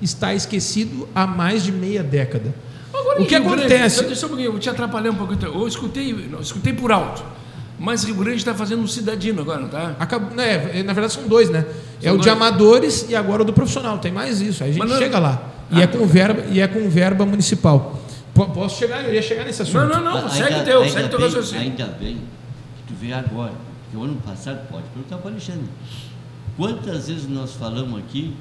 está 0.00 0.34
esquecido 0.34 1.08
há 1.14 1.26
mais 1.26 1.62
de 1.62 1.72
meia 1.72 2.02
década. 2.02 2.54
Agora, 2.92 3.22
o 3.22 3.26
que 3.26 3.34
acontece? 3.34 4.04
Deixa 4.04 4.26
eu, 4.26 4.50
vou 4.50 4.58
te 4.58 4.68
atrapalhar 4.68 5.10
um 5.10 5.14
pouco. 5.14 5.34
Eu 5.42 5.66
escutei, 5.66 6.12
não, 6.12 6.40
escutei 6.40 6.72
por 6.72 6.92
alto. 6.92 7.22
Mas 7.82 8.04
Rio 8.04 8.14
Grande 8.14 8.36
está 8.36 8.54
fazendo 8.54 8.80
um 8.80 8.86
cidadino 8.86 9.42
agora, 9.42 9.58
não 9.58 9.66
está? 9.66 9.96
É, 10.40 10.84
na 10.84 10.92
verdade 10.92 11.14
são 11.14 11.26
dois, 11.26 11.50
né? 11.50 11.62
São 11.62 12.10
é 12.10 12.10
o 12.10 12.14
dois. 12.14 12.22
de 12.22 12.30
amadores 12.30 13.06
e 13.08 13.16
agora 13.16 13.42
o 13.42 13.44
do 13.44 13.52
profissional. 13.52 13.98
Tem 13.98 14.12
mais 14.12 14.40
isso. 14.40 14.62
Aí 14.62 14.70
a 14.70 14.72
gente 14.72 14.86
não, 14.86 14.96
chega 14.96 15.18
lá. 15.18 15.50
E, 15.68 15.82
é 15.82 15.86
com 15.88 16.06
verba, 16.06 16.44
e 16.48 16.60
é 16.60 16.68
com 16.68 16.88
verba 16.88 17.26
municipal. 17.26 17.98
Posso 18.32 18.78
chegar, 18.78 19.02
eu 19.02 19.12
ia 19.12 19.20
chegar 19.20 19.44
nesse 19.44 19.62
assunto. 19.62 19.88
Não, 19.88 20.00
não, 20.00 20.22
não, 20.22 20.30
segue 20.30 20.54
ainda, 20.54 20.64
teu, 20.64 20.88
segue 20.88 21.08
teu 21.08 21.20
raciocínio. 21.20 21.62
Ainda 21.62 21.86
bem 21.86 22.18
que 22.76 22.82
tu 22.86 22.94
vê 23.00 23.12
agora, 23.12 23.52
que 23.90 23.96
o 23.96 24.04
ano 24.04 24.14
passado, 24.24 24.60
pode 24.70 24.84
perguntar 24.94 25.16
para 25.16 25.26
o 25.26 25.32
Alexandre, 25.32 25.64
quantas 26.56 27.08
vezes 27.08 27.28
nós 27.28 27.52
falamos 27.54 27.98
aqui 27.98 28.32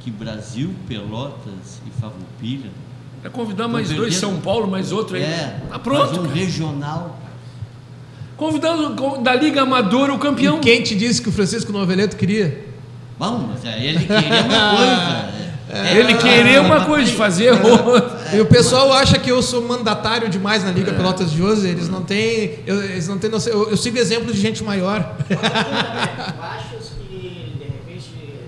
que 0.00 0.10
Brasil, 0.10 0.74
Pelotas 0.86 1.80
e 1.86 2.00
Farroupilha... 2.00 2.70
É 3.24 3.30
convidar 3.30 3.66
mais 3.66 3.90
dois, 3.90 4.14
São 4.16 4.40
Paulo, 4.40 4.66
mais 4.66 4.92
outro 4.92 5.16
aí. 5.16 5.22
É, 5.22 5.62
tá 5.70 5.78
pronto. 5.78 6.20
um 6.20 6.24
cara. 6.24 6.34
regional. 6.34 7.18
Convidando 8.40 9.18
da 9.18 9.34
Liga 9.34 9.60
Amadora 9.60 10.14
o 10.14 10.18
campeão. 10.18 10.56
E 10.56 10.60
quem 10.60 10.82
te 10.82 10.94
disse 10.94 11.20
que 11.20 11.28
o 11.28 11.32
Francisco 11.32 11.70
Noveleto 11.72 12.16
queria? 12.16 12.64
Bom, 13.18 13.50
ele 13.62 13.98
queria 13.98 14.42
uma 14.42 14.76
coisa. 14.76 15.40
É, 15.68 15.98
ele 15.98 16.14
querer 16.14 16.60
uma 16.62 16.86
coisa, 16.86 17.12
fazer 17.12 17.52
outra. 17.52 18.34
E 18.34 18.40
o 18.40 18.46
pessoal 18.46 18.94
acha 18.94 19.18
que 19.18 19.30
eu 19.30 19.42
sou 19.42 19.60
mandatário 19.60 20.26
demais 20.30 20.64
na 20.64 20.70
Liga 20.70 20.90
Pelotas 20.94 21.30
de 21.30 21.42
hoje. 21.42 21.68
Eles 21.68 21.86
não 21.90 22.02
têm. 22.02 22.60
Eu, 22.66 22.82
eles 22.82 23.06
não 23.06 23.18
têm 23.18 23.28
noção. 23.28 23.52
Eu, 23.52 23.70
eu 23.72 23.76
sigo 23.76 23.98
exemplos 23.98 24.34
de 24.34 24.40
gente 24.40 24.64
maior. 24.64 25.00
Achas 26.40 26.92
que, 26.98 27.56
de 27.58 27.64
repente, 27.64 28.40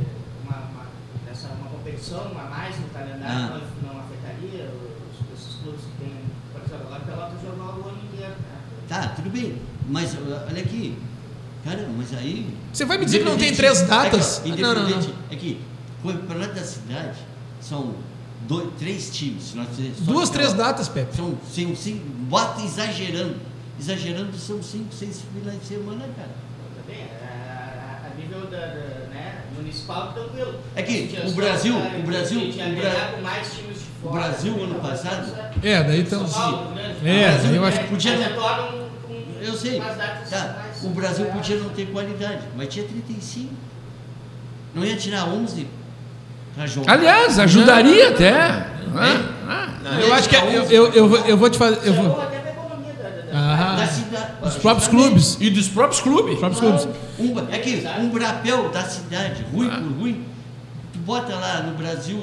uma, 0.43 0.57
uma, 0.57 0.87
essa, 1.31 1.49
uma 1.49 1.69
competição 1.69 2.31
a 2.35 2.49
mais 2.49 2.77
no 2.81 2.87
calendário 2.87 3.23
ah. 3.27 3.61
não, 3.85 3.93
não 3.93 4.01
afetaria 4.01 4.71
os, 4.73 5.39
esses 5.39 5.61
clubes 5.63 5.83
que 5.83 6.03
têm. 6.03 6.15
Por 6.51 6.63
exemplo, 6.67 6.87
agora 6.87 7.03
Pelotas 7.05 7.41
jogou 7.45 7.85
o 7.85 7.89
ano 7.91 7.99
inteiro. 8.11 8.33
Né? 8.33 8.57
Tá, 8.89 9.13
tudo 9.15 9.29
bem. 9.29 9.61
Mas 9.93 10.17
olha 10.17 10.63
aqui. 10.63 10.97
Cara, 11.63 11.87
mas 11.97 12.13
aí. 12.15 12.47
Você 12.73 12.85
vai 12.87 12.97
me 12.97 13.05
dizer 13.05 13.19
que 13.19 13.25
não 13.25 13.37
tem 13.37 13.55
três 13.55 13.83
datas? 13.83 14.41
É 14.45 14.51
que, 14.51 14.63
não, 14.63 14.75
não, 14.75 14.89
não. 14.89 15.15
É 15.31 15.37
que 15.37 15.61
o 16.03 16.09
campeonato 16.09 16.55
da 16.55 16.65
cidade 16.65 17.19
são 17.61 17.95
dois, 18.49 18.71
três 18.79 19.11
times. 19.15 19.55
Nós, 19.55 19.69
Duas, 20.01 20.31
três 20.31 20.55
datas, 20.55 20.89
Pepe. 20.89 21.15
São 21.15 21.39
cinco, 21.49 21.77
cinco, 21.77 22.05
bota 22.29 22.63
exagerando. 22.63 23.37
Exagerando 23.79 24.37
são 24.37 24.63
cinco, 24.63 24.93
seis 24.95 25.23
finais 25.33 25.61
de 25.61 25.67
semana, 25.67 26.05
cara. 26.17 26.31
Também, 26.81 27.05
a, 27.23 28.07
a 28.07 28.15
nível 28.19 28.47
da, 28.47 28.59
da 28.59 29.09
né, 29.13 29.43
municipal, 29.57 30.13
tranquilo. 30.15 30.59
É 30.75 30.83
que 30.83 31.17
o 31.27 31.33
Brasil, 31.33 31.77
o 31.77 32.03
Brasil, 32.03 32.41
o 32.41 32.53
Brasil, 32.53 33.23
mais 33.23 33.53
times 33.53 33.79
de 33.79 33.85
fora, 34.03 34.09
o 34.09 34.13
Brasil 34.13 34.65
ano 34.65 34.75
passado. 34.77 35.33
É, 35.63 35.85
daí 35.85 36.01
então. 36.01 36.25
Paulo, 36.29 36.73
é, 37.05 37.29
Brasil, 37.29 37.55
eu 37.55 37.65
acho 37.65 37.81
que 37.81 37.89
podia. 37.89 38.13
Eu 39.43 39.57
sei. 39.57 39.81
Tá, 39.81 40.65
o 40.83 40.89
Brasil 40.91 41.27
podia 41.27 41.57
não 41.57 41.71
ter 41.71 41.87
qualidade, 41.87 42.43
mas 42.57 42.69
tinha 42.69 42.87
35. 42.87 43.53
Não 44.75 44.85
ia 44.85 44.97
tirar 44.97 45.27
11 45.27 45.67
Aliás, 46.87 47.39
ajudaria 47.39 48.11
não, 48.11 48.15
até. 48.15 48.67
Não, 48.87 49.91
não, 49.91 50.01
eu 50.01 50.15
acho 50.15 50.29
que 50.29 50.37
é, 50.37 50.57
eu, 50.57 50.65
eu, 50.65 50.93
eu, 50.93 51.09
vou, 51.09 51.19
eu 51.21 51.37
vou 51.37 51.49
te 51.49 51.57
fazer. 51.57 51.81
Eu 51.87 51.95
vou... 51.95 52.33
Ah, 53.35 53.89
dos 54.43 54.57
próprios 54.57 54.89
clubes. 54.89 55.39
E 55.41 55.49
dos 55.49 55.69
próprios 55.69 56.01
clubes. 56.01 56.39
Próprios 56.39 56.61
clubes. 56.61 56.89
Um, 57.19 57.39
é 57.51 57.59
que 57.59 57.83
um 57.99 58.11
brapel 58.11 58.69
da 58.69 58.83
cidade, 58.83 59.45
ruim 59.53 59.71
ah. 59.73 59.79
por 59.79 60.01
ruim, 60.01 60.25
tu 60.93 60.99
bota 60.99 61.35
lá 61.35 61.63
no 61.63 61.75
Brasil 61.75 62.23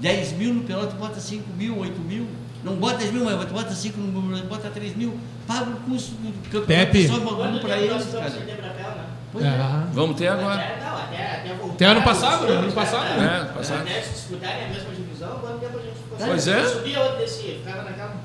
10 0.00 0.32
mil, 0.32 0.52
no 0.52 0.62
Pelota 0.64 0.88
tu 0.88 0.96
bota 0.96 1.18
5 1.18 1.44
mil, 1.56 1.78
8 1.78 1.98
mil. 2.00 2.26
Não 2.64 2.76
bota 2.76 2.98
10 2.98 3.12
mil, 3.12 3.24
mas 3.24 3.44
bota 3.50 3.74
5, 3.74 3.98
bota 4.48 4.70
3 4.70 4.96
mil, 4.96 5.18
paga 5.46 5.70
o 5.70 5.76
custo 5.80 6.12
do 6.12 6.32
campeonato. 6.44 6.66
Pepe. 6.66 7.08
Só 7.08 7.18
para 7.60 7.78
eles, 7.78 8.06
cara. 8.06 9.12
Pois 9.32 9.44
é. 9.44 9.50
Vamos 9.92 10.16
ter 10.16 10.28
agora. 10.28 10.60
Até, 10.60 10.84
não, 10.84 10.96
até, 10.96 11.36
até 11.36 11.54
voltar, 11.54 11.74
até 11.74 11.84
ano 11.86 12.02
passado, 12.02 12.46
né? 12.46 12.52
Ano 12.52 12.72
passado. 12.72 13.06
É, 13.06 13.36
ano 13.36 13.54
passado. 13.54 13.80
Até 13.80 14.02
se 14.02 14.12
disputarem 14.12 14.64
a 14.66 14.68
mesma 14.68 14.94
divisão, 14.94 15.38
quanto 15.40 15.58
tempo 15.58 15.78
a 15.78 15.82
gente 15.82 15.94
ficou 15.94 16.18
Pois 16.18 16.48
é. 16.48 16.68
Subia 16.68 17.00
outro 17.00 17.18
descia, 17.18 17.54
ficava 17.54 17.82
naquela 17.82 18.16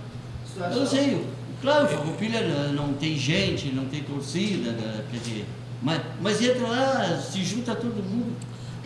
situação. 0.45 0.73
Eu 0.73 0.79
não 0.81 0.87
sei. 0.87 1.27
Claro, 1.61 1.87
Farroupilha 1.87 2.41
não 2.73 2.93
tem 2.93 3.17
gente, 3.17 3.69
não 3.69 3.85
tem 3.85 4.03
torcida, 4.03 4.71
né, 4.73 5.03
quer 5.09 5.17
dizer, 5.17 5.45
mas, 5.81 6.01
mas 6.21 6.39
entra 6.39 6.67
lá, 6.67 7.17
se 7.17 7.43
junta 7.43 7.73
todo 7.73 7.95
mundo. 7.95 8.35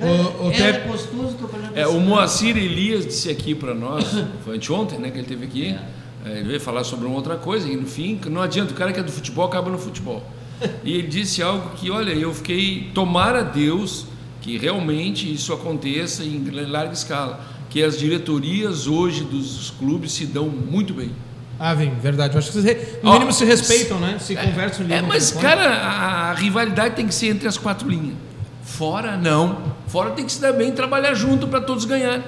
O, 0.02 0.48
o 0.48 0.52
é 0.52 0.80
gostoso 0.80 1.38
É, 1.76 1.88
o 1.88 2.00
Moacir 2.00 2.58
Elias 2.58 3.06
disse 3.06 3.30
aqui 3.30 3.54
para 3.54 3.74
nós, 3.74 4.06
foi 4.44 4.56
anteontem, 4.56 5.00
né, 5.00 5.12
que 5.12 5.18
ele 5.18 5.28
teve 5.28 5.46
aqui, 5.46 5.78
é. 6.26 6.40
ele 6.40 6.48
veio 6.50 6.60
falar 6.60 6.84
sobre 6.84 7.06
uma 7.06 7.16
outra 7.16 7.36
coisa, 7.36 7.68
e 7.68 7.76
no 7.76 7.86
fim, 7.86 8.20
não 8.30 8.42
adianta, 8.42 8.74
o 8.74 8.76
cara 8.76 8.92
que 8.92 9.00
é 9.00 9.04
do 9.04 9.12
futebol 9.12 9.46
acaba 9.46 9.70
no 9.70 9.78
futebol. 9.78 10.24
E 10.84 10.94
ele 10.94 11.08
disse 11.08 11.42
algo 11.42 11.72
que, 11.72 11.90
olha, 11.90 12.12
eu 12.12 12.32
fiquei, 12.34 12.92
tomar 12.94 13.36
a 13.36 13.42
Deus 13.42 14.06
que 14.42 14.58
realmente 14.58 15.32
isso 15.32 15.54
aconteça 15.54 16.24
em 16.24 16.44
larga 16.50 16.94
escala, 16.94 17.40
que 17.70 17.82
as 17.82 17.98
diretorias 17.98 18.88
hoje 18.88 19.24
dos 19.24 19.72
clubes 19.72 20.12
se 20.12 20.26
dão 20.26 20.50
muito 20.50 20.94
bem. 20.94 21.12
Ah, 21.60 21.76
vem, 21.76 21.94
verdade. 21.94 22.34
Eu 22.34 22.40
acho 22.40 22.52
que 22.52 22.60
vocês, 22.60 23.04
no 23.04 23.14
mínimo, 23.14 23.32
se 23.32 23.46
respeitam, 23.46 24.00
né? 24.00 24.18
Se 24.20 24.36
é, 24.36 24.44
conversam. 24.44 24.86
É, 24.90 25.00
mas, 25.02 25.32
cara, 25.32 25.70
a, 25.70 26.32
a, 26.32 26.34
rivalidade 26.34 26.96
tem 26.96 27.06
que 27.06 27.14
ser 27.14 27.28
entre 27.28 27.48
as 27.48 27.56
quatro 27.56 27.88
linhas. 27.88 28.16
Fora 28.64 29.18
não. 29.18 29.74
Fora 29.88 30.12
tem 30.12 30.26
que 30.26 30.32
se 30.32 30.40
dar 30.42 30.54
bem 30.54 30.70
e 30.70 30.72
trabalhar 30.72 31.14
junto 31.14 31.48
para 31.48 31.62
todos 31.62 31.86
dupla 31.86 31.98
Grenal, 31.98 32.20
né? 32.20 32.24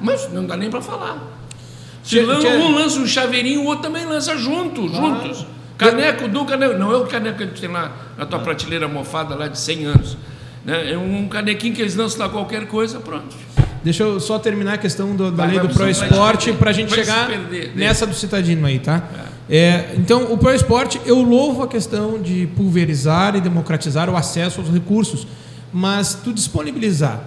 Mas 0.00 0.32
não 0.32 0.46
dá 0.46 0.56
nem 0.56 0.70
para 0.70 0.80
falar. 0.80 1.18
Se 2.02 2.18
um 2.20 2.74
lança 2.74 2.98
um 2.98 3.06
chaveirinho, 3.06 3.60
o 3.62 3.66
outro 3.66 3.82
também 3.82 4.06
lança 4.06 4.36
junto, 4.36 4.88
juntos. 4.88 5.46
Caneco 5.76 6.28
do 6.28 6.44
caneco. 6.44 6.74
Não 6.78 6.92
é 6.92 6.96
o 6.96 7.06
caneco 7.06 7.38
que 7.38 7.44
a 7.44 7.46
gente 7.46 7.60
tem 7.60 7.70
lá 7.70 7.92
na 8.16 8.26
tua 8.26 8.38
prateleira 8.38 8.88
mofada 8.88 9.34
lá 9.34 9.48
de 9.48 9.58
100 9.58 9.84
anos. 9.86 10.16
Né? 10.64 10.92
É 10.92 10.98
um 10.98 11.28
canequinho 11.28 11.74
que 11.74 11.80
eles 11.80 11.94
lançam 11.94 12.18
lá 12.20 12.28
qualquer 12.28 12.66
coisa, 12.66 13.00
pronto. 13.00 13.34
Deixa 13.82 14.02
eu 14.02 14.20
só 14.20 14.38
terminar 14.38 14.74
a 14.74 14.78
questão 14.78 15.16
do- 15.16 15.30
da 15.30 15.44
Vai, 15.44 15.52
lei 15.56 15.60
do 15.60 15.70
Pro 15.70 15.88
Esporte 15.88 16.52
para 16.52 16.68
a 16.70 16.72
gente 16.72 16.94
chegar 16.94 17.26
perder, 17.28 17.72
nessa 17.74 18.06
do 18.06 18.14
Citadino 18.14 18.66
aí, 18.66 18.78
tá? 18.78 19.02
É, 19.14 19.29
então, 19.96 20.32
o 20.32 20.38
Pro 20.38 20.54
Esporte, 20.54 21.00
eu 21.04 21.20
louvo 21.20 21.62
a 21.62 21.68
questão 21.68 22.20
de 22.20 22.46
pulverizar 22.56 23.34
e 23.34 23.40
democratizar 23.40 24.08
o 24.08 24.16
acesso 24.16 24.60
aos 24.60 24.70
recursos, 24.70 25.26
mas 25.72 26.14
tu 26.14 26.32
disponibilizar, 26.32 27.20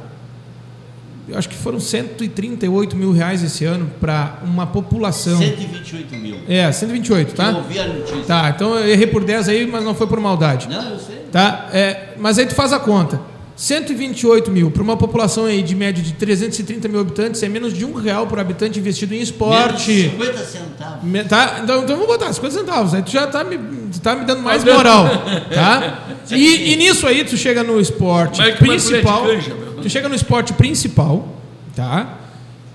eu 1.28 1.38
acho 1.38 1.48
que 1.48 1.56
foram 1.56 1.80
138 1.80 2.96
mil 2.96 3.12
reais 3.12 3.42
esse 3.44 3.64
ano 3.64 3.90
para 4.00 4.40
uma 4.44 4.68
população. 4.68 5.38
128 5.38 6.16
mil. 6.16 6.38
É, 6.48 6.70
128, 6.72 7.30
Eu 7.30 7.36
tá? 7.36 7.50
ouvi 7.58 7.80
a 7.80 7.88
notícia. 7.88 8.24
Tá, 8.24 8.50
então 8.50 8.76
eu 8.78 8.90
errei 8.90 9.08
por 9.08 9.24
10 9.24 9.48
aí, 9.50 9.66
mas 9.66 9.84
não 9.84 9.96
foi 9.96 10.08
por 10.08 10.20
maldade. 10.20 10.68
Não, 10.68 10.90
eu 10.92 11.00
sei. 11.00 11.24
Tá? 11.32 11.70
É, 11.72 12.14
mas 12.18 12.38
aí 12.38 12.46
tu 12.46 12.54
faz 12.54 12.74
a 12.74 12.80
conta. 12.80 13.33
128 13.56 14.50
mil 14.52 14.72
para 14.72 14.82
uma 14.82 14.98
população 14.98 15.46
aí 15.46 15.62
de 15.62 15.76
média 15.76 16.04
de 16.04 16.14
330 16.14 16.88
mil 16.88 17.00
habitantes 17.00 17.42
é 17.44 17.48
menos 17.50 17.72
de 17.74 17.86
um 17.86 17.94
real 17.94 18.26
por 18.26 18.40
habitante 18.40 18.80
investido 18.80 19.14
em 19.14 19.18
Menos 19.18 19.28
de 19.30 19.34
esporte. 19.34 20.10
50 20.10 20.38
centavos. 20.46 21.04
Me- 21.04 21.24
Tá? 21.24 21.60
Então, 21.64 21.84
então 21.84 21.96
vamos 21.96 22.08
botar 22.08 22.34
50 22.34 22.54
centavos. 22.60 22.94
Aí 22.94 23.04
tu 23.04 23.12
já 23.12 23.28
tá 23.28 23.44
me, 23.44 23.60
tá 24.02 24.16
me 24.16 24.26
dando 24.26 24.42
mais 24.42 24.64
moral. 24.64 25.06
Tá? 25.54 26.08
E, 26.32 26.74
e 26.74 26.76
nisso 26.78 27.06
aí 27.06 27.24
tu 27.24 27.38
chega 27.38 27.64
no 27.64 27.80
esporte 27.80 28.40
Mas 28.40 28.56
principal. 28.56 29.24
canja. 29.24 29.56
Tu 29.82 29.90
chega 29.90 30.10
no 30.10 30.16
esporte 30.16 30.54
principal, 30.54 31.28
tá? 31.76 32.20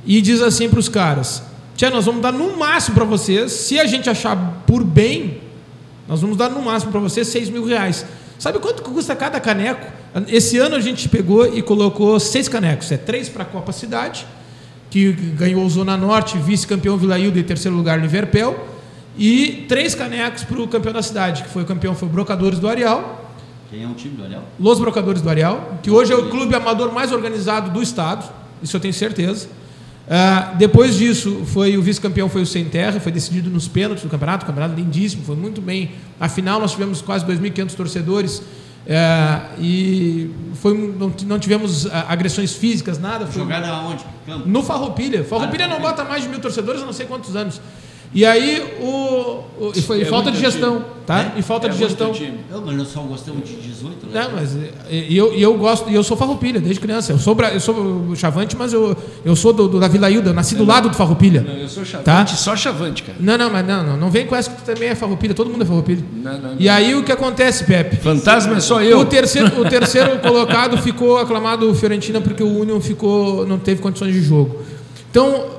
E 0.06 0.20
diz 0.20 0.40
assim 0.42 0.68
para 0.68 0.78
os 0.78 0.88
caras: 0.88 1.42
Tia, 1.76 1.90
nós 1.90 2.04
vamos 2.04 2.20
dar 2.22 2.32
no 2.32 2.56
máximo 2.56 2.94
para 2.94 3.04
vocês. 3.04 3.50
Se 3.52 3.80
a 3.80 3.86
gente 3.86 4.08
achar 4.08 4.62
por 4.66 4.84
bem, 4.84 5.40
nós 6.06 6.20
vamos 6.20 6.36
dar 6.36 6.50
no 6.50 6.60
máximo 6.62 6.92
para 6.92 7.00
vocês 7.00 7.26
6 7.28 7.50
mil 7.50 7.64
reais. 7.64 8.04
Sabe 8.38 8.58
quanto 8.60 8.82
custa 8.82 9.16
cada 9.16 9.40
caneco? 9.40 9.86
Esse 10.28 10.58
ano 10.58 10.76
a 10.76 10.80
gente 10.80 11.08
pegou 11.08 11.46
e 11.46 11.60
colocou 11.60 12.18
seis 12.20 12.48
canecos. 12.48 12.92
É 12.92 12.96
três 12.96 13.28
para 13.28 13.42
a 13.42 13.46
Copa 13.46 13.72
Cidade, 13.72 14.26
que 14.90 15.12
ganhou 15.12 15.68
Zona 15.68 15.96
Norte, 15.96 16.38
vice-campeão 16.38 16.96
Vila 16.96 17.18
Hilda 17.18 17.38
e 17.38 17.42
terceiro 17.42 17.76
lugar 17.76 18.00
Liverpel. 18.00 18.68
E 19.18 19.66
três 19.68 19.94
canecos 19.96 20.44
para 20.44 20.60
o 20.60 20.68
campeão 20.68 20.92
da 20.92 21.02
cidade, 21.02 21.42
que 21.42 21.48
foi 21.48 21.64
o 21.64 21.66
campeão 21.66 21.94
foi 21.94 22.06
o 22.06 22.10
Brocadores 22.10 22.60
do 22.60 22.68
Areal. 22.68 23.28
Quem 23.68 23.82
é 23.82 23.86
o 23.86 23.92
time 23.92 24.16
do 24.16 24.22
Ariel? 24.24 24.42
Los 24.58 24.78
Brocadores 24.78 25.20
do 25.20 25.28
Areal, 25.28 25.78
que 25.82 25.90
hoje 25.90 26.12
é 26.12 26.16
o 26.16 26.30
clube 26.30 26.54
amador 26.54 26.92
mais 26.92 27.12
organizado 27.12 27.70
do 27.70 27.82
estado, 27.82 28.24
isso 28.62 28.76
eu 28.76 28.80
tenho 28.80 28.94
certeza. 28.94 29.48
Ah, 30.10 30.54
depois 30.56 30.96
disso, 30.96 31.42
foi 31.46 31.76
o 31.76 31.82
vice-campeão 31.82 32.28
foi 32.28 32.42
o 32.42 32.46
Sem 32.46 32.64
Terra, 32.64 32.98
foi 32.98 33.12
decidido 33.12 33.50
nos 33.50 33.68
pênaltis 33.68 34.02
do 34.02 34.08
campeonato, 34.08 34.46
campeonato 34.46 34.74
lindíssimo, 34.74 35.24
foi 35.24 35.36
muito 35.36 35.60
bem. 35.60 35.90
Afinal, 36.18 36.58
nós 36.60 36.72
tivemos 36.72 37.02
quase 37.02 37.26
2.500 37.26 37.74
torcedores 37.74 38.42
ah, 38.90 39.50
e 39.58 40.30
foi, 40.54 40.74
não, 40.74 41.12
não 41.26 41.38
tivemos 41.38 41.86
ah, 41.86 42.06
agressões 42.08 42.54
físicas, 42.54 42.98
nada. 42.98 43.26
Foi, 43.26 43.42
Jogaram 43.42 43.68
aonde? 43.68 44.04
No 44.46 44.62
Farroupilha. 44.62 45.24
Farroupilha 45.24 45.68
não 45.68 45.78
bota 45.78 46.04
mais 46.04 46.22
de 46.22 46.30
mil 46.30 46.40
torcedores 46.40 46.82
há 46.82 46.86
não 46.86 46.92
sei 46.94 47.04
quantos 47.04 47.36
anos. 47.36 47.60
E 48.14 48.24
aí, 48.24 48.62
o, 48.80 48.86
o- 49.66 49.72
e 49.76 49.82
foi 49.82 50.00
É 50.00 50.04
falta 50.06 50.30
de 50.30 50.40
gestão, 50.40 50.82
tá? 51.06 51.34
E 51.36 51.42
falta 51.42 51.66
É 51.66 51.70
de 51.70 51.76
gestão. 51.76 52.10
time. 52.10 52.38
Eu, 52.50 52.62
mas 52.64 52.74
nós 52.74 52.88
só 52.88 53.00
gostamos 53.02 53.46
de 53.46 53.54
18, 53.56 54.06
né? 54.06 54.22
Não, 54.24 54.32
mas 54.34 54.54
e, 54.90 55.08
e 55.10 55.16
eu, 55.16 55.34
e 55.34 55.42
eu 55.42 55.52
gosto, 55.58 55.90
e 55.90 55.94
eu 55.94 56.02
sou 56.02 56.16
farroupilha 56.16 56.58
desde 56.58 56.80
criança. 56.80 57.12
Eu 57.12 57.18
sou, 57.18 57.34
bra- 57.34 57.50
eu 57.52 57.60
sou 57.60 58.14
chavante, 58.16 58.56
mas 58.56 58.72
eu, 58.72 58.96
eu 59.22 59.36
sou 59.36 59.52
do, 59.52 59.68
do- 59.68 59.78
da 59.78 59.88
Vila 59.88 60.10
Hilda, 60.10 60.30
eu 60.30 60.34
nasci 60.34 60.54
do 60.54 60.64
lado 60.64 60.88
do 60.88 60.96
farroupilha. 60.96 61.42
Não, 61.42 61.52
eu 61.52 61.68
sou 61.68 61.84
chavante, 61.84 62.04
Tá. 62.06 62.26
só 62.26 62.56
chavante, 62.56 63.02
cara. 63.02 63.18
Não, 63.20 63.36
não, 63.36 63.50
mas 63.50 63.66
não, 63.66 63.86
não, 63.86 63.96
não 63.98 64.10
vem 64.10 64.24
com 64.26 64.34
essa 64.34 64.48
que 64.50 64.56
tu 64.62 64.64
também 64.64 64.88
é 64.88 64.94
farroupilha, 64.94 65.34
todo 65.34 65.50
mundo 65.50 65.62
é 65.62 65.66
farroupilha. 65.66 66.02
Não, 66.10 66.38
não, 66.38 66.54
E 66.58 66.64
não. 66.64 66.72
aí 66.72 66.94
o 66.94 67.04
que 67.04 67.12
acontece, 67.12 67.64
Pepe? 67.64 67.96
Fantasma 67.96 68.56
é 68.56 68.60
só 68.60 68.80
eu. 68.82 69.00
O 69.00 69.04
terceiro, 69.04 69.60
o 69.60 69.68
terceiro 69.68 70.18
colocado 70.20 70.78
ficou 70.78 71.18
aclamado 71.18 71.70
o 71.70 71.74
Fiorentina 71.74 72.22
porque 72.22 72.42
o 72.42 72.58
Union 72.60 72.80
ficou, 72.80 73.46
não 73.46 73.58
teve 73.58 73.82
condições 73.82 74.14
de 74.14 74.22
jogo. 74.22 74.56
Então, 75.10 75.57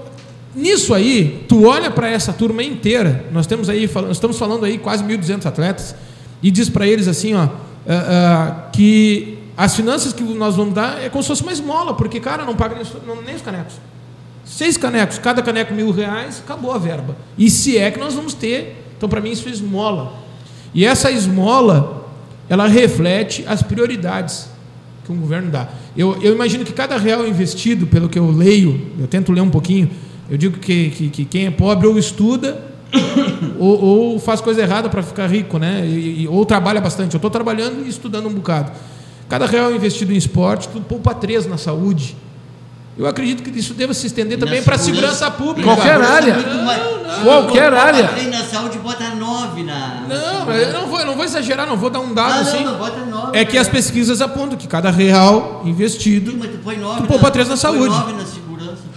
nisso 0.60 0.93
aí, 0.93 1.45
tu 1.48 1.65
olha 1.65 1.89
para 1.89 2.10
essa 2.10 2.34
turma 2.34 2.63
inteira, 2.63 3.26
nós 3.32 3.48
temos 3.48 3.69
aí, 3.69 3.89
nós 3.93 4.12
estamos 4.12 4.38
falando 4.38 4.65
aí 4.65 4.78
quase 4.78 5.04
1.200 5.04 5.45
atletas, 5.45 5.95
e 6.41 6.52
diz 6.52 6.69
para 6.69 6.86
eles 6.88 7.08
assim, 7.08 7.34
ó, 7.34 7.43
ah, 7.43 7.50
ah, 7.88 8.69
que 8.72 9.39
as 9.58 9.76
finanças 9.76 10.13
que 10.13 10.24
nós 10.24 10.56
vamos 10.56 10.74
dar 10.74 11.04
é 11.04 11.10
como 11.10 11.22
se 11.22 11.28
fosse 11.28 11.41
uma 11.41 11.52
esmola, 11.52 11.93
porque, 11.93 12.19
cara, 12.19 12.45
não 12.45 12.56
paga 12.56 12.76
nem 12.76 12.86
nem 13.26 13.36
os 13.36 13.41
canecos. 13.41 13.76
Seis 14.45 14.78
canecos, 14.78 15.17
cada 15.19 15.41
caneco 15.41 15.74
mil 15.74 15.91
reais, 15.91 16.41
acabou 16.43 16.72
a 16.72 16.78
verba. 16.78 17.15
E 17.38 17.50
se 17.50 17.78
é 17.78 17.91
que 17.91 18.00
nós 18.00 18.13
vamos 18.13 18.34
ter, 18.34 18.84
então 18.98 19.08
para 19.08 19.22
mim 19.22 19.32
isso 19.32 19.48
é 19.48 19.52
esmola. 19.52 20.13
E 20.74 20.86
essa 20.86 21.12
esmola, 21.12 22.08
ela 22.48 22.67
reflete 22.67 23.43
as 23.48 23.62
prioridades 23.62 24.50
que 25.06 25.12
um 25.12 25.17
governo 25.17 25.52
dá. 25.52 25.67
Eu, 25.95 26.22
eu 26.22 26.34
imagino 26.34 26.63
que 26.63 26.72
cada 26.72 26.98
real 26.98 27.28
investido, 27.28 27.88
pelo 27.88 28.08
que 28.08 28.17
eu 28.17 28.32
leio, 28.32 28.91
eu 29.00 29.08
tento 29.08 29.32
ler 29.32 29.41
um 29.41 29.50
pouquinho, 29.50 29.89
eu 30.30 30.38
digo 30.38 30.60
que, 30.60 30.89
que, 30.92 31.10
que 31.10 31.26
quem 31.26 31.46
é 31.48 31.52
pobre 31.52 31.88
ou 31.88 31.98
estuda 31.98 32.62
ou, 33.60 33.84
ou 33.84 34.20
faz 34.20 34.42
coisa 34.42 34.62
errada 34.62 34.89
para 34.89 35.02
ficar 35.04 35.28
rico, 35.28 35.58
né? 35.58 35.84
E- 35.86 36.24
e- 36.24 36.28
ou 36.28 36.46
trabalha 36.46 36.82
bastante. 36.82 37.13
Eu 37.13 37.18
estou 37.18 37.30
trabalhando 37.32 37.86
e 37.86 37.89
estudando 37.89 38.28
um 38.28 38.34
bocado. 38.34 38.72
Cada 39.28 39.46
real 39.46 39.72
investido 39.74 40.12
em 40.12 40.15
esporte, 40.15 40.68
tu 40.70 40.82
poupa 40.82 41.13
três 41.13 41.46
na 41.46 41.58
saúde. 41.58 42.15
Eu 42.98 43.06
acredito 43.08 43.42
que 43.44 43.58
isso 43.58 43.74
deva 43.74 43.94
se 43.94 44.08
estender 44.08 44.38
E 44.38 44.42
na 44.42 44.46
também 44.46 44.62
para 44.62 44.76
a 44.76 44.78
segurança- 44.78 45.32
pública. 45.32 45.63
Qualquer 45.63 46.00
cara. 46.00 46.10
área. 46.10 46.34
Muito 46.34 46.65
mais. 46.65 46.82
Qualquer 47.24 47.74
área. 47.74 48.02
Bota 48.04 48.13
três 48.15 48.30
na 48.32 48.44
saúde, 48.44 48.78
bota 48.80 49.10
9 49.15 49.63
na. 49.63 50.04
Não, 50.10 50.52
eu 50.54 50.74
não 50.74 50.88
vou, 50.88 51.00
eu 51.00 51.06
não 51.06 51.15
vou 51.15 51.24
exagerar, 51.24 51.65
não 51.65 51.78
vou 51.78 51.89
dar 51.89 52.00
um 52.02 52.13
dado 52.13 52.34
Ah, 52.34 52.39
assim. 52.42 52.63
não, 52.63 52.74
não, 52.74 52.80
bota 52.80 53.06
9. 53.06 53.38
É 53.38 53.46
que 53.46 53.58
as 53.58 53.70
pessoas 53.70 54.20
apontam 54.22 54.58
que 54.58 54.68
cada 54.68 54.89
real 54.92 55.62
investido. 55.65 56.36
Mas 56.38 56.52
tu 56.52 56.58
põe 56.58 56.78
9 56.78 57.02
Tu 57.02 57.08
poupa 57.08 57.32
três 57.32 57.48
na 57.48 57.56
saúde. 57.56 57.88
9 57.88 58.13
na 58.13 58.26
segurança. 58.26 58.38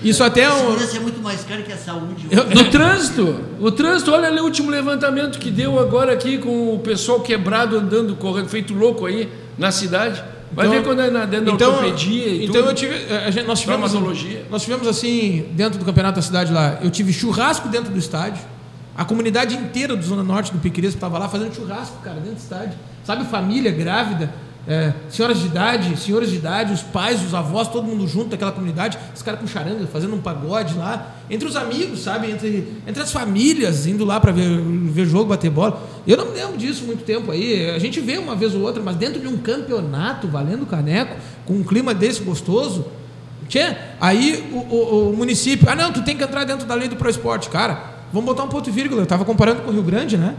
Isso 0.05 0.23
até 0.25 0.43
é 0.43 0.47
A 0.47 0.55
um- 0.55 0.59
segurança 0.59 0.97
é 0.97 1.01
muito 1.01 1.21
mais 1.23 1.45
cara 1.45 1.63
que 1.63 1.73
a 1.73 1.77
saúde. 1.77 2.27
Eu- 2.31 2.45
No 2.47 2.65
trânsito, 2.71 3.41
o 3.61 3.71
trânsito, 3.71 4.11
olha 4.13 4.29
ali 4.29 4.41
o 4.41 4.45
último 4.45 4.71
levantamento 4.71 5.39
que 5.39 5.51
deu 5.51 5.79
agora 5.79 6.13
aqui 6.13 6.39
com 6.39 6.75
o 6.75 6.79
pessoal 6.81 7.21
quebrado 7.21 7.77
andando, 7.77 8.15
correndo, 8.17 8.49
feito 8.49 8.75
louco 8.75 9.07
aí 9.07 9.29
na 9.57 9.71
cidade. 9.71 10.23
Vai 10.53 10.67
Então- 10.67 10.79
ver 10.81 10.85
quando 10.85 11.01
é 11.01 11.11
na, 11.11 11.25
dentro 11.25 11.47
da 11.47 11.53
Então, 11.53 11.71
ortopedia 11.75 12.27
e 12.27 12.45
então 12.45 12.57
tudo. 12.57 12.71
eu 12.71 12.75
tive, 12.75 12.95
a 13.15 13.31
gente, 13.31 13.47
nós 13.47 13.61
tivemos, 13.61 13.91
Traumatologia. 13.91 14.45
nós 14.51 14.63
tivemos 14.63 14.87
assim 14.87 15.47
dentro 15.53 15.79
do 15.79 15.85
campeonato 15.85 16.17
da 16.17 16.23
cidade 16.23 16.53
lá. 16.53 16.79
Eu 16.83 16.91
tive 16.91 17.11
churrasco 17.13 17.69
dentro 17.69 17.91
do 17.91 17.99
estádio. 17.99 18.43
A 18.95 19.03
comunidade 19.07 19.55
inteira 19.55 19.97
do 19.97 20.05
Zona 20.05 20.23
Norte 20.23 20.53
do 20.53 20.59
Piqueires 20.59 20.95
estava 20.95 21.19
lá 21.19 21.27
fazendo 21.27 21.55
churrasco, 21.55 21.97
cara, 22.05 22.17
dentro 22.17 22.35
do 22.35 22.39
estádio. 22.39 22.75
Sabe, 23.03 23.25
família 23.25 23.71
grávida, 23.73 24.31
é, 24.69 24.93
senhoras 25.11 25.41
de 25.41 25.47
idade, 25.47 25.97
senhores 25.99 26.31
de 26.31 26.37
idade, 26.37 26.73
os 26.73 26.83
pais, 26.83 27.21
os 27.25 27.35
avós, 27.35 27.67
todo 27.69 27.85
mundo 27.87 28.07
junto 28.07 28.29
daquela 28.29 28.53
comunidade, 28.53 28.97
os 29.15 29.21
caras 29.21 29.41
com 29.41 29.47
charanga, 29.47 29.87
fazendo 29.89 30.15
um 30.15 30.21
pagode 30.21 30.75
lá, 30.75 31.17
entre 31.29 31.49
os 31.49 31.57
amigos, 31.57 32.01
sabe, 32.01 32.31
entre, 32.31 32.73
entre 32.87 33.03
as 33.03 33.11
famílias, 33.11 33.87
indo 33.87 34.05
lá 34.05 34.21
para 34.21 34.31
ver, 34.31 34.61
ver 34.61 35.05
jogo, 35.07 35.25
bater 35.27 35.51
bola. 35.51 35.83
Eu 36.07 36.17
não 36.17 36.27
me 36.27 36.35
lembro 36.35 36.57
disso 36.57 36.85
muito 36.85 37.03
tempo 37.05 37.33
aí. 37.33 37.71
A 37.71 37.79
gente 37.81 38.01
vê 38.01 38.19
uma 38.19 38.37
vez 38.37 38.55
ou 38.55 38.61
outra, 38.63 38.81
mas 38.83 38.95
dentro 38.97 39.21
de 39.21 39.27
um 39.27 39.37
campeonato, 39.37 40.29
valendo 40.29 40.65
caneco, 40.65 41.17
com 41.45 41.55
um 41.55 41.65
clima 41.65 41.93
desse 41.93 42.23
gostoso, 42.23 42.85
Tchê, 43.49 43.77
aí 44.01 44.49
o, 44.53 44.59
o- 44.75 45.11
o 45.11 45.17
município, 45.17 45.69
ah 45.69 45.75
não, 45.75 45.93
tu 45.93 46.03
tem 46.03 46.17
que 46.17 46.23
entrar 46.23 46.45
dentro 46.45 46.67
da 46.67 46.75
lei 46.75 46.89
do 46.89 46.95
ProEsporte. 46.97 47.51
Cara, 47.51 47.83
vamos 48.13 48.27
botar 48.27 48.45
um 48.45 48.49
ponto 48.49 48.71
e 48.71 48.73
vírgula. 48.73 49.01
Eu 49.01 49.05
estava 49.05 49.25
comparando 49.25 49.63
com 49.63 49.71
o 49.71 49.75
Rio 49.75 49.83
Grande, 49.83 50.17
né? 50.17 50.35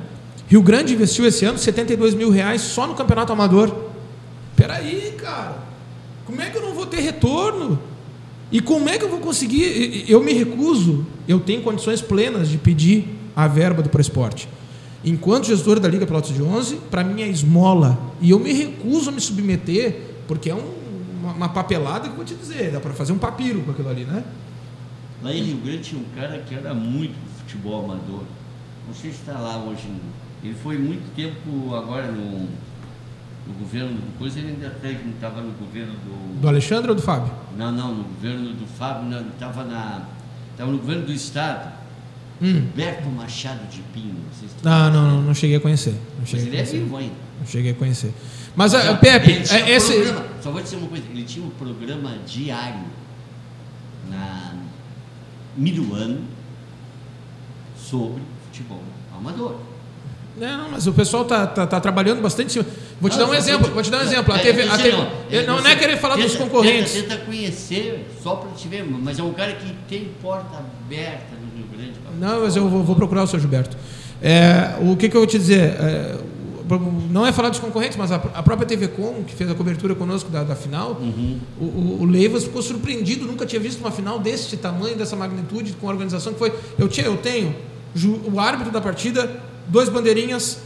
Rio 0.48 0.62
Grande 0.64 0.94
investiu 0.94 1.26
esse 1.28 1.44
ano 1.46 1.58
72 1.58 2.16
mil 2.16 2.30
reais 2.32 2.62
só 2.62 2.88
no 2.88 2.96
campeonato 2.96 3.32
amador. 3.34 3.92
Peraí, 4.67 5.13
cara, 5.17 5.58
como 6.26 6.41
é 6.41 6.49
que 6.49 6.56
eu 6.56 6.62
não 6.62 6.73
vou 6.73 6.86
ter 6.86 7.02
retorno? 7.02 7.78
E 8.49 8.62
como 8.62 8.88
é 8.88 8.97
que 8.97 9.04
eu 9.04 9.10
vou 9.10 9.19
conseguir? 9.19 10.06
Eu 10.08 10.23
me 10.23 10.32
recuso, 10.32 11.06
eu 11.28 11.38
tenho 11.41 11.62
condições 11.62 12.02
plenas 12.02 12.47
de 12.47 12.58
pedir 12.58 13.10
a 13.36 13.45
verba 13.45 13.82
do 13.82 13.89
ProEsporte. 13.89 14.47
Enquanto 15.04 15.47
gestor 15.47 15.82
da 15.82 15.89
Liga 15.89 16.06
Pelotas 16.08 16.34
de 16.34 16.41
11, 16.41 16.78
para 16.89 17.04
mim 17.04 17.21
é 17.21 17.28
esmola. 17.28 17.99
E 18.21 18.30
eu 18.30 18.39
me 18.39 18.54
recuso 18.54 19.10
a 19.10 19.12
me 19.12 19.19
submeter, 19.19 19.99
porque 20.30 20.49
é 20.49 20.56
um- 20.56 20.73
uma, 21.21 21.34
uma 21.34 21.49
papelada 21.49 22.06
que 22.06 22.12
eu 22.12 22.15
vou 22.15 22.23
te 22.23 22.34
dizer, 22.36 22.71
dá 22.71 22.80
para 22.80 22.93
fazer 22.93 23.12
um 23.12 23.17
papiro 23.17 23.60
com 23.63 23.71
aquilo 23.71 23.89
ali, 23.89 24.06
né? 24.06 24.23
Lá 25.21 25.34
em 25.34 25.43
Rio 25.43 25.58
Grande 25.58 25.80
tinha 25.80 25.99
um 25.99 26.06
cara 26.17 26.39
que 26.47 26.56
era 26.56 26.73
muito 26.73 27.15
futebol 27.39 27.84
amador. 27.84 28.21
Não 28.88 28.93
sei 28.95 29.12
se 29.12 29.17
está 29.17 29.38
lá 29.38 29.58
hoje. 29.62 29.89
Ele 30.41 30.56
foi 30.63 30.78
muito 30.78 31.13
tempo 31.17 31.76
agora 31.76 32.10
no, 32.10 32.47
no 33.48 33.54
governo 33.54 33.94
do 33.96 34.18
coisa, 34.18 34.40
ele 34.40 34.50
ainda 34.50 34.68
estava 35.16 35.42
no 35.42 35.52
governo 35.52 35.94
do. 35.94 36.42
Do 36.42 36.48
Alexandre 36.48 36.90
ou 36.90 36.96
do 36.96 37.02
Fábio? 37.02 37.32
Não, 37.58 37.72
não, 37.72 37.94
no 37.96 38.04
governo 38.04 38.54
do 38.54 38.66
Fábio, 38.66 39.10
estava 39.34 39.64
na. 39.66 40.04
Estava 40.52 40.72
no 40.72 40.78
governo 40.78 41.06
do 41.06 41.12
Estado. 41.12 41.72
Hum. 42.42 42.68
Berto 42.76 43.08
Machado 43.10 43.68
de 43.70 43.82
Pinho. 43.94 44.16
Não, 44.16 44.50
se 44.50 44.56
Ah, 44.66 44.90
não, 44.90 45.08
não, 45.08 45.22
não 45.22 45.34
cheguei 45.34 45.58
a 45.58 45.60
conhecer. 45.60 45.92
Não 45.92 46.20
Mas 46.22 46.30
cheguei 46.30 46.46
a 46.46 46.48
ele 46.50 46.58
é 46.58 46.64
vivo 46.64 46.98
ainda. 46.98 47.14
Não 47.40 47.48
cheguei 47.48 47.72
a 47.72 47.76
conhecer. 47.76 48.14
Mas, 48.56 48.74
ah, 48.74 48.94
Pepe, 48.96 49.32
Ele 49.32 49.44
tinha 49.44 49.60
é, 49.60 49.72
esse. 49.72 49.94
programa- 49.94 50.26
só 50.42 50.52
vou 50.52 50.62
dizer 50.62 50.76
uma 50.78 50.88
coisa, 50.88 51.04
ele 51.10 51.24
tinha 51.24 51.46
um 51.46 51.50
programa 51.52 52.18
diário 52.28 52.84
na 54.10 54.54
Minuano 55.56 56.22
sobre 57.78 58.22
futebol 58.46 58.82
amador. 59.16 59.58
Não, 60.38 60.72
mas 60.72 60.88
o 60.88 60.94
pessoal 60.94 61.26
tá, 61.26 61.46
tá, 61.46 61.68
tá 61.68 61.80
trabalhando 61.80 62.22
bastante. 62.22 62.60
Vou 63.04 63.10
te 63.10 63.18
dar 63.18 63.26
um 63.30 63.34
exemplo. 63.34 63.70
Vou 63.72 63.84
te 63.84 63.92
dar 63.92 63.98
um 64.00 64.02
exemplo. 64.04 64.34
A 64.34 64.38
é, 64.38 64.39
TV, 64.42 64.62
a 64.63 64.78
você 64.78 64.84
TV 64.84 64.96
não, 64.98 65.08
é, 65.30 65.62
não, 65.62 65.68
é 65.68 65.76
querer 65.76 65.98
falar 65.98 66.16
dos 66.16 66.32
tenta- 66.32 66.44
concorrentes. 66.46 66.94
Tenta, 66.94 67.10
tenta 67.10 67.26
conhecer, 67.26 68.08
só 68.24 68.36
para 68.36 68.52
te 68.52 68.68
ver, 68.70 68.84
mas 68.86 69.20
é 69.20 69.24
um 69.24 69.34
cara 69.34 69.52
que 69.54 69.74
tem 69.89 70.10
porta 70.22 70.58
aberta 70.86 71.36
no 71.36 71.58
Rio 71.58 71.68
Grande. 71.76 71.94
Não, 72.18 72.44
mas 72.44 72.56
eu 72.56 72.70
vou, 72.70 72.82
vou 72.82 72.96
procurar 72.96 73.24
o 73.24 73.28
seu 73.28 73.39
Gilberto. 73.39 73.76
É, 74.22 74.76
o 74.82 74.96
que, 74.96 75.10
que 75.10 75.18
eu 75.18 75.20
vou 75.22 75.28
te 75.28 75.38
dizer? 75.38 75.60
É, 75.80 76.16
não 77.12 77.26
é 77.28 77.32
falar 77.34 77.50
dos 77.50 77.60
concorrentes, 77.60 77.98
mas 77.98 78.10
a, 78.10 78.16
a 78.16 78.42
própria 78.42 78.66
TV 78.66 78.88
Com, 78.88 79.24
que 79.26 79.34
fez 79.36 79.52
a 79.52 79.54
cobertura 79.54 79.94
conosco 79.96 80.30
da, 80.32 80.44
da 80.44 80.56
final, 80.56 80.92
Uhum. 81.00 81.38
o, 81.60 81.63
o, 81.66 81.98
o 82.04 82.06
Leivas 82.06 82.46
ficou 82.46 82.62
surpreendido, 82.62 83.26
nunca 83.26 83.46
tinha 83.46 83.60
visto 83.60 83.82
uma 83.82 83.92
final 83.92 84.18
desse 84.18 84.56
tamanho, 84.56 84.96
dessa 84.96 85.16
magnitude, 85.18 85.74
com 85.74 85.89
a 85.89 85.92
organização 85.92 86.32
que 86.32 86.39
foi. 86.39 86.54
Eu, 86.80 86.88
tinha, 86.88 87.06
eu 87.06 87.18
tenho 87.18 87.54
ju- 87.94 88.22
o 88.32 88.39
árbitro 88.39 88.72
da 88.72 88.80
partida, 88.80 89.30
dois 89.68 89.89
bandeirinhas, 89.89 90.60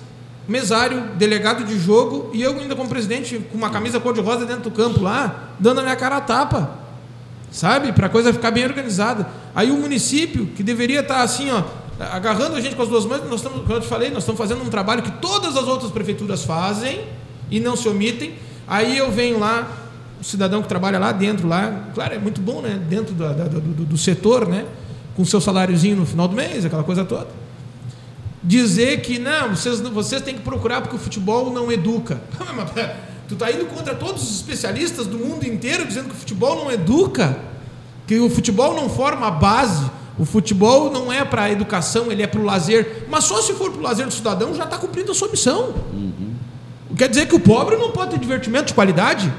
mesário, 0.47 1.09
delegado 1.17 1.63
de 1.65 1.77
jogo, 1.79 2.29
e 2.33 2.41
eu 2.41 2.51
ainda 2.59 2.75
como 2.75 2.87
presidente, 2.89 3.37
com 3.51 3.57
uma 3.57 3.69
camisa 3.69 3.99
cor-de-rosa 3.99 4.45
dentro 4.45 4.63
do 4.63 4.71
campo 4.71 5.01
lá, 5.01 5.49
dando 5.59 5.79
a 5.79 5.83
minha 5.83 5.95
cara 5.95 6.17
a 6.17 6.21
tapa 6.21 6.87
sabe? 7.49 7.91
Para 7.93 8.07
a 8.07 8.09
coisa 8.09 8.33
ficar 8.33 8.51
bem 8.51 8.65
organizada. 8.65 9.25
Aí 9.55 9.71
o 9.71 9.77
município, 9.77 10.47
que 10.47 10.61
deveria 10.61 10.99
estar 10.99 11.21
assim, 11.21 11.49
ó, 11.49 11.63
agarrando 12.11 12.55
a 12.57 12.61
gente 12.61 12.75
com 12.75 12.83
as 12.83 12.89
duas 12.89 13.05
mãos, 13.05 13.21
nós 13.23 13.35
estamos, 13.39 13.61
como 13.61 13.73
eu 13.73 13.79
te 13.81 13.87
falei, 13.87 14.09
nós 14.09 14.19
estamos 14.19 14.37
fazendo 14.37 14.61
um 14.61 14.69
trabalho 14.69 15.01
que 15.01 15.11
todas 15.13 15.55
as 15.55 15.65
outras 15.65 15.89
prefeituras 15.89 16.43
fazem 16.43 17.01
e 17.49 17.59
não 17.59 17.75
se 17.77 17.87
omitem. 17.87 18.33
Aí 18.67 18.97
eu 18.97 19.09
venho 19.09 19.39
lá, 19.39 19.65
o 20.19 20.23
cidadão 20.25 20.61
que 20.61 20.67
trabalha 20.67 20.99
lá 20.99 21.11
dentro, 21.13 21.47
lá, 21.47 21.85
claro, 21.95 22.13
é 22.15 22.19
muito 22.19 22.41
bom, 22.41 22.61
né? 22.61 22.79
Dentro 22.89 23.15
da- 23.15 23.31
do, 23.31 23.61
do- 23.61 23.85
do 23.85 23.97
setor, 23.97 24.47
né? 24.47 24.65
Com 25.15 25.23
seu 25.23 25.39
saláriozinho 25.39 25.95
no 25.95 26.05
final 26.05 26.27
do 26.27 26.35
mês, 26.35 26.65
aquela 26.65 26.83
coisa 26.83 27.05
toda. 27.05 27.27
Dizer 28.47 29.01
que 29.01 29.19
não, 29.19 29.49
vocês, 29.53 29.81
vocês 29.81 30.21
têm 30.21 30.35
que 30.35 30.41
procurar 30.41 30.79
porque 30.79 30.95
o 30.95 30.99
futebol 30.99 31.51
não 31.51 31.69
educa. 31.69 32.21
Pera, 32.73 32.97
tu 33.27 33.35
tá 33.35 33.51
indo 33.51 33.65
contra 33.65 33.93
todos 33.93 34.23
os 34.23 34.37
especialistas 34.37 35.05
do 35.05 35.19
mundo 35.19 35.45
inteiro 35.45 35.85
dizendo 35.85 36.05
que 36.05 36.15
o 36.15 36.17
futebol 36.17 36.63
não 36.63 36.71
educa, 36.71 37.37
que 38.07 38.17
o 38.17 38.29
futebol 38.29 38.73
não 38.73 38.89
forma 38.89 39.27
a 39.27 39.31
base, 39.31 39.91
o 40.17 40.23
futebol 40.23 40.89
não 40.89 41.11
é 41.11 41.25
para 41.25 41.51
educação, 41.51 42.09
ele 42.09 42.23
é 42.23 42.27
para 42.27 42.39
o 42.39 42.45
lazer. 42.45 43.05
Mas 43.09 43.25
só 43.25 43.41
se 43.41 43.51
for 43.51 43.69
para 43.69 43.79
o 43.81 43.83
lazer 43.83 44.05
do 44.05 44.13
cidadão 44.13 44.55
já 44.55 44.63
está 44.63 44.77
cumprindo 44.77 45.11
a 45.11 45.15
sua 45.15 45.27
missão. 45.27 45.75
Quer 46.95 47.09
dizer 47.09 47.27
que 47.27 47.35
o 47.35 47.41
pobre 47.41 47.75
não 47.75 47.91
pode 47.91 48.11
ter 48.11 48.19
divertimento 48.19 48.67
de 48.67 48.73
qualidade? 48.73 49.29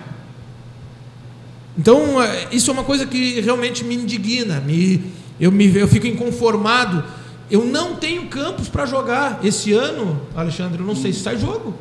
Então, 1.78 2.22
é, 2.22 2.48
isso 2.52 2.70
é 2.70 2.74
uma 2.74 2.84
coisa 2.84 3.06
que 3.06 3.40
realmente 3.40 3.82
me 3.84 3.94
indigna, 3.94 4.60
me, 4.60 5.02
eu, 5.40 5.50
me, 5.50 5.74
eu 5.74 5.88
fico 5.88 6.06
inconformado. 6.06 7.02
Eu 7.50 7.64
não 7.64 7.96
tenho 7.96 8.26
campos 8.28 8.68
para 8.68 8.84
jogar. 8.86 9.40
Esse 9.42 9.72
ano, 9.72 10.20
Alexandre, 10.36 10.80
eu 10.80 10.86
não 10.86 10.96
sei 10.96 11.12
se 11.12 11.20
sai 11.20 11.38
jogo. 11.38 11.74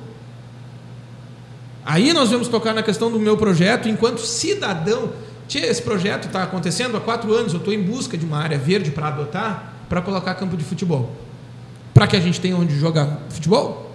Aí 1.85 2.11
nós 2.13 2.31
vamos 2.31 2.47
tocar 2.47 2.73
na 2.73 2.83
questão 2.83 3.11
do 3.11 3.19
meu 3.19 3.37
projeto 3.37 3.87
enquanto 3.87 4.19
cidadão. 4.19 5.11
Tchê, 5.47 5.59
esse 5.59 5.81
projeto 5.81 6.27
está 6.27 6.43
acontecendo 6.43 6.97
há 6.97 6.99
quatro 6.99 7.33
anos. 7.33 7.53
Eu 7.53 7.59
estou 7.59 7.73
em 7.73 7.81
busca 7.81 8.17
de 8.17 8.25
uma 8.25 8.37
área 8.37 8.57
verde 8.57 8.91
para 8.91 9.07
adotar, 9.07 9.73
para 9.87 10.01
colocar 10.01 10.35
campo 10.35 10.57
de 10.57 10.63
futebol. 10.63 11.11
Para 11.93 12.07
que 12.07 12.15
a 12.15 12.19
gente 12.19 12.39
tenha 12.39 12.55
onde 12.55 12.77
jogar 12.77 13.21
futebol. 13.29 13.86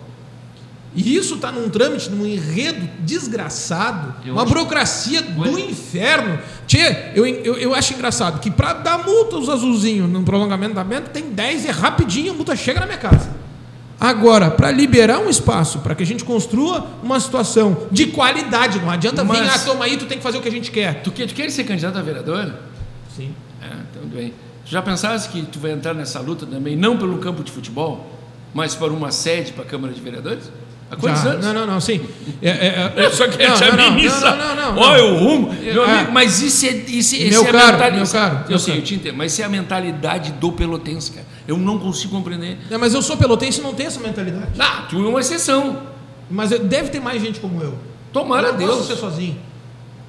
E 0.95 1.17
isso 1.17 1.37
está 1.37 1.51
num 1.51 1.69
trâmite, 1.71 2.11
num 2.11 2.27
enredo 2.27 2.87
desgraçado, 3.01 4.15
Eu 4.27 4.35
uma 4.35 4.43
acho- 4.43 4.53
burocracia 4.53 5.23
do 5.23 5.43
Coisa- 5.43 5.61
inferno. 5.61 6.39
Tchê, 6.67 6.97
eu, 7.15 7.27
eu, 7.27 7.55
eu 7.57 7.75
acho 7.75 7.95
engraçado 7.95 8.39
que 8.41 8.51
para 8.51 8.75
dar 8.75 8.99
multa 9.05 9.37
aos 9.37 9.49
azulzinhos 9.49 10.09
no 10.11 10.23
prolongamento 10.23 10.75
da 10.75 10.85
meta, 10.85 11.09
tem 11.11 11.31
10 11.31 11.65
e 11.65 11.69
é 11.69 11.71
rapidinho 11.71 12.33
a 12.33 12.35
multa 12.37 12.55
chega 12.55 12.81
na 12.81 12.87
minha 12.87 12.99
casa. 12.99 13.31
Agora, 13.99 14.51
para 14.51 14.71
liberar 14.71 15.21
um 15.21 15.31
espaço, 15.31 15.79
para 15.79 15.95
que 15.95 16.03
a 16.03 16.07
gente 16.07 16.25
construa 16.25 16.85
uma 17.03 17.21
situação 17.21 17.87
de 17.91 18.07
qualidade, 18.07 18.81
não 18.81 18.91
adianta 18.91 19.23
vir, 19.23 19.29
Mas- 19.29 19.55
ah, 19.55 19.59
toma 19.65 19.85
aí, 19.85 19.97
tu 19.97 20.07
tem 20.07 20.19
que 20.19 20.25
fazer 20.25 20.39
o 20.39 20.41
que 20.43 20.49
a 20.49 20.53
gente 20.53 20.71
quer. 20.73 21.03
Tu, 21.03 21.13
quer, 21.13 21.27
tu 21.27 21.35
queres 21.35 21.55
ser 21.55 21.65
candidato 21.65 21.97
a 21.99 22.03
vereador? 22.03 22.53
Sim. 23.17 23.33
É, 23.63 23.69
tudo 23.93 24.15
bem. 24.15 24.35
Tu 24.65 24.71
já 24.73 24.83
pensaste 24.83 25.29
que 25.31 25.43
tu 25.43 25.59
vai 25.61 25.71
entrar 25.71 25.95
nessa 25.95 26.19
luta 26.21 26.45
também, 26.47 26.77
não 26.77 26.97
pelo 26.99 27.19
campo 27.19 27.45
de 27.45 27.53
futebol, 27.53 28.11
mas 28.53 28.75
para 28.75 28.93
uma 28.93 29.11
sede 29.13 29.53
para 29.53 29.63
a 29.65 29.67
Câmara 29.67 29.93
de 29.95 30.01
Vereadores? 30.01 30.51
Há 30.93 30.97
quantos 30.97 31.25
anos? 31.25 31.45
Não, 31.47 31.55
não, 31.55 31.67
não, 31.67 31.81
sim. 31.81 32.01
É, 32.43 32.51
é, 32.51 32.93
é, 32.97 33.07
Eu 33.07 33.11
só 33.13 33.27
quero 33.27 33.51
não, 33.51 33.57
te 33.59 33.65
não, 33.71 33.77
não, 33.77 33.87
amenizar. 33.89 34.37
Não, 34.37 34.55
não, 34.55 34.75
não. 34.75 34.83
Olha 34.83 35.05
o 35.07 35.17
rumo. 35.19 35.53
Meu 35.55 35.85
É. 35.85 35.91
amigo, 35.91 36.13
mas 36.13 36.43
isso 36.43 36.67
é, 36.67 36.69
isso, 36.69 37.15
isso 37.17 37.31
Meu 37.31 37.47
é 37.47 37.49
a 37.49 37.53
caro, 37.53 37.73
mentalidade. 37.73 37.97
meu 37.97 38.07
caro, 38.07 38.35
Eu 38.45 38.49
meu 38.51 38.59
sei, 38.59 38.75
caro. 38.75 38.83
eu 38.83 38.87
te 38.87 38.95
entendo, 38.95 39.17
mas 39.17 39.33
isso 39.33 39.41
é 39.43 39.45
a 39.45 39.49
mentalidade 39.49 40.33
do 40.33 40.53
pelotense, 40.53 41.11
cara. 41.13 41.27
Eu 41.49 41.57
não 41.57 41.79
consigo 41.79 42.15
compreender. 42.15 42.59
Não, 42.71 42.79
mas 42.79 42.93
eu 42.95 43.01
sou 43.03 43.17
pelotense 43.17 43.61
e 43.61 43.63
não 43.63 43.73
tenho 43.75 43.87
essa 43.89 44.01
mentalidade. 44.01 44.49
Ah, 44.59 44.87
tu 44.89 45.03
é 45.05 45.09
uma 45.09 45.21
exceção. 45.21 45.79
Mas 46.31 46.51
deve 46.51 46.91
ter 46.91 47.01
mais 47.01 47.21
gente 47.23 47.41
como 47.41 47.61
eu. 47.63 47.75
Tomara 48.13 48.49
eu 48.49 48.53
não 48.53 48.59
Deus. 48.59 48.77
posso 48.77 48.87
ser 48.89 48.97
sozinho. 48.97 49.37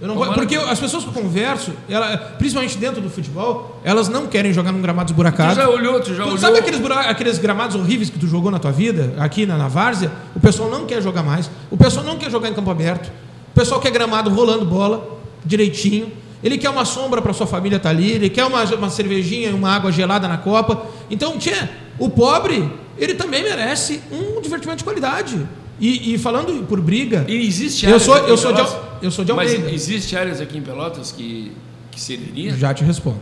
Não 0.08 0.16
vou, 0.16 0.34
porque 0.34 0.56
as 0.56 0.80
pessoas 0.80 1.04
que 1.04 1.10
eu 1.10 1.14
converso, 1.14 1.72
ela, 1.90 2.18
principalmente 2.38 2.78
dentro 2.78 3.02
do 3.02 3.10
futebol, 3.10 3.80
elas 3.84 4.10
não 4.10 4.28
querem 4.28 4.52
jogar 4.52 4.72
num 4.72 4.82
gramado 4.82 5.12
esburacado. 5.12 5.54
Tu 5.56 5.62
já 5.62 5.70
olhou, 5.70 6.00
tu 6.02 6.14
já 6.14 6.24
Tu 6.24 6.28
olhou. 6.28 6.38
sabe 6.38 6.60
aqueles, 6.60 6.80
bura- 6.80 7.00
aqueles 7.02 7.38
gramados 7.38 7.76
horríveis 7.76 8.10
que 8.10 8.20
tu 8.20 8.28
jogou 8.28 8.52
na 8.52 8.60
tua 8.60 8.72
vida, 8.72 9.14
aqui 9.18 9.46
na, 9.46 9.58
na 9.58 9.68
Várzea? 9.68 10.12
O 10.36 10.40
pessoal 10.40 10.70
não 10.70 10.86
quer 10.86 11.02
jogar 11.02 11.24
mais. 11.24 11.50
O 11.72 11.78
pessoal 11.78 12.06
não 12.06 12.18
quer 12.18 12.30
jogar 12.30 12.50
em 12.50 12.54
campo 12.54 12.70
aberto. 12.70 13.08
O 13.08 13.60
pessoal 13.60 13.80
quer 13.80 13.92
gramado 13.92 14.30
rolando 14.30 14.66
bola, 14.66 15.18
direitinho. 15.46 16.12
Ele 16.44 16.58
quer 16.58 16.70
uma 16.70 16.84
sombra 16.84 17.22
para 17.22 17.32
sua 17.32 17.48
família 17.48 17.78
estar 17.78 17.90
ali. 17.92 18.12
Ele 18.12 18.30
quer 18.30 18.44
uma, 18.46 18.64
uma 18.76 18.90
cervejinha 18.90 19.50
e 19.50 19.54
uma 19.54 19.72
água 19.74 19.92
gelada 19.92 20.28
na 20.28 20.38
copa. 20.38 20.86
Então, 21.10 21.38
tchê, 21.38 21.54
o 21.98 22.10
pobre, 22.10 22.70
ele 22.98 23.14
também 23.14 23.42
merece 23.44 24.02
um 24.12 24.42
divertimento 24.42 24.80
de 24.80 24.84
qualidade. 24.84 25.48
E, 25.80 26.14
e 26.14 26.18
falando 26.18 26.66
por 26.68 26.80
briga, 26.80 27.26
E 27.28 27.36
existe 27.48 27.84
eu 27.86 27.90
áreas 27.90 28.04
sou, 28.04 28.14
aqui 28.14 28.30
eu 28.30 28.38
sou, 28.38 28.54
de, 28.54 28.62
eu 29.02 29.12
sou 29.12 29.26
de 29.26 29.34
Mas 29.34 29.52
Almeida. 29.54 29.74
existe 29.76 30.16
áreas 30.16 30.40
aqui 30.40 30.58
em 30.58 30.62
Pelotas 30.62 31.12
que, 31.12 31.52
que 31.92 32.00
serviria? 32.00 32.56
Já 32.56 32.74
te 32.74 32.84
respondo. 32.84 33.20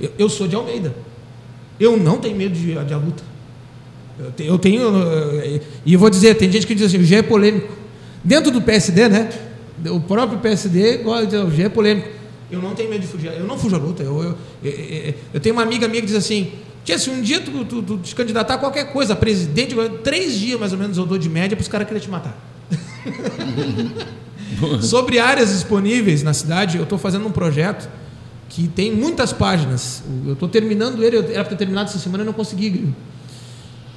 Eu, 0.00 0.10
eu 0.18 0.28
sou 0.28 0.46
de 0.48 0.54
Almeida. 0.56 0.94
Eu 1.78 1.96
não 1.96 2.18
tenho 2.18 2.36
medo 2.36 2.54
de, 2.54 2.72
de 2.74 2.94
a 2.94 2.96
luta. 2.98 3.22
Eu, 4.18 4.32
te- 4.32 4.44
eu 4.44 4.58
tenho. 4.58 4.82
eh, 5.42 5.60
E 5.84 5.92
eu 5.92 5.98
vou 5.98 6.10
dizer, 6.10 6.34
tem 6.34 6.50
gente 6.50 6.66
que 6.66 6.74
diz 6.74 6.86
assim, 6.86 6.98
o 6.98 7.04
G 7.04 7.16
é 7.16 7.22
polêmico. 7.22 7.72
Dentro 8.24 8.50
do 8.50 8.60
PSD, 8.62 9.08
né? 9.08 9.30
O 9.90 10.00
próprio 10.00 10.38
PSD 10.38 10.98
gosta 10.98 11.44
o 11.44 11.50
G 11.50 11.64
é 11.64 11.68
polêmico. 11.68 12.08
Eu 12.50 12.60
não 12.62 12.74
tenho 12.74 12.88
medo 12.90 13.02
de 13.02 13.06
fugir. 13.06 13.30
Eu 13.32 13.46
não 13.46 13.58
fujo 13.58 13.76
à 13.76 13.78
luta. 13.78 14.02
Eu, 14.02 14.22
eu, 14.22 14.34
eu, 14.64 14.70
eu- 14.72 15.14
eu 15.34 15.40
tenho 15.40 15.54
uma 15.54 15.62
amiga 15.62 15.86
minha 15.86 16.00
que 16.00 16.06
diz 16.08 16.16
assim. 16.16 16.50
Tia, 16.86 16.96
se 17.00 17.10
um 17.10 17.20
dia 17.20 17.40
tu, 17.40 17.64
tu, 17.64 17.82
tu 17.82 17.98
te 17.98 18.14
candidatar 18.14 18.54
a 18.54 18.58
qualquer 18.58 18.92
coisa, 18.92 19.14
a 19.14 19.16
presidente, 19.16 19.74
três 20.04 20.38
dias 20.38 20.58
mais 20.58 20.72
ou 20.72 20.78
menos 20.78 20.96
eu 20.96 21.04
dou 21.04 21.18
de 21.18 21.28
média 21.28 21.56
para 21.56 21.62
os 21.62 21.68
caras 21.68 21.84
quererem 21.84 22.06
te 22.06 22.10
matar. 22.10 22.38
Sobre 24.80 25.18
áreas 25.18 25.48
disponíveis 25.48 26.22
na 26.22 26.32
cidade, 26.32 26.76
eu 26.76 26.84
estou 26.84 26.96
fazendo 26.96 27.26
um 27.26 27.32
projeto 27.32 27.90
que 28.48 28.68
tem 28.68 28.94
muitas 28.94 29.32
páginas. 29.32 30.04
Eu 30.24 30.34
estou 30.34 30.48
terminando 30.48 31.02
ele, 31.02 31.16
eu 31.16 31.24
era 31.24 31.42
para 31.42 31.44
ter 31.46 31.56
terminado 31.56 31.90
essa 31.90 31.98
semana 31.98 32.22
e 32.22 32.26
não 32.26 32.32
consegui. 32.32 32.94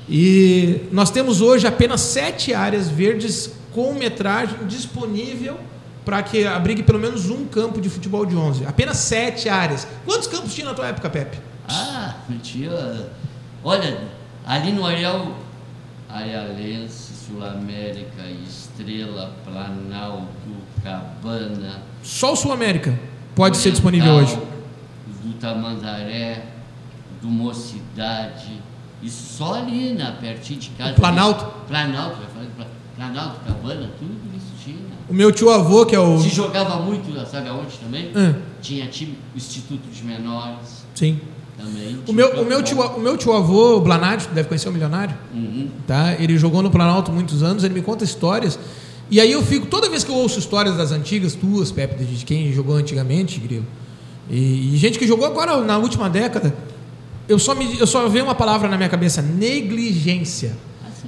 E 0.10 0.82
nós 0.92 1.12
temos 1.12 1.42
hoje 1.42 1.68
apenas 1.68 2.02
sete 2.02 2.56
áreas 2.56 2.90
verdes 2.90 3.52
com 3.72 3.94
metragem 3.94 4.66
disponível 4.68 5.60
para 6.04 6.24
que 6.24 6.44
abrigue 6.48 6.82
pelo 6.82 6.98
menos 6.98 7.30
um 7.30 7.46
campo 7.46 7.80
de 7.80 7.88
futebol 7.88 8.26
de 8.26 8.36
11. 8.36 8.66
Apenas 8.66 8.98
sete 8.98 9.48
áreas. 9.48 9.88
Quantos 10.06 10.26
campos 10.26 10.56
tinha 10.56 10.66
na 10.66 10.74
tua 10.74 10.88
época, 10.88 11.08
Pepe? 11.08 11.49
Ah, 11.72 12.16
tinha. 12.42 13.08
Olha, 13.64 14.00
ali 14.46 14.72
no 14.72 14.86
Areal 14.86 15.36
Arealense, 16.10 17.14
Sul 17.14 17.44
América, 17.46 18.24
Estrela, 18.48 19.32
Planalto, 19.46 20.28
Cabana. 20.84 21.82
Só 22.02 22.34
o 22.34 22.36
Sul 22.36 22.52
América 22.52 22.98
pode 23.36 23.58
ser 23.58 23.72
disponível 23.72 24.14
hoje. 24.14 24.34
Oriental, 24.34 24.50
Do 25.24 25.34
Tamandaré, 25.34 26.46
do 27.22 27.28
Mocidade. 27.28 28.62
Isso 29.04 29.38
só 29.38 29.56
ali, 29.56 29.94
na 29.94 30.14
pertinho 30.14 30.60
de 30.60 30.70
casa. 30.72 30.92
O 30.94 30.96
Planalto? 30.96 31.46
Planalto, 31.68 32.18
de 32.22 32.48
Pla- 32.48 32.66
Planalto, 32.96 33.40
Cabana, 33.46 33.90
tudo 33.98 34.20
isso 34.36 34.52
tinha. 34.64 34.78
O 35.08 35.14
meu 35.14 35.32
tio 35.32 35.50
avô, 35.52 35.86
que 35.86 35.96
é 35.96 36.00
o. 36.00 36.20
Se 36.20 36.30
jogava 36.30 36.78
muito, 36.78 37.14
sabe 37.26 37.48
aonde 37.50 37.78
também? 37.78 38.12
Ah, 38.16 38.34
Tinha 38.62 38.88
time, 38.88 39.18
o 39.34 39.38
Instituto 39.38 39.88
de 39.90 40.04
Menores 40.04 40.84
sim. 40.96 41.20
Também. 41.60 42.00
O 42.08 42.14
meu, 42.14 42.42
o, 42.42 42.46
meu 42.46 42.64
tio, 42.64 42.80
o 42.82 43.00
meu 43.00 43.18
tio 43.18 43.34
avô, 43.34 43.78
o 43.78 43.82
Blanadi, 43.82 44.28
tu 44.28 44.34
deve 44.34 44.48
conhecer 44.48 44.70
o 44.70 44.72
milionário. 44.72 45.16
Uhum. 45.34 45.70
tá? 45.86 46.16
Ele 46.20 46.38
jogou 46.38 46.62
no 46.62 46.72
Planalto 46.72 47.12
muitos 47.12 47.44
anos, 47.44 47.64
ele 47.64 47.74
me 47.74 47.82
conta 47.82 48.04
histórias. 48.04 48.58
E 49.12 49.20
aí 49.20 49.32
eu 49.32 49.42
fico, 49.42 49.66
toda 49.66 49.90
vez 49.90 50.04
que 50.04 50.12
eu 50.12 50.16
ouço 50.16 50.40
histórias 50.40 50.78
das 50.78 50.92
antigas, 50.92 51.34
tuas, 51.34 51.72
Pepe, 51.72 52.04
de 52.04 52.26
quem 52.26 52.52
jogou 52.54 52.76
antigamente, 52.76 53.40
Grilo, 53.40 53.66
e, 54.30 54.74
e 54.74 54.78
gente 54.78 55.00
que 55.00 55.08
jogou 55.08 55.26
agora 55.26 55.58
na 55.62 55.78
última 55.78 56.10
década, 56.10 56.54
eu 57.28 57.40
só, 57.40 57.56
me, 57.56 57.80
eu 57.80 57.88
só 57.88 58.08
vejo 58.08 58.26
uma 58.26 58.36
palavra 58.36 58.70
na 58.70 58.78
minha 58.78 58.90
cabeça: 58.90 59.22
negligência. 59.22 60.56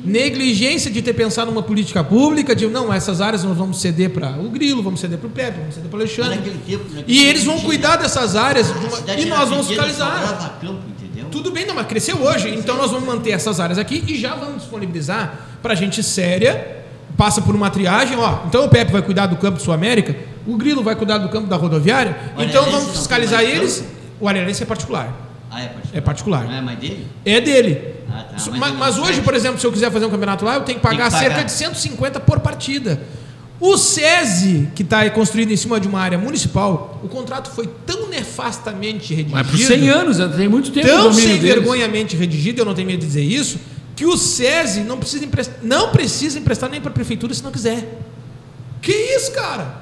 Negligência 0.03 0.89
de 0.89 1.01
ter 1.01 1.13
pensado 1.13 1.51
numa 1.51 1.63
política 1.63 2.03
pública, 2.03 2.55
de 2.55 2.65
não, 2.67 2.93
essas 2.93 3.21
áreas 3.21 3.43
nós 3.43 3.57
vamos 3.57 3.79
ceder 3.79 4.09
para 4.09 4.31
o 4.39 4.49
Grilo, 4.49 4.81
vamos 4.81 4.99
ceder 4.99 5.17
para 5.17 5.27
o 5.27 5.31
Pepe, 5.31 5.59
vamos 5.59 5.75
ceder 5.75 5.89
para 5.89 5.97
o 5.97 6.01
Alexandre. 6.01 6.39
Tempo, 6.65 6.85
e 7.07 7.25
eles 7.25 7.43
vão 7.43 7.59
cuidar 7.59 7.97
dessas 7.97 8.35
áreas 8.35 8.69
uma, 8.69 9.15
e 9.15 9.25
nós 9.25 9.49
vamos 9.49 9.67
fiscalizar. 9.67 10.59
Campo, 10.61 10.81
Tudo 11.29 11.51
bem, 11.51 11.65
não, 11.65 11.75
mas 11.75 11.87
cresceu 11.87 12.17
hoje, 12.21 12.49
então 12.49 12.77
nós 12.77 12.91
vamos 12.91 13.07
manter 13.07 13.31
essas 13.31 13.59
áreas 13.59 13.77
aqui 13.77 14.03
e 14.07 14.17
já 14.17 14.35
vamos 14.35 14.61
disponibilizar 14.61 15.47
para 15.61 15.75
gente 15.75 16.01
séria, 16.01 16.83
passa 17.17 17.41
por 17.41 17.55
uma 17.55 17.69
triagem, 17.69 18.17
ó. 18.17 18.39
Então 18.47 18.65
o 18.65 18.69
Pepe 18.69 18.91
vai 18.91 19.01
cuidar 19.01 19.27
do 19.27 19.35
campo 19.35 19.57
do 19.57 19.63
Sul 19.63 19.73
América, 19.73 20.15
o 20.47 20.57
Grilo 20.57 20.81
vai 20.83 20.95
cuidar 20.95 21.17
do 21.17 21.29
campo 21.29 21.47
da 21.47 21.55
rodoviária, 21.55 22.33
então 22.37 22.63
vamos 22.69 22.91
fiscalizar 22.91 23.41
eles. 23.41 23.83
O 24.19 24.27
Arealense 24.27 24.61
é 24.61 24.65
particular. 24.65 25.30
Ah, 25.51 25.61
é 25.61 25.67
particular. 25.67 25.97
É 25.97 26.01
particular. 26.01 26.43
Não 26.45 26.53
é 26.53 26.61
mais 26.61 26.79
dele? 26.79 27.07
É 27.25 27.41
dele. 27.41 27.95
Ah, 28.09 28.23
tá. 28.23 28.51
mas, 28.51 28.57
Mas 28.57 28.75
mas 28.75 28.97
hoje, 28.97 29.21
por 29.21 29.33
exemplo, 29.33 29.59
se 29.59 29.67
eu 29.67 29.71
quiser 29.71 29.91
fazer 29.91 30.05
um 30.05 30.09
campeonato 30.09 30.45
lá, 30.45 30.55
eu 30.55 30.61
tenho 30.61 30.79
que 30.79 30.83
pagar, 30.83 31.05
que 31.05 31.11
pagar. 31.11 31.19
cerca 31.19 31.43
de 31.43 31.51
150 31.51 32.19
por 32.21 32.39
partida. 32.39 33.01
O 33.59 33.77
SESI, 33.77 34.69
que 34.73 34.81
está 34.81 35.07
construído 35.11 35.51
em 35.51 35.55
cima 35.57 35.79
de 35.79 35.87
uma 35.87 35.99
área 35.99 36.17
municipal, 36.17 36.99
o 37.03 37.07
contrato 37.07 37.51
foi 37.51 37.67
tão 37.85 38.09
nefastamente 38.09 39.13
redigido. 39.13 39.35
Mas 39.35 39.47
por 39.47 39.57
100 39.57 39.89
anos, 39.89 40.17
né? 40.17 40.33
tem 40.35 40.47
muito 40.47 40.71
tempo 40.71 40.87
tão 40.87 41.13
sem 41.13 41.37
deles. 41.37 41.41
vergonhamente 41.41 42.15
redigido, 42.15 42.61
eu 42.61 42.65
não 42.65 42.73
tenho 42.73 42.87
medo 42.87 43.01
de 43.01 43.05
dizer 43.05 43.21
isso, 43.21 43.59
que 43.95 44.03
o 44.05 44.17
SESI 44.17 44.79
não 44.79 44.97
precisa 44.97 45.25
emprestar, 45.25 45.57
não 45.61 45.91
precisa 45.91 46.39
emprestar 46.39 46.71
nem 46.71 46.81
para 46.81 46.89
a 46.89 46.93
prefeitura 46.93 47.33
se 47.35 47.43
não 47.43 47.51
quiser. 47.51 47.99
Que 48.81 48.91
isso, 48.91 49.31
cara? 49.31 49.81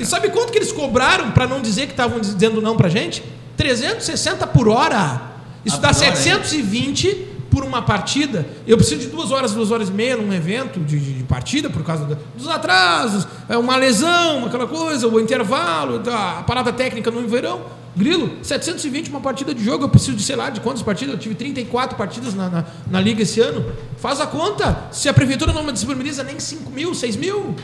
E 0.00 0.04
sabe 0.04 0.30
quanto 0.30 0.50
que 0.50 0.58
eles 0.58 0.72
cobraram 0.72 1.30
para 1.30 1.46
não 1.46 1.60
dizer 1.60 1.86
que 1.86 1.92
estavam 1.92 2.18
dizendo 2.18 2.60
não 2.60 2.76
para 2.76 2.88
gente? 2.88 3.22
360 3.64 4.46
por 4.46 4.68
hora. 4.68 5.20
Isso 5.64 5.76
Ah, 5.76 5.80
dá 5.80 5.88
por 5.90 6.02
hora, 6.02 6.16
720 6.16 7.26
por 7.50 7.62
uma 7.64 7.82
partida. 7.82 8.46
Eu 8.66 8.76
preciso 8.76 9.00
de 9.02 9.06
duas 9.08 9.30
horas, 9.30 9.52
duas 9.52 9.70
horas 9.70 9.88
e 9.88 9.92
meia 9.92 10.16
num 10.16 10.32
evento 10.32 10.80
de, 10.80 10.98
de- 10.98 11.12
de 11.14 11.24
partida 11.24 11.68
por 11.68 11.82
causa 11.82 12.04
da- 12.06 12.16
dos 12.36 12.48
atrasos, 12.48 13.26
é 13.48 13.58
uma 13.58 13.76
lesão, 13.76 14.46
aquela 14.46 14.66
coisa, 14.66 15.06
o 15.08 15.20
intervalo, 15.20 15.98
tá, 15.98 16.38
a 16.38 16.42
parada 16.42 16.72
técnica 16.72 17.10
no 17.10 17.26
verão. 17.28 17.60
Grilo, 17.96 18.38
720 18.42 19.10
uma 19.10 19.20
partida 19.20 19.52
de 19.52 19.64
jogo, 19.64 19.84
eu 19.84 19.88
preciso 19.88 20.16
de 20.16 20.22
sei 20.22 20.36
lá 20.36 20.48
de 20.48 20.60
quantas 20.60 20.80
partidas, 20.80 21.14
eu 21.14 21.20
tive 21.20 21.34
34 21.34 21.98
partidas 21.98 22.34
na, 22.34 22.48
na, 22.48 22.64
na 22.88 23.00
liga 23.00 23.22
esse 23.22 23.40
ano. 23.40 23.64
Faz 23.98 24.20
a 24.20 24.26
conta, 24.28 24.84
se 24.92 25.08
a 25.08 25.12
prefeitura 25.12 25.52
não 25.52 25.64
me 25.64 25.72
disponibiliza 25.72 26.22
nem 26.22 26.38
5 26.38 26.70
mil, 26.70 26.94
6 26.94 27.16
mil, 27.16 27.56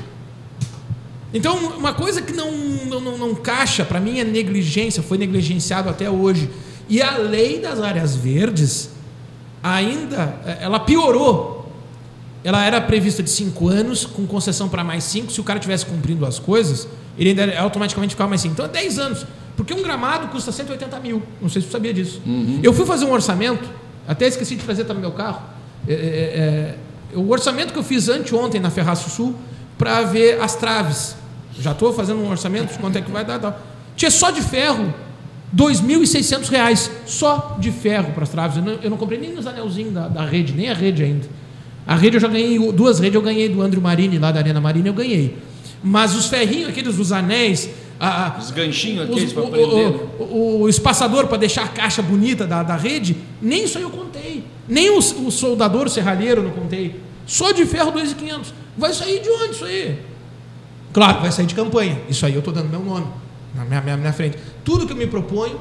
então, 1.37 1.55
uma 1.77 1.92
coisa 1.92 2.22
que 2.22 2.33
não, 2.33 2.51
não, 2.51 2.99
não, 2.99 3.18
não 3.18 3.35
caixa, 3.35 3.85
para 3.85 4.01
mim, 4.01 4.18
é 4.18 4.25
negligência, 4.25 5.03
foi 5.03 5.18
negligenciado 5.18 5.90
até 5.90 6.09
hoje. 6.09 6.49
E 6.88 7.03
a 7.03 7.18
lei 7.18 7.61
das 7.61 7.79
áreas 7.81 8.16
verdes, 8.16 8.88
ainda, 9.62 10.40
eh, 10.46 10.59
ela 10.62 10.81
piorou. 10.81 11.70
Ela 12.42 12.64
era 12.64 12.81
prevista 12.81 13.22
de 13.22 13.29
5 13.29 13.68
anos, 13.68 14.07
com 14.07 14.27
concessão 14.27 14.66
para 14.66 14.83
mais 14.83 15.05
5. 15.05 15.31
Se 15.31 15.38
o 15.38 15.44
cara 15.44 15.59
tivesse 15.59 15.85
cumprindo 15.85 16.25
as 16.25 16.38
coisas, 16.38 16.88
ele 17.18 17.31
ainda 17.31 17.59
automaticamente 17.61 18.14
ficava 18.14 18.31
mais 18.31 18.40
5. 18.40 18.55
Então, 18.55 18.64
é 18.64 18.68
10 18.68 18.99
anos. 18.99 19.27
Porque 19.57 19.75
um 19.75 19.83
gramado 19.83 20.29
custa 20.29 20.51
180 20.51 20.99
mil. 21.01 21.22
Não 21.42 21.51
sei 21.51 21.61
se 21.61 21.68
você 21.68 21.72
sabia 21.72 21.92
disso. 21.92 22.22
Eu 22.62 22.72
fui 22.72 22.87
fazer 22.87 23.05
um 23.05 23.12
orçamento, 23.12 23.68
até 24.09 24.27
esqueci 24.27 24.57
de 24.57 24.62
trazer 24.62 24.85
também 24.85 25.03
meu 25.03 25.12
carro. 25.12 25.42
É, 25.87 25.92
é, 25.92 25.99
é, 27.14 27.18
o 27.18 27.29
orçamento 27.31 27.75
que 27.75 27.79
eu 27.79 27.83
fiz 27.83 28.09
anteontem 28.09 28.61
na 28.61 28.70
Ferraço 28.70 29.11
Sul, 29.11 29.35
para 29.77 30.03
ver 30.03 30.40
as 30.40 30.55
traves. 30.55 31.16
Já 31.61 31.73
estou 31.73 31.92
fazendo 31.92 32.21
um 32.21 32.31
orçamento 32.31 32.73
de 32.73 32.79
quanto 32.79 32.97
é 32.99 33.01
que 33.01 33.11
vai 33.11 33.25
dar. 33.25 33.38
Tal. 33.38 33.59
Tinha 33.97 34.11
só 34.11 34.31
de 34.31 34.42
ferro 34.42 34.92
2.600 35.55 36.49
reais, 36.49 36.90
só 37.07 37.57
de 37.59 37.71
ferro 37.71 38.12
para 38.12 38.25
as 38.25 38.29
traves. 38.29 38.57
Eu 38.59 38.62
não, 38.62 38.73
eu 38.83 38.90
não 38.90 38.97
comprei 38.97 39.19
nem 39.19 39.38
os 39.38 39.47
anelzinhos 39.47 39.92
da, 39.95 40.09
da 40.09 40.25
rede, 40.25 40.53
nem 40.53 40.69
a 40.71 40.75
rede 40.75 41.03
ainda. 41.03 41.27
A 41.87 41.95
rede 41.95 42.16
eu 42.16 42.21
já 42.21 42.29
ganhei, 42.29 42.59
duas 42.73 42.99
redes 42.99 43.14
eu 43.14 43.23
ganhei 43.23 43.49
do 43.49 43.62
Andrew 43.62 43.81
Marini, 43.81 44.19
lá 44.19 44.33
da 44.33 44.40
Arena 44.40 44.61
Marini, 44.61 44.88
eu 44.88 44.95
ganhei. 44.95 45.37
Mas 45.83 46.14
os 46.16 46.27
ferrinhos, 46.27 46.69
aqueles 46.69 46.97
dos 46.97 47.12
anéis, 47.12 47.71
a- 48.01 48.37
Os 48.38 48.51
ganchinhos 48.51 49.05
os- 49.05 49.11
aqueles 49.11 49.33
para 49.33 49.42
prender. 49.45 49.90
né? 49.92 49.99
o- 50.19 50.23
o- 50.25 50.61
o 50.62 50.69
espaçador 50.69 51.27
para 51.29 51.38
deixar 51.38 51.64
a 51.64 51.69
caixa 51.69 52.03
bonita 52.03 52.45
da, 52.47 52.62
da 52.62 52.77
rede, 52.77 53.16
nem 53.40 53.64
isso 53.64 53.79
aí 53.79 53.85
eu 53.85 53.90
contei. 53.90 54.45
Nem 54.69 54.90
o, 54.90 54.99
o 54.99 55.31
soldador 55.31 55.88
serralheiro 55.88 56.40
eu 56.40 56.45
não 56.45 56.51
contei. 56.51 57.01
Só 57.25 57.53
de 57.53 57.64
ferro 57.64 57.92
2.500. 57.92 58.53
Vai 58.77 58.92
sair 58.92 59.21
de 59.21 59.29
onde 59.31 59.55
isso 59.55 59.64
aí? 59.64 59.97
Claro, 60.92 61.20
vai 61.20 61.31
sair 61.31 61.46
de 61.46 61.55
campanha. 61.55 62.01
Isso 62.09 62.25
aí 62.25 62.33
eu 62.33 62.40
estou 62.40 62.53
dando 62.53 62.68
meu 62.68 62.81
nome 62.81 63.07
na 63.55 63.64
minha, 63.64 63.81
minha, 63.81 63.96
minha 63.96 64.12
frente. 64.12 64.38
Tudo 64.64 64.87
que 64.87 64.92
eu 64.92 64.96
me 64.96 65.07
proponho, 65.07 65.59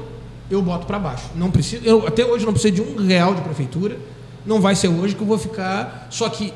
eu 0.50 0.62
boto 0.62 0.86
para 0.86 0.98
baixo. 0.98 1.24
Não 1.34 1.50
preciso, 1.50 1.84
eu, 1.84 2.06
até 2.06 2.24
hoje 2.24 2.44
não 2.44 2.52
preciso 2.52 2.74
de 2.74 2.82
um 2.82 3.06
real 3.06 3.34
de 3.34 3.40
prefeitura. 3.40 3.96
Não 4.44 4.60
vai 4.60 4.74
ser 4.74 4.88
hoje 4.88 5.14
que 5.14 5.22
eu 5.22 5.26
vou 5.26 5.38
ficar. 5.38 6.06
Só 6.10 6.28
que 6.28 6.52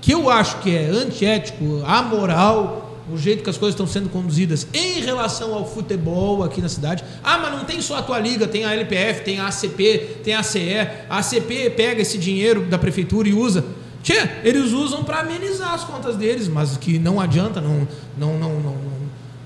que 0.00 0.12
eu 0.12 0.28
acho 0.28 0.58
que 0.58 0.74
é 0.74 0.86
antiético, 0.86 1.80
amoral, 1.86 3.00
o 3.10 3.16
jeito 3.16 3.44
que 3.44 3.50
as 3.50 3.56
coisas 3.56 3.74
estão 3.74 3.86
sendo 3.86 4.08
conduzidas 4.08 4.66
em 4.74 5.00
relação 5.00 5.54
ao 5.54 5.64
futebol 5.64 6.42
aqui 6.42 6.60
na 6.60 6.68
cidade. 6.68 7.04
Ah, 7.22 7.38
mas 7.38 7.52
não 7.52 7.64
tem 7.64 7.80
só 7.80 7.98
a 7.98 8.02
tua 8.02 8.18
liga, 8.18 8.48
tem 8.48 8.64
a 8.64 8.72
LPF, 8.72 9.22
tem 9.22 9.38
a 9.38 9.46
ACP, 9.46 10.18
tem 10.24 10.34
a 10.34 10.40
ACE. 10.40 10.88
A 11.08 11.18
ACP 11.18 11.70
pega 11.70 12.02
esse 12.02 12.18
dinheiro 12.18 12.62
da 12.62 12.78
prefeitura 12.78 13.28
e 13.28 13.32
usa. 13.32 13.64
Tchê, 14.02 14.28
eles 14.42 14.72
usam 14.72 15.04
para 15.04 15.20
amenizar 15.20 15.72
as 15.74 15.84
contas 15.84 16.16
deles, 16.16 16.48
mas 16.48 16.76
que 16.76 16.98
não 16.98 17.20
adianta, 17.20 17.60
não, 17.60 17.86
não, 18.18 18.36
não, 18.38 18.60
não, 18.60 18.76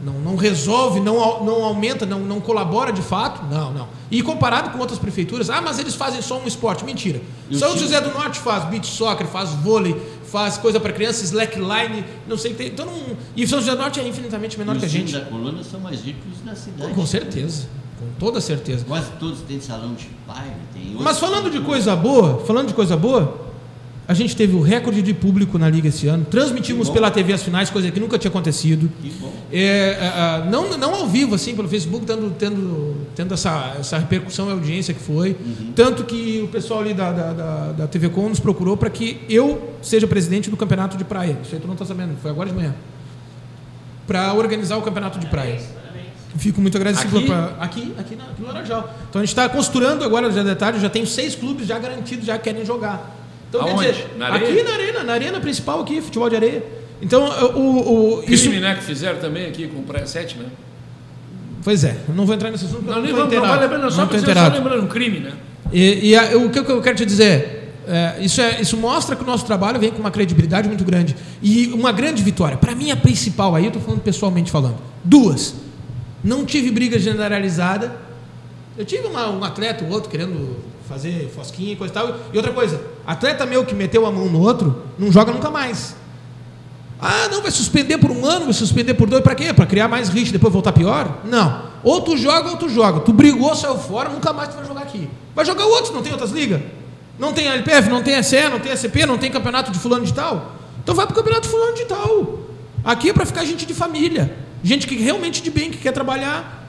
não, 0.02 0.12
não 0.20 0.36
resolve, 0.36 1.00
não, 1.00 1.44
não 1.44 1.64
aumenta, 1.64 2.06
não, 2.06 2.20
não 2.20 2.40
colabora 2.40 2.92
de 2.92 3.02
fato. 3.02 3.44
Não, 3.52 3.72
não. 3.72 3.88
E 4.10 4.22
comparado 4.22 4.70
com 4.70 4.78
outras 4.78 4.98
prefeituras, 4.98 5.50
ah, 5.50 5.60
mas 5.60 5.78
eles 5.78 5.94
fazem 5.94 6.22
só 6.22 6.38
um 6.38 6.46
esporte. 6.46 6.84
Mentira. 6.84 7.20
E 7.50 7.58
São? 7.58 7.76
José 7.76 8.00
do 8.00 8.10
Norte 8.12 8.38
faz 8.38 8.64
beach 8.66 8.86
soccer, 8.86 9.26
faz 9.26 9.50
vôlei, 9.50 9.94
faz 10.30 10.56
coisa 10.56 10.78
para 10.80 10.92
crianças, 10.92 11.24
slackline, 11.24 12.04
não 12.26 12.38
sei 12.38 12.52
o 12.52 12.54
que 12.54 12.62
tem. 12.62 12.72
Então, 12.72 12.86
não- 12.86 13.16
e 13.36 13.46
São 13.46 13.58
José 13.58 13.72
do 13.72 13.78
Norte 13.78 14.00
é 14.00 14.06
infinitamente 14.08 14.56
menor 14.58 14.76
e 14.76 14.78
que 14.78 14.84
a 14.84 14.88
os 14.88 14.92
gente. 14.92 15.12
da 15.12 15.20
colônia 15.22 15.62
são 15.64 15.80
mais 15.80 16.00
ricos 16.02 16.40
da 16.44 16.54
cidade. 16.54 16.94
Com 16.94 17.04
certeza, 17.06 17.66
com 17.98 18.06
toda 18.18 18.40
certeza. 18.40 18.84
Quase 18.86 19.10
todos 19.18 19.40
têm 19.42 19.60
salão 19.60 19.94
de 19.94 20.08
baile, 20.26 20.52
Mas 21.00 21.18
falando 21.18 21.50
de 21.50 21.60
coisa 21.60 21.94
boa, 21.96 22.42
falando 22.46 22.68
de 22.68 22.74
coisa 22.74 22.96
boa, 22.96 23.45
a 24.08 24.14
gente 24.14 24.36
teve 24.36 24.54
o 24.54 24.60
recorde 24.60 25.02
de 25.02 25.12
público 25.12 25.58
na 25.58 25.68
liga 25.68 25.88
esse 25.88 26.06
ano. 26.06 26.24
Transmitimos 26.24 26.88
pela 26.88 27.10
TV 27.10 27.32
as 27.32 27.42
finais, 27.42 27.70
coisa 27.70 27.90
que 27.90 27.98
nunca 27.98 28.16
tinha 28.16 28.28
acontecido. 28.28 28.88
Que 29.02 29.10
bom. 29.18 29.32
É, 29.52 29.98
ah, 30.00 30.42
ah, 30.44 30.50
não, 30.50 30.78
não 30.78 30.94
ao 30.94 31.08
vivo, 31.08 31.34
assim, 31.34 31.56
pelo 31.56 31.68
Facebook, 31.68 32.06
tendo, 32.06 32.30
tendo, 32.38 32.96
tendo 33.16 33.34
essa, 33.34 33.74
essa 33.80 33.98
repercussão 33.98 34.48
e 34.48 34.52
audiência 34.52 34.94
que 34.94 35.00
foi. 35.00 35.30
Uhum. 35.30 35.72
Tanto 35.74 36.04
que 36.04 36.40
o 36.44 36.48
pessoal 36.48 36.80
ali 36.80 36.94
da, 36.94 37.10
da, 37.10 37.32
da, 37.32 37.72
da 37.72 37.86
TV 37.88 38.08
Com 38.08 38.28
nos 38.28 38.38
procurou 38.38 38.76
para 38.76 38.90
que 38.90 39.20
eu 39.28 39.74
seja 39.82 40.06
presidente 40.06 40.50
do 40.50 40.56
campeonato 40.56 40.96
de 40.96 41.04
praia. 41.04 41.36
Isso 41.42 41.54
aí 41.54 41.60
tu 41.60 41.66
não 41.66 41.74
está 41.74 41.84
sabendo, 41.84 42.16
foi 42.22 42.30
agora 42.30 42.48
de 42.48 42.54
manhã. 42.54 42.74
Para 44.06 44.32
organizar 44.34 44.76
o 44.76 44.82
campeonato 44.82 45.18
de 45.18 45.26
praia. 45.26 45.60
Fico 46.38 46.60
muito 46.60 46.76
agradecido 46.76 47.16
Aqui? 47.16 47.26
pra- 47.26 47.56
aqui, 47.58 47.94
aqui, 47.98 48.14
na, 48.14 48.24
aqui 48.24 48.42
no 48.42 48.46
Laranjal. 48.46 48.94
Então 49.08 49.20
a 49.20 49.24
gente 49.24 49.32
está 49.32 49.48
costurando 49.48 50.04
agora, 50.04 50.30
já 50.30 50.42
é 50.42 50.44
detalhe, 50.44 50.78
já 50.78 50.90
tem 50.90 51.04
seis 51.06 51.34
clubes 51.34 51.66
já 51.66 51.78
garantidos, 51.78 52.26
já 52.26 52.38
querem 52.38 52.64
jogar. 52.64 53.25
Então, 53.48 53.64
quer 53.64 53.70
Aonde? 53.70 53.86
dizer, 53.92 54.06
Na 54.18 54.28
aqui 54.34 54.62
na 54.62 54.72
arena, 54.72 55.02
na 55.04 55.12
arena 55.12 55.40
principal 55.40 55.80
aqui, 55.80 56.00
futebol 56.00 56.28
de 56.28 56.36
areia. 56.36 56.64
Então, 57.00 57.24
o, 57.54 58.14
o, 58.18 58.22
Crime, 58.22 58.34
isso, 58.34 58.50
né, 58.50 58.74
que 58.74 58.82
fizeram 58.84 59.18
também 59.18 59.46
aqui 59.46 59.68
com 59.68 59.80
o 59.80 59.82
Praia 59.82 60.06
7, 60.06 60.36
né? 60.38 60.46
Pois 61.62 61.84
é, 61.84 61.96
não 62.14 62.24
vou 62.24 62.34
entrar 62.34 62.50
nesse 62.50 62.64
assunto, 62.64 62.82
Não, 62.84 63.02
nem 63.02 63.12
vamos, 63.12 63.32
não 63.34 63.44
a 63.44 63.58
pena, 63.68 63.90
só 63.90 64.04
Não 64.06 64.08
só 64.18 64.48
lembrando 64.54 64.84
um 64.84 64.86
crime, 64.86 65.18
né? 65.20 65.32
E, 65.72 66.10
e 66.10 66.16
a- 66.16 66.36
o 66.38 66.48
que, 66.48 66.58
eu- 66.60 66.64
que 66.64 66.70
eu 66.72 66.80
quero 66.80 66.96
te 66.96 67.04
dizer, 67.04 67.72
é, 67.88 68.16
isso, 68.20 68.40
é, 68.40 68.60
isso 68.60 68.76
mostra 68.76 69.16
que 69.16 69.22
o 69.22 69.26
nosso 69.26 69.44
trabalho 69.44 69.78
vem 69.80 69.90
com 69.90 69.98
uma 69.98 70.10
credibilidade 70.10 70.68
muito 70.68 70.84
grande. 70.84 71.16
E 71.42 71.66
uma 71.74 71.90
grande 71.92 72.22
vitória. 72.22 72.56
Para 72.56 72.74
mim, 72.74 72.90
a 72.92 72.96
principal, 72.96 73.54
aí 73.56 73.64
eu 73.64 73.68
estou 73.68 73.82
falando 73.82 74.00
pessoalmente 74.00 74.50
falando. 74.50 74.76
Duas. 75.02 75.54
Não 76.22 76.44
tive 76.44 76.70
briga 76.70 76.98
generalizada. 76.98 77.92
Eu 78.78 78.84
tive 78.84 79.06
uma- 79.08 79.28
um 79.30 79.42
atleta 79.44 79.84
ou 79.84 79.90
outro 79.90 80.08
querendo 80.08 80.56
fazer 80.88 81.30
fosquinha 81.34 81.72
e 81.72 81.76
coisa 81.76 81.92
e 81.92 81.94
tal. 81.94 82.16
E 82.32 82.36
outra 82.36 82.52
coisa, 82.52 82.80
atleta 83.06 83.46
meu 83.46 83.64
que 83.64 83.74
meteu 83.74 84.04
a 84.06 84.10
mão 84.10 84.26
no 84.26 84.40
outro, 84.40 84.82
não 84.98 85.12
joga 85.12 85.32
nunca 85.32 85.50
mais. 85.50 85.94
Ah, 87.00 87.28
não, 87.30 87.42
vai 87.42 87.50
suspender 87.50 87.98
por 87.98 88.10
um 88.10 88.24
ano, 88.24 88.46
vai 88.46 88.54
suspender 88.54 88.94
por 88.94 89.08
dois, 89.08 89.22
para 89.22 89.34
quê? 89.34 89.52
Para 89.52 89.66
criar 89.66 89.86
mais 89.86 90.08
risco 90.08 90.30
e 90.30 90.32
depois 90.32 90.52
voltar 90.52 90.72
pior? 90.72 91.20
Não. 91.24 91.66
Ou 91.84 92.00
tu 92.00 92.16
joga 92.16 92.50
ou 92.50 92.56
tu 92.56 92.68
joga. 92.68 93.00
Tu 93.00 93.12
brigou, 93.12 93.54
saiu 93.54 93.76
fora, 93.76 94.08
nunca 94.08 94.32
mais 94.32 94.48
tu 94.48 94.56
vai 94.56 94.66
jogar 94.66 94.82
aqui. 94.82 95.08
Vai 95.34 95.44
jogar 95.44 95.66
outros, 95.66 95.92
não 95.92 96.02
tem 96.02 96.12
outras 96.12 96.30
ligas? 96.30 96.60
Não 97.18 97.32
tem 97.32 97.46
LPF, 97.46 97.88
não 97.88 98.02
tem 98.02 98.22
SE, 98.22 98.48
não 98.48 98.58
tem 98.58 98.72
ACP, 98.72 99.06
não 99.06 99.18
tem 99.18 99.30
campeonato 99.30 99.70
de 99.70 99.78
fulano 99.78 100.04
de 100.04 100.12
tal? 100.12 100.52
Então 100.82 100.94
vai 100.94 101.06
pro 101.06 101.14
campeonato 101.14 101.46
de 101.46 101.48
fulano 101.48 101.74
de 101.74 101.84
tal. 101.84 102.38
Aqui 102.84 103.10
é 103.10 103.12
para 103.12 103.26
ficar 103.26 103.44
gente 103.44 103.66
de 103.66 103.74
família. 103.74 104.36
Gente 104.62 104.86
que 104.86 104.96
realmente 104.96 105.42
de 105.42 105.50
bem, 105.50 105.70
que 105.70 105.78
quer 105.78 105.92
trabalhar. 105.92 106.65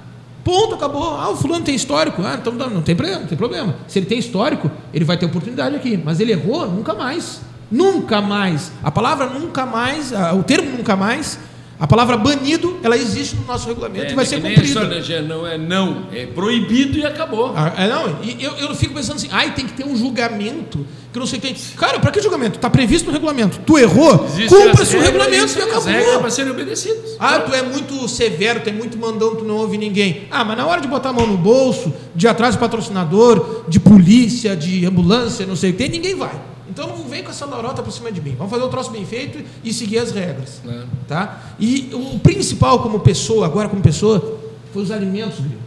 Ponto, 0.48 0.76
acabou. 0.76 1.04
Ah, 1.04 1.30
o 1.30 1.36
fulano 1.36 1.66
tem 1.66 1.76
histórico. 1.76 2.22
Ah, 2.24 2.38
então 2.40 2.54
não, 2.54 2.82
tem 2.82 2.96
problema, 2.96 3.20
não 3.20 3.28
tem 3.28 3.38
problema. 3.38 3.76
Se 3.86 4.00
ele 4.00 4.06
tem 4.06 4.18
histórico, 4.18 4.72
ele 4.94 5.04
vai 5.04 5.18
ter 5.18 5.26
oportunidade 5.26 5.76
aqui. 5.76 6.00
Mas 6.02 6.22
ele 6.22 6.32
errou, 6.32 6.66
nunca 6.72 6.94
mais. 6.94 7.42
Nunca 7.70 8.22
mais. 8.22 8.72
A 8.82 8.90
palavra 8.90 9.26
nunca 9.26 9.66
mais, 9.66 10.14
o 10.40 10.44
termo 10.44 10.78
nunca 10.78 10.96
mais, 10.96 11.38
A 11.80 11.86
palavra 11.86 12.18
banido, 12.18 12.80
ela 12.82 12.98
existe 12.98 13.36
no 13.36 13.46
nosso 13.46 13.68
regulamento 13.68 14.08
É, 14.08 14.12
e 14.12 14.16
vai 14.16 14.26
é 14.26 14.28
ser 14.28 14.42
cumprida. 14.42 15.02
Gê? 15.02 15.22
não 15.22 15.46
é 15.46 15.58
não, 15.60 16.08
é 16.12 16.26
proibido 16.26 16.98
e 16.98 17.06
acabou. 17.06 17.54
Ah, 17.56 17.72
é, 17.78 17.88
não, 17.88 18.18
e 18.24 18.44
eu, 18.44 18.52
eu 18.54 18.76
fico 18.76 18.96
pensando 18.96 19.18
assim, 19.18 19.30
ai, 19.32 19.54
tem 19.54 19.66
que 19.66 19.74
ter 19.74 19.86
um 19.86 19.96
julgamento, 19.96 20.86
que 21.14 21.20
não 21.20 21.28
sei 21.28 21.38
o 21.38 21.42
que. 21.42 21.54
Cara, 21.76 22.00
pra 22.00 22.10
que 22.10 22.20
julgamento? 22.20 22.58
Tá 22.58 22.68
previsto 22.70 23.06
no 23.06 23.12
regulamento. 23.12 23.60
Tu 23.64 23.78
errou, 23.78 24.28
cumpra-se 24.50 24.98
o 24.98 25.02
regulamento 25.02 25.54
e 25.54 25.60
regras 25.60 25.88
acabou. 25.88 26.20
para 26.20 26.30
serem 26.32 26.52
obedecidas. 26.52 27.16
Ah, 27.20 27.40
tu 27.40 27.54
é 27.54 27.62
muito 27.62 28.08
severo, 28.08 28.60
tu 28.62 28.70
é 28.70 28.74
muito 28.74 28.98
mandão, 28.98 29.36
tu 29.36 29.46
não 29.46 29.58
ouve 29.58 29.78
ninguém. 29.78 30.28
Ah, 30.32 30.44
mas 30.44 30.58
na 30.58 30.66
hora 30.66 30.82
de 30.82 30.88
botar 30.88 31.10
a 31.10 31.14
mão 31.14 31.28
no 31.28 31.38
bolso, 31.38 31.94
de 32.16 32.28
atrás 32.28 32.56
do 32.56 32.60
patrocinador, 32.60 33.66
de 33.68 33.80
polícia, 33.80 34.56
de 34.56 34.84
ambulância, 34.84 35.46
não 35.46 35.56
sei 35.56 35.70
o 35.70 35.74
que, 35.74 35.80
tem, 35.80 35.90
ninguém 35.90 36.16
vai. 36.16 36.57
Então 36.78 36.96
não 36.96 37.06
vem 37.06 37.24
com 37.24 37.32
essa 37.32 37.44
lorota 37.44 37.82
por 37.82 37.92
cima 37.92 38.12
de 38.12 38.22
mim. 38.22 38.36
Vamos 38.38 38.52
fazer 38.52 38.64
o 38.64 38.70
troço 38.70 38.92
bem 38.92 39.04
feito 39.04 39.44
e 39.64 39.74
seguir 39.74 39.98
as 39.98 40.12
regras. 40.12 40.62
Claro. 40.64 40.88
Tá? 41.08 41.42
E 41.60 41.90
o 41.92 42.20
principal 42.20 42.84
como 42.84 43.00
pessoa, 43.00 43.48
agora 43.48 43.68
como 43.68 43.82
pessoa, 43.82 44.40
foi 44.72 44.84
os 44.84 44.92
alimentos, 44.92 45.40
Guilherme. 45.40 45.66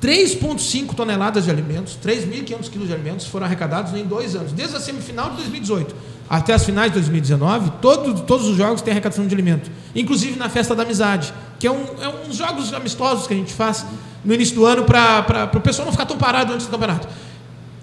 3,5 0.00 0.94
toneladas 0.94 1.44
de 1.44 1.50
alimentos, 1.50 1.98
3.500 2.02 2.70
quilos 2.70 2.88
de 2.88 2.94
alimentos 2.94 3.26
foram 3.26 3.46
arrecadados 3.46 3.92
em 3.94 4.04
dois 4.04 4.34
anos, 4.34 4.52
desde 4.52 4.76
a 4.76 4.80
semifinal 4.80 5.30
de 5.30 5.36
2018 5.36 5.94
até 6.28 6.54
as 6.54 6.64
finais 6.64 6.90
de 6.90 6.94
2019. 6.94 7.72
Todo, 7.82 8.20
todos 8.22 8.46
os 8.48 8.56
jogos 8.56 8.80
têm 8.80 8.92
arrecadação 8.92 9.26
de 9.26 9.34
alimento, 9.34 9.70
inclusive 9.94 10.38
na 10.38 10.48
festa 10.48 10.74
da 10.74 10.82
amizade, 10.82 11.32
que 11.58 11.66
é, 11.66 11.70
um, 11.70 11.84
é 12.00 12.08
uns 12.28 12.36
jogos 12.36 12.72
amistosos 12.72 13.26
que 13.26 13.34
a 13.34 13.36
gente 13.36 13.52
faz 13.52 13.86
no 14.24 14.32
início 14.32 14.54
do 14.54 14.64
ano 14.64 14.84
para 14.84 15.50
o 15.54 15.60
pessoal 15.60 15.86
não 15.86 15.92
ficar 15.92 16.06
tão 16.06 16.18
parado 16.18 16.52
antes 16.52 16.66
do 16.66 16.70
campeonato. 16.70 17.08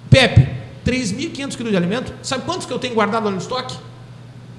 Pepe, 0.09 0.60
3.500 0.85 1.55
quilos 1.55 1.71
de 1.71 1.77
alimento, 1.77 2.13
sabe 2.23 2.43
quantos 2.45 2.65
que 2.65 2.73
eu 2.73 2.79
tenho 2.79 2.93
guardado 2.93 3.25
lá 3.25 3.31
no 3.31 3.37
estoque? 3.37 3.75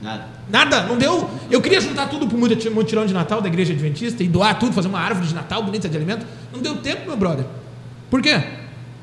Nada. 0.02 0.26
Nada, 0.50 0.82
não 0.82 0.98
deu. 0.98 1.30
Eu 1.50 1.60
queria 1.62 1.80
juntar 1.80 2.08
tudo 2.08 2.26
para 2.26 2.36
o 2.36 2.74
mutirão 2.74 3.06
de 3.06 3.14
Natal 3.14 3.40
da 3.40 3.48
igreja 3.48 3.72
adventista 3.72 4.22
e 4.22 4.28
doar 4.28 4.58
tudo, 4.58 4.72
fazer 4.72 4.88
uma 4.88 4.98
árvore 5.00 5.28
de 5.28 5.34
Natal 5.34 5.62
bonita 5.62 5.88
de 5.88 5.96
alimento. 5.96 6.26
Não 6.52 6.60
deu 6.60 6.76
tempo, 6.76 7.06
meu 7.06 7.16
brother. 7.16 7.44
Por 8.10 8.20
quê? 8.20 8.42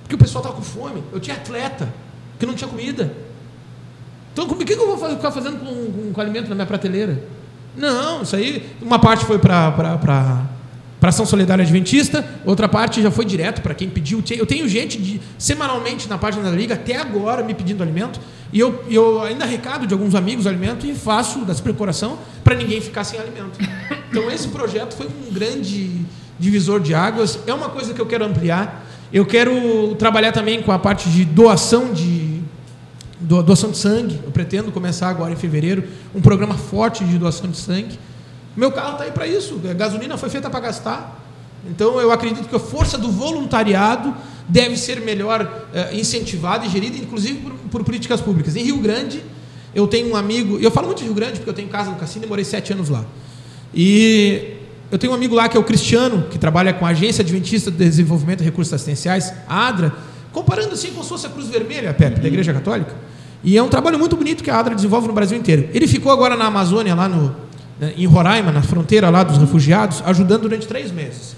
Porque 0.02 0.16
o 0.16 0.18
pessoal 0.18 0.44
estava 0.44 0.56
com 0.60 0.62
fome. 0.64 1.02
Eu 1.14 1.20
tinha 1.20 1.36
atleta 1.38 1.88
que 2.38 2.46
não 2.46 2.54
tinha 2.54 2.68
comida. 2.70 3.14
Então, 4.34 4.46
o 4.46 4.56
que, 4.56 4.66
que 4.66 4.74
eu 4.74 4.88
vou 4.88 4.98
fazer- 4.98 5.16
ficar 5.16 5.32
fazendo 5.32 5.60
com, 5.60 5.92
com, 5.92 6.14
com 6.14 6.22
alimento 6.22 6.50
na 6.50 6.56
minha 6.56 6.68
prateleira? 6.68 7.24
Não, 7.78 8.22
isso 8.24 8.36
aí. 8.36 8.70
Uma 8.82 9.00
parte 9.00 9.24
foi 9.26 9.40
para 9.40 9.98
para 11.00 11.10
ação 11.10 11.26
solidária 11.26 11.64
adventista, 11.64 12.26
outra 12.46 12.68
parte 12.68 13.02
já 13.02 13.10
foi 13.10 13.24
direto 13.24 13.62
para 13.62 13.74
quem 13.74 13.90
pediu. 13.90 14.22
Eu 14.32 14.46
tenho 14.46 14.68
gente 14.68 14.98
de, 15.02 15.22
semanalmente 15.38 16.10
na 16.10 16.18
página 16.18 16.44
da 16.44 16.56
liga 16.56 16.74
até 16.76 16.98
agora 16.98 17.42
me 17.44 17.54
pedindo 17.54 17.82
alimento 17.82 18.20
e 18.52 18.60
eu, 18.60 18.84
eu 18.90 19.22
ainda 19.22 19.46
recado 19.46 19.88
de 19.88 19.94
alguns 19.94 20.14
amigos 20.16 20.46
alimento 20.46 20.86
e 20.86 20.94
faço 20.94 21.46
das 21.46 21.62
preparação 21.62 22.18
para 22.44 22.56
ninguém 22.56 22.82
ficar 22.82 23.04
sem 23.04 23.20
alimento. 23.20 23.58
Então 24.10 24.30
esse 24.30 24.48
projeto 24.50 24.96
foi 24.96 25.08
um 25.08 25.32
grande 25.34 26.02
divisor 26.38 26.80
de 26.82 26.94
águas. 26.94 27.40
É 27.48 27.54
uma 27.54 27.70
coisa 27.70 27.94
que 27.94 28.02
eu 28.02 28.06
quero 28.06 28.26
ampliar. 28.26 28.86
Eu 29.14 29.26
quero 29.26 29.96
trabalhar 29.96 30.32
também 30.32 30.62
com 30.62 30.72
a 30.72 30.80
parte 30.80 31.10
de 31.10 31.24
doação 31.26 31.94
de 31.94 32.40
do- 33.20 33.42
doação 33.44 33.72
de 33.72 33.78
sangue. 33.78 34.20
Eu 34.24 34.32
pretendo 34.32 34.72
começar 34.72 35.10
agora 35.10 35.32
em 35.32 35.36
fevereiro 35.36 35.84
um 36.14 36.22
programa 36.22 36.56
forte 36.56 37.04
de 37.06 37.18
doação 37.18 37.50
de 37.50 37.58
sangue. 37.58 37.98
Meu 38.56 38.72
carro 38.72 38.94
está 38.94 39.04
aí 39.04 39.12
para 39.12 39.28
isso. 39.28 39.60
A 39.70 39.74
gasolina 39.74 40.18
foi 40.18 40.30
feita 40.30 40.50
para 40.50 40.60
gastar. 40.60 41.20
Então 41.70 42.00
eu 42.00 42.12
acredito 42.12 42.48
que 42.48 42.56
a 42.56 42.60
força 42.60 42.98
do 42.98 43.12
voluntariado 43.12 44.16
deve 44.48 44.78
ser 44.78 45.02
melhor 45.02 45.68
eh, 45.74 45.90
incentivada 45.94 46.66
e 46.66 46.70
gerida, 46.70 46.98
inclusive 46.98 47.40
por, 47.40 47.54
por 47.70 47.84
políticas 47.84 48.22
públicas. 48.22 48.56
Em 48.56 48.64
Rio 48.64 48.78
Grande, 48.78 49.24
eu 49.76 49.88
tenho 49.88 50.12
um 50.12 50.16
amigo, 50.16 50.58
eu 50.60 50.72
falo 50.72 50.88
muito 50.88 51.00
de 51.00 51.06
Rio 51.06 51.14
Grande 51.14 51.34
porque 51.34 51.50
eu 51.50 51.54
tenho 51.54 51.68
casa 51.68 51.92
no 51.92 51.98
Cassino 51.98 52.26
e 52.26 52.28
morei 52.28 52.46
sete 52.46 52.74
anos 52.74 52.90
lá. 52.90 53.06
E 53.74 54.56
eu 54.92 54.98
tenho 54.98 55.14
um 55.14 55.16
amigo 55.16 55.36
lá 55.36 55.48
que 55.48 55.56
é 55.56 55.60
o 55.60 55.64
Cristiano, 55.64 56.26
que 56.30 56.40
trabalha 56.40 56.74
com 56.74 56.86
a 56.86 56.90
Agência 56.90 57.22
Adventista 57.22 57.70
de 57.70 57.78
Desenvolvimento 57.78 58.42
e 58.42 58.44
Recursos 58.44 58.74
Assistenciais, 58.74 59.32
a 59.48 59.68
ADRA, 59.68 59.94
comparando 60.32 60.74
assim 60.74 60.90
como 60.90 61.04
se 61.04 61.10
fosse 61.10 61.28
a 61.28 61.30
Cruz 61.30 61.48
Vermelha, 61.48 61.94
Pepe, 61.94 62.20
da 62.20 62.28
Igreja 62.28 62.52
Católica. 62.54 62.96
E 63.44 63.58
é 63.58 63.62
um 63.62 63.70
trabalho 63.70 64.00
muito 64.00 64.16
bonito 64.16 64.44
que 64.44 64.50
a 64.50 64.58
ADRA 64.60 64.74
desenvolve 64.74 65.08
no 65.08 65.14
Brasil 65.14 65.38
inteiro. 65.38 65.70
Ele 65.74 65.88
ficou 65.88 66.12
agora 66.12 66.36
na 66.36 66.46
Amazônia, 66.46 66.96
lá 66.96 67.08
no, 67.08 67.36
em 67.98 68.06
Roraima, 68.06 68.52
na 68.52 68.62
fronteira 68.62 69.10
lá 69.10 69.24
dos 69.24 69.38
refugiados, 69.38 70.04
ajudando 70.06 70.44
durante 70.44 70.68
três 70.68 70.92
meses. 70.92 71.36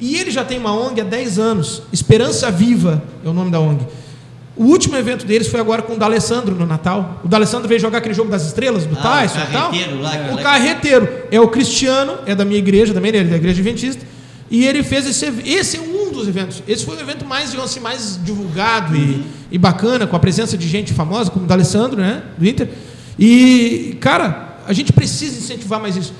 E 0.00 0.16
ele 0.16 0.30
já 0.30 0.44
tem 0.44 0.58
uma 0.58 0.72
ONG 0.74 1.00
há 1.00 1.04
10 1.04 1.38
anos, 1.38 1.82
Esperança 1.92 2.50
Viva 2.50 3.02
é 3.24 3.28
o 3.28 3.32
nome 3.32 3.50
da 3.50 3.60
ONG. 3.60 3.86
O 4.56 4.64
último 4.64 4.96
evento 4.96 5.24
deles 5.24 5.48
foi 5.48 5.60
agora 5.60 5.80
com 5.80 5.94
o 5.94 5.96
D'Alessandro 5.96 6.54
no 6.54 6.66
Natal. 6.66 7.20
O 7.24 7.28
D'Alessandro 7.28 7.66
veio 7.68 7.80
jogar 7.80 7.98
aquele 7.98 8.14
jogo 8.14 8.30
das 8.30 8.44
estrelas, 8.44 8.84
do 8.84 8.96
Ah, 8.96 8.98
o 8.98 9.02
Tyson 9.02 9.38
e 9.38 9.52
tal. 9.52 9.70
carreteiro 9.70 10.00
lá, 10.00 10.12
O 10.32 10.42
carreteiro 10.42 11.08
é 11.30 11.40
o 11.40 11.48
Cristiano, 11.48 12.18
é 12.26 12.34
da 12.34 12.44
minha 12.44 12.58
igreja 12.58 12.92
também, 12.92 13.08
ele 13.10 13.18
é 13.18 13.24
da 13.24 13.36
igreja 13.36 13.60
adventista. 13.60 14.04
E 14.50 14.66
ele 14.66 14.82
fez 14.82 15.06
esse 15.06 15.24
esse 15.46 15.78
é 15.78 15.80
um 15.80 16.12
dos 16.12 16.28
eventos. 16.28 16.62
Esse 16.68 16.84
foi 16.84 16.96
o 16.96 17.00
evento 17.00 17.24
mais, 17.24 17.50
digamos 17.50 17.70
assim, 17.70 17.80
mais 17.80 18.20
divulgado 18.22 18.94
e, 18.94 19.24
e 19.50 19.56
bacana, 19.56 20.06
com 20.06 20.14
a 20.14 20.20
presença 20.20 20.58
de 20.58 20.68
gente 20.68 20.92
famosa, 20.92 21.30
como 21.30 21.46
o 21.46 21.48
D'Alessandro, 21.48 22.00
né, 22.00 22.22
do 22.36 22.46
Inter. 22.46 22.68
E, 23.18 23.96
cara, 24.00 24.51
a 24.66 24.72
gente 24.72 24.92
precisa 24.92 25.38
incentivar 25.38 25.80
mais 25.80 25.96
isso. 25.96 26.12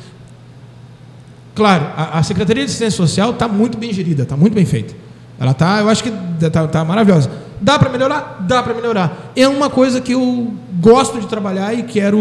Claro, 1.55 1.84
a, 1.97 2.18
a 2.18 2.22
Secretaria 2.22 2.64
de 2.64 2.68
Assistência 2.70 2.97
Social 2.97 3.30
está 3.30 3.47
muito 3.47 3.76
bem 3.76 3.93
gerida, 3.93 4.22
está 4.22 4.36
muito 4.36 4.55
bem 4.55 4.64
feita. 4.64 4.95
Ela 5.38 5.51
está, 5.53 5.80
eu 5.80 5.88
acho 5.88 6.03
que 6.03 6.12
está 6.40 6.66
tá 6.66 6.84
maravilhosa. 6.84 7.30
Dá 7.61 7.78
para 7.78 7.90
melhorar? 7.90 8.38
Dá 8.49 8.62
para 8.62 8.74
melhorar. 8.74 9.32
É 9.36 9.47
uma 9.47 9.68
coisa 9.68 10.01
que 10.01 10.12
eu 10.12 10.53
gosto 10.80 11.20
de 11.20 11.26
trabalhar 11.26 11.74
e 11.74 11.82
quero 11.82 12.18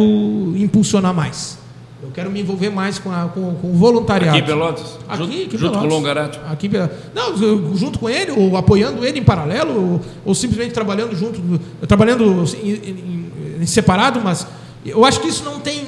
impulsionar 0.58 1.14
mais. 1.14 1.58
Eu 2.04 2.10
quero 2.12 2.30
me 2.32 2.42
envolver 2.42 2.70
mais 2.70 2.98
com, 3.00 3.12
a- 3.12 3.30
com- 3.34 3.54
com 3.56 3.70
o 3.72 3.74
voluntariado. 3.74 4.38
Aqui 4.38 4.44
em 4.44 4.48
Pelotas? 4.48 4.98
Aqui, 5.08 5.18
junto, 5.18 5.32
aqui 5.46 5.58
junto 5.58 5.60
com 5.60 5.68
o 5.68 5.82
Pelotas. 5.82 5.92
Longarato. 5.94 6.40
Aqui, 6.52 6.68
Pelotas. 6.70 6.98
não, 7.16 7.38
eu- 7.42 7.76
junto 7.78 8.00
com 8.00 8.10
ele, 8.10 8.32
ou 8.32 8.58
apoiando 8.58 9.06
ele 9.06 9.20
em 9.20 9.24
paralelo, 9.24 9.94
ou, 9.94 10.02
ou 10.26 10.36
simplesmente 10.36 10.74
trabalhando 10.74 11.16
junto, 11.16 11.40
trabalhando 11.88 12.44
em, 12.62 12.70
em- 12.70 13.32
em 13.62 13.66
separado, 13.66 14.20
mas 14.22 14.46
eu 14.86 15.06
acho 15.06 15.22
que 15.22 15.28
isso 15.28 15.44
não 15.44 15.60
tem 15.60 15.86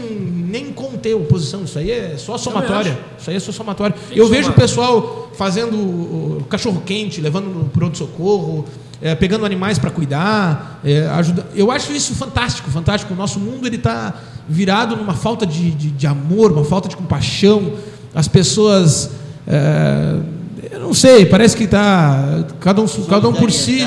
nem 0.54 0.72
como 0.72 1.00
ter 1.00 1.16
oposição, 1.16 1.64
isso 1.64 1.80
aí 1.80 1.90
é 1.90 2.16
só 2.16 2.38
somatória. 2.38 2.96
Isso 3.20 3.28
aí 3.28 3.36
é 3.36 3.40
só 3.40 3.52
somatória. 3.52 3.96
Tem 4.08 4.16
Eu 4.16 4.28
vejo 4.28 4.52
o 4.52 4.54
pessoal 4.54 5.32
fazendo 5.36 5.76
o 5.76 6.46
cachorro 6.48 6.84
quente, 6.86 7.20
levando 7.20 7.46
no 7.48 7.66
pronto-socorro, 7.66 8.64
é, 9.02 9.16
pegando 9.16 9.48
animais 9.48 9.80
para 9.80 9.90
cuidar, 9.90 10.80
é, 10.86 11.08
ajuda. 11.08 11.48
Eu 11.56 11.72
acho 11.72 11.92
isso 11.92 12.14
fantástico, 12.14 12.70
fantástico. 12.70 13.16
O 13.16 13.18
nosso 13.18 13.40
mundo 13.40 13.66
ele 13.66 13.78
está 13.78 14.14
virado 14.48 14.96
numa 14.96 15.16
falta 15.16 15.44
de, 15.44 15.72
de, 15.72 15.90
de 15.90 16.06
amor, 16.06 16.52
uma 16.52 16.64
falta 16.64 16.88
de 16.88 16.96
compaixão. 16.96 17.74
As 18.14 18.28
pessoas, 18.28 19.10
é, 19.48 20.20
eu 20.72 20.82
não 20.82 20.94
sei, 20.94 21.26
parece 21.26 21.58
que 21.58 21.64
está 21.64 22.46
cada 22.60 22.80
um, 22.80 22.88
cada 23.10 23.28
um 23.28 23.34
por 23.34 23.52
si. 23.52 23.80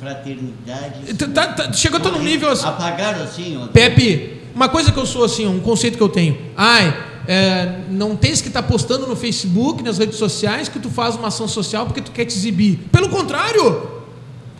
Fraternidade. 0.00 1.14
Tá- 1.34 1.46
tá- 1.48 1.72
chegou 1.72 2.00
a 2.00 2.10
num 2.10 2.22
nível 2.22 2.50
assim. 2.50 2.66
Apagaram 2.66 3.22
assim, 3.22 3.58
ó. 3.62 3.66
Pepe, 3.68 4.43
uma 4.54 4.68
coisa 4.68 4.92
que 4.92 4.98
eu 4.98 5.06
sou 5.06 5.24
assim, 5.24 5.46
um 5.46 5.60
conceito 5.60 5.96
que 5.96 6.02
eu 6.02 6.08
tenho. 6.08 6.38
Ai, 6.56 6.96
é, 7.26 7.80
não 7.90 8.14
tens 8.16 8.40
que 8.40 8.48
estar 8.48 8.62
postando 8.62 9.06
no 9.06 9.16
Facebook, 9.16 9.82
nas 9.82 9.98
redes 9.98 10.16
sociais, 10.16 10.68
que 10.68 10.78
tu 10.78 10.90
faz 10.90 11.16
uma 11.16 11.28
ação 11.28 11.48
social 11.48 11.86
porque 11.86 12.00
tu 12.00 12.10
quer 12.10 12.24
te 12.24 12.34
exibir. 12.34 12.78
Pelo 12.92 13.08
contrário, 13.08 13.93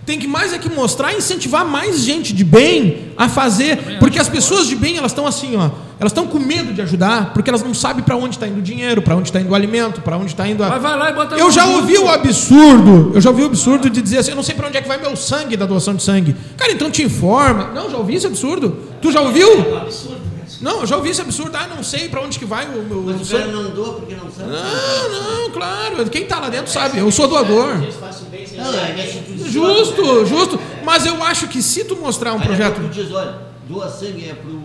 tem 0.07 0.19
que 0.19 0.27
mais 0.27 0.53
é 0.53 0.59
que 0.59 0.69
mostrar 0.69 1.13
e 1.13 1.17
incentivar 1.17 1.65
mais 1.65 2.01
gente 2.01 2.33
de 2.33 2.45
bem 2.45 3.13
a 3.17 3.29
fazer. 3.29 3.99
Porque 3.99 4.19
as 4.19 4.29
pessoas 4.29 4.67
de 4.67 4.77
bem, 4.77 4.97
elas 4.97 5.13
estão 5.13 5.27
assim, 5.27 5.57
ó. 5.57 5.71
Elas 5.99 6.11
estão 6.11 6.27
com 6.27 6.39
medo 6.39 6.73
de 6.73 6.83
ajudar, 6.83 7.33
porque 7.33 7.49
elas 7.49 7.63
não 7.63 7.73
sabem 7.73 8.03
para 8.03 8.17
onde 8.17 8.35
está 8.35 8.47
indo 8.47 8.59
o 8.59 8.63
dinheiro, 8.63 9.01
para 9.01 9.15
onde 9.17 9.29
está 9.29 9.41
indo 9.41 9.51
o 9.51 9.55
alimento, 9.55 10.01
para 10.01 10.17
onde 10.17 10.27
está 10.27 10.47
indo 10.47 10.63
a. 10.63 10.69
Mas 10.69 10.83
vai 10.83 10.99
lá 10.99 11.11
e 11.11 11.15
bota 11.15 11.37
Eu 11.37 11.51
já 11.51 11.67
ouvi 11.67 11.97
o 11.97 12.09
absurdo, 12.09 13.13
eu 13.15 13.21
já 13.21 13.31
ouvi 13.31 13.43
o 13.43 13.47
absurdo 13.47 13.89
de 13.89 14.03
dizer 14.03 14.19
assim, 14.19 14.31
eu 14.31 14.37
não 14.37 14.43
sei 14.43 14.55
para 14.55 14.67
onde 14.67 14.77
é 14.77 14.83
que 14.83 14.89
vai 14.89 14.99
meu 15.01 15.17
sangue 15.17 15.57
da 15.57 15.65
doação 15.67 15.95
de 15.95 16.03
sangue. 16.03 16.35
Cara, 16.57 16.73
então 16.73 16.91
te 16.91 17.03
informa. 17.03 17.71
Não, 17.73 17.91
já 17.91 17.97
ouvi 17.97 18.17
esse 18.17 18.27
absurdo. 18.27 18.77
Tu 19.01 19.13
já 19.13 19.21
ouviu? 19.21 19.49
É 19.49 19.73
um 19.73 19.77
absurdo. 19.79 20.24
Não, 20.65 20.81
eu 20.81 20.87
já 20.87 20.97
ouvi 20.97 21.11
esse 21.11 21.21
absurdo. 21.21 21.55
Ah, 21.55 21.67
não 21.67 21.83
sei 21.83 22.09
para 22.09 22.23
onde 22.23 22.39
que 22.39 22.47
vai 22.47 22.67
o 22.67 22.83
meu 22.83 23.03
Mas 23.03 23.21
o 23.21 23.25
sangue. 23.27 23.43
cara 23.43 23.53
não 23.53 23.71
doa 23.71 23.95
porque 23.97 24.15
não 24.15 24.33
sabe. 24.33 24.51
Não, 24.51 25.43
não, 25.43 25.51
claro. 25.51 26.09
Quem 26.09 26.25
tá 26.25 26.41
lá 26.41 26.49
dentro 26.49 26.73
sabe. 26.73 26.99
Eu 26.99 27.13
sou 27.13 27.29
doador. 27.29 27.73
É 27.73 28.89
ninguém. 28.89 29.07
instituição. 29.07 29.53
Justo, 29.53 30.25
justo. 30.25 30.61
Mas 30.83 31.05
eu 31.05 31.23
acho 31.23 31.49
que 31.49 31.61
se 31.61 31.85
tu 31.85 31.97
mostrar 31.97 32.33
um 32.33 32.41
projeto. 32.41 32.77
pouco 32.77 32.89
diz, 32.89 33.13
olha, 33.13 33.41
doa 33.69 33.91
sangue 33.91 34.31
é 34.31 34.33
pro, 34.33 34.59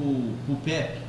pro 0.46 0.56
Pepe. 0.64 1.00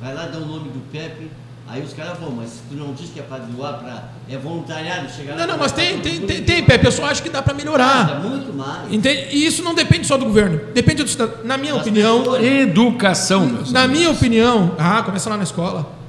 Vai 0.00 0.12
lá 0.12 0.26
dar 0.26 0.38
o 0.38 0.46
nome 0.46 0.70
do 0.70 0.80
Pepe. 0.90 1.30
Aí 1.68 1.80
os 1.80 1.92
caras 1.92 2.18
vão, 2.18 2.32
mas 2.32 2.60
tu 2.68 2.74
não 2.74 2.92
diz 2.92 3.10
que 3.10 3.20
é 3.20 3.22
para 3.22 3.44
doar, 3.44 3.78
pra, 3.78 4.10
é 4.28 4.36
voluntariado, 4.36 5.08
chegar 5.08 5.36
lá. 5.36 5.46
Não, 5.46 5.52
não, 5.52 5.58
mas 5.58 5.70
tem, 5.70 6.00
tem, 6.00 6.20
tem, 6.20 6.41
Pepe. 6.72 6.86
Eu 6.86 6.92
só 6.92 7.04
acho 7.06 7.22
que 7.22 7.28
dá 7.30 7.42
para 7.42 7.54
melhorar. 7.54 8.20
muito 8.20 8.52
mais. 8.52 8.92
Entende? 8.92 9.28
E 9.32 9.46
isso 9.46 9.62
não 9.62 9.74
depende 9.74 10.06
só 10.06 10.16
do 10.16 10.24
governo. 10.24 10.60
Depende 10.74 11.02
do 11.02 11.08
cidadão. 11.08 11.34
Na 11.44 11.56
minha 11.56 11.72
Das 11.74 11.82
opinião. 11.82 12.18
pessoas. 12.20 12.44
Educação, 12.44 13.46
meus 13.46 13.72
Na 13.72 13.82
amigos. 13.82 13.98
minha 13.98 14.10
opinião. 14.10 14.72
Ah, 14.78 15.02
começa 15.02 15.28
lá 15.30 15.36
na 15.36 15.42
escola. 15.44 16.00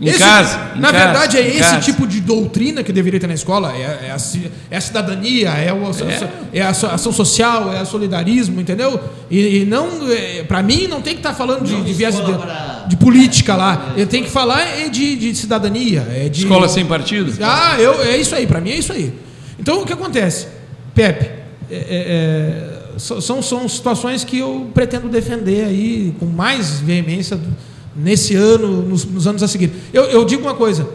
Em 0.00 0.08
Esse- 0.08 0.18
casa. 0.18 0.58
em 0.74 0.80
na 0.80 0.90
casa, 0.90 1.04
verdade, 1.04 1.36
é 1.38 1.42
em 1.42 1.50
esse 1.50 1.58
casa. 1.60 1.80
tipo 1.80 2.04
de 2.04 2.20
doutrina 2.20 2.82
que 2.82 2.92
deveria 2.92 3.20
ter 3.20 3.28
na 3.28 3.34
escola. 3.34 3.72
É, 3.72 4.08
é 4.08 4.10
a, 4.10 4.16
é 4.72 4.76
a 4.76 4.80
cidadania, 4.80 5.50
é, 5.50 5.72
o, 5.72 5.84
é. 6.52 6.62
a 6.62 6.74
so- 6.74 6.88
ação 6.88 7.12
social, 7.12 7.72
é 7.72 7.80
o 7.80 7.86
solidarismo, 7.86 8.60
entendeu? 8.60 8.98
E, 9.30 9.58
e 9.58 9.64
não, 9.64 9.86
para 10.48 10.64
mim, 10.64 10.88
não 10.88 11.00
tem 11.00 11.12
que 11.14 11.20
estar 11.20 11.32
falando 11.32 11.64
de, 11.64 11.80
de 11.80 11.92
viés 11.92 12.16
de, 12.16 12.22
pra- 12.22 12.86
de 12.88 12.96
política 12.96 13.54
lá. 13.54 13.92
Ele 13.96 14.06
tem 14.06 14.24
que 14.24 14.30
falar 14.30 14.62
é 14.62 14.88
de, 14.88 15.14
de 15.14 15.32
cidadania. 15.36 16.04
É 16.12 16.28
de, 16.28 16.42
Escola 16.42 16.68
sem 16.68 16.84
partido? 16.84 17.32
Ah, 17.40 17.76
eu, 17.78 18.02
é 18.02 18.16
isso 18.16 18.34
aí, 18.34 18.48
para 18.48 18.60
mim 18.60 18.70
é 18.70 18.76
isso 18.76 18.92
aí. 18.92 19.14
Então, 19.64 19.80
o 19.80 19.86
que 19.86 19.94
acontece? 19.94 20.46
Pepe, 20.94 21.24
é, 21.70 21.74
é, 21.74 22.92
é, 22.94 22.98
são, 22.98 23.40
são 23.40 23.66
situações 23.66 24.22
que 24.22 24.36
eu 24.38 24.70
pretendo 24.74 25.08
defender 25.08 25.64
aí 25.64 26.14
com 26.20 26.26
mais 26.26 26.80
veemência 26.80 27.40
nesse 27.96 28.34
ano, 28.36 28.82
nos, 28.82 29.06
nos 29.06 29.26
anos 29.26 29.42
a 29.42 29.48
seguir. 29.48 29.72
Eu, 29.90 30.04
eu 30.04 30.22
digo 30.26 30.42
uma 30.42 30.54
coisa. 30.54 30.86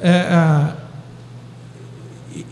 é, 0.00 0.72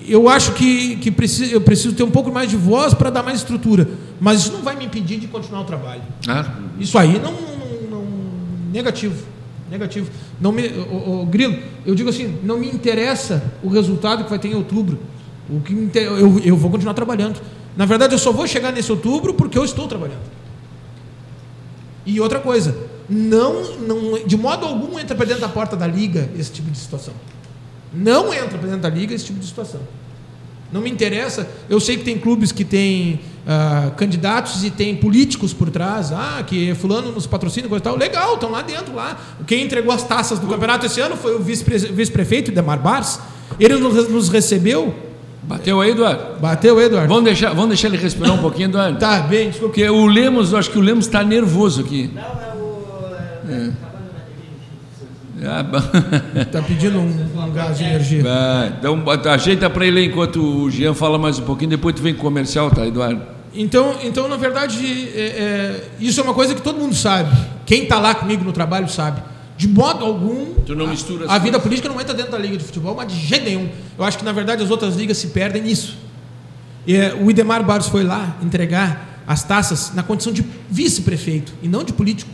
eu 0.06 0.28
acho 0.28 0.52
que, 0.52 0.96
que 0.96 1.10
preciso, 1.10 1.50
eu 1.54 1.62
preciso 1.62 1.94
ter 1.94 2.02
um 2.02 2.10
pouco 2.10 2.30
mais 2.30 2.50
de 2.50 2.58
voz 2.58 2.92
para 2.92 3.08
dar 3.08 3.22
mais 3.22 3.38
estrutura, 3.38 3.88
mas 4.20 4.40
isso 4.40 4.52
não 4.52 4.60
vai 4.60 4.76
me 4.76 4.84
impedir 4.84 5.18
de 5.18 5.28
continuar 5.28 5.62
o 5.62 5.64
trabalho. 5.64 6.02
Ah, 6.28 6.44
Isso 6.78 6.98
aí 6.98 7.18
não, 7.18 7.32
não- 7.32 7.90
não- 7.90 8.06
negativo, 8.70 9.14
negativo. 9.70 10.10
Não 10.38 10.52
me, 10.52 10.66
o, 10.68 11.22
o- 11.22 11.26
Grilo, 11.26 11.56
eu 11.86 11.94
digo 11.94 12.10
assim, 12.10 12.36
não 12.42 12.58
me 12.58 12.68
interessa 12.68 13.42
o 13.62 13.68
resultado 13.70 14.24
que 14.24 14.28
vai 14.30 14.38
ter 14.38 14.48
em 14.48 14.54
outubro. 14.54 14.98
O 15.49 15.61
que 15.61 15.90
eu, 15.99 16.38
eu 16.40 16.57
vou 16.57 16.70
continuar 16.70 16.95
trabalhando. 16.95 17.40
Na 17.76 17.84
verdade, 17.84 18.14
eu 18.14 18.18
só 18.18 18.32
vou 18.32 18.47
chegar 18.47 18.72
nesse 18.72 18.90
outubro 18.90 19.34
porque 19.34 19.59
eu 19.59 19.64
estou 19.64 19.86
trabalhando. 19.88 20.22
E 22.07 22.20
outra 22.20 22.38
coisa, 22.38 22.76
não, 23.09 23.76
não, 23.78 24.26
de 24.26 24.36
modo 24.36 24.66
algum 24.66 24.99
entra 24.99 25.14
para 25.16 25.24
dentro 25.26 25.40
da 25.40 25.49
porta 25.49 25.74
da 25.76 25.86
liga 25.86 26.28
esse 26.38 26.53
tipo 26.53 26.70
de 26.70 26.78
situação. 26.78 27.14
Não 27.92 28.32
entra 28.32 28.59
para 28.59 28.66
dentro 28.68 28.80
da 28.82 28.88
liga 28.90 29.14
esse 29.14 29.24
tipo 29.24 29.38
de 29.40 29.47
situação. 29.47 29.80
Não 30.72 30.80
me 30.80 30.90
interessa. 30.90 31.49
Eu 31.68 31.78
sei 31.78 31.97
que 31.97 32.05
tem 32.05 32.18
clubes 32.18 32.51
que 32.51 32.64
têm 32.64 33.20
ah, 33.47 33.92
candidatos 33.97 34.64
e 34.64 34.70
tem 34.70 34.97
políticos 34.97 35.53
por 35.53 35.70
trás. 35.70 36.11
Ah, 36.11 36.42
que 36.45 36.74
fulano 36.74 37.12
nos 37.12 37.26
patrocina, 37.26 37.68
coisa 37.68 37.82
e 37.82 37.84
tal. 37.84 37.97
Legal, 37.97 38.34
estão 38.34 38.51
lá 38.51 38.61
dentro. 38.62 38.95
lá. 38.95 39.16
Quem 39.47 39.64
entregou 39.64 39.92
as 39.92 40.03
taças 40.03 40.38
do 40.38 40.47
campeonato 40.49 40.84
esse 40.86 41.01
ano 41.01 41.16
foi 41.16 41.36
o 41.36 41.38
vice-pre- 41.40 41.78
vice-prefeito, 41.92 42.51
Demar 42.51 42.78
Bars. 42.78 43.20
Ele 43.61 43.76
nos 43.76 44.28
recebeu. 44.28 44.95
Bateu 45.47 45.80
aí, 45.80 45.90
Eduardo? 45.90 46.40
Bateu, 46.40 46.80
Eduardo. 46.80 47.09
Vamos 47.09 47.24
deixar, 47.24 47.51
vamos 47.51 47.68
deixar 47.68 47.88
ele 47.88 47.97
respirar 47.97 48.34
um 48.34 48.38
pouquinho, 48.38 48.68
Eduardo? 48.68 48.99
Tá, 48.99 49.20
bem, 49.20 49.49
desculpa. 49.49 49.74
Porque 49.74 49.88
o 49.88 50.07
Lemos, 50.07 50.53
eu 50.53 50.59
acho 50.59 50.70
que 50.70 50.78
o 50.78 50.82
Lemos 50.82 51.07
está 51.07 51.22
nervoso 51.22 51.80
aqui. 51.82 52.11
Não, 52.14 52.22
é 52.22 52.55
o. 52.57 53.51
É. 53.51 53.72
A 55.47 55.62
bateria. 55.62 56.40
Ah. 56.40 56.45
Tá 56.51 56.62
pedindo 56.62 56.99
um, 56.99 57.28
um 57.36 57.53
gás 57.53 57.78
de 57.78 57.84
energia. 57.84 58.22
Ah, 58.26 58.72
então 58.78 59.03
ajeita 59.30 59.68
para 59.68 59.86
ele 59.86 60.01
aí 60.01 60.07
enquanto 60.07 60.40
o 60.40 60.70
Jean 60.70 60.95
fala 60.95 61.18
mais 61.18 61.38
um 61.38 61.42
pouquinho, 61.42 61.70
depois 61.70 61.95
tu 61.95 62.03
vem 62.03 62.14
com 62.14 62.20
o 62.20 62.24
comercial, 62.24 62.70
tá, 62.70 62.86
Eduardo? 62.86 63.22
Então, 63.55 63.95
então 64.03 64.28
na 64.28 64.36
verdade, 64.36 65.11
é, 65.14 65.20
é, 65.20 65.84
isso 66.01 66.20
é 66.20 66.24
uma 66.24 66.34
coisa 66.34 66.55
que 66.55 66.62
todo 66.62 66.78
mundo 66.78 66.95
sabe. 66.95 67.30
Quem 67.66 67.84
está 67.84 67.99
lá 67.99 68.14
comigo 68.14 68.45
no 68.45 68.53
trabalho 68.53 68.88
sabe. 68.88 69.22
De 69.57 69.68
modo 69.68 70.05
algum, 70.05 70.55
as 71.24 71.30
a 71.30 71.38
vida 71.38 71.61
política 71.61 71.88
não 71.88 72.00
entra 72.00 72.12
dentro 72.12 72.32
da 72.32 72.38
liga 72.38 72.57
de 72.57 72.64
futebol, 72.64 72.94
mas 72.94 73.12
de 73.12 73.18
jeito 73.18 73.44
nenhum. 73.44 73.68
Eu 73.96 74.05
acho 74.05 74.18
que, 74.18 74.24
na 74.24 74.32
verdade, 74.32 74.62
as 74.62 74.70
outras 74.70 74.96
ligas 74.96 75.16
se 75.16 75.28
perdem 75.28 75.62
nisso. 75.62 75.96
E, 76.86 76.96
é, 76.96 77.14
o 77.14 77.30
Idemar 77.30 77.62
Barros 77.64 77.86
foi 77.86 78.02
lá 78.02 78.36
entregar 78.42 79.22
as 79.26 79.42
taças 79.44 79.92
na 79.94 80.02
condição 80.02 80.32
de 80.32 80.44
vice-prefeito 80.68 81.52
e 81.62 81.68
não 81.68 81.84
de 81.84 81.92
político. 81.92 82.30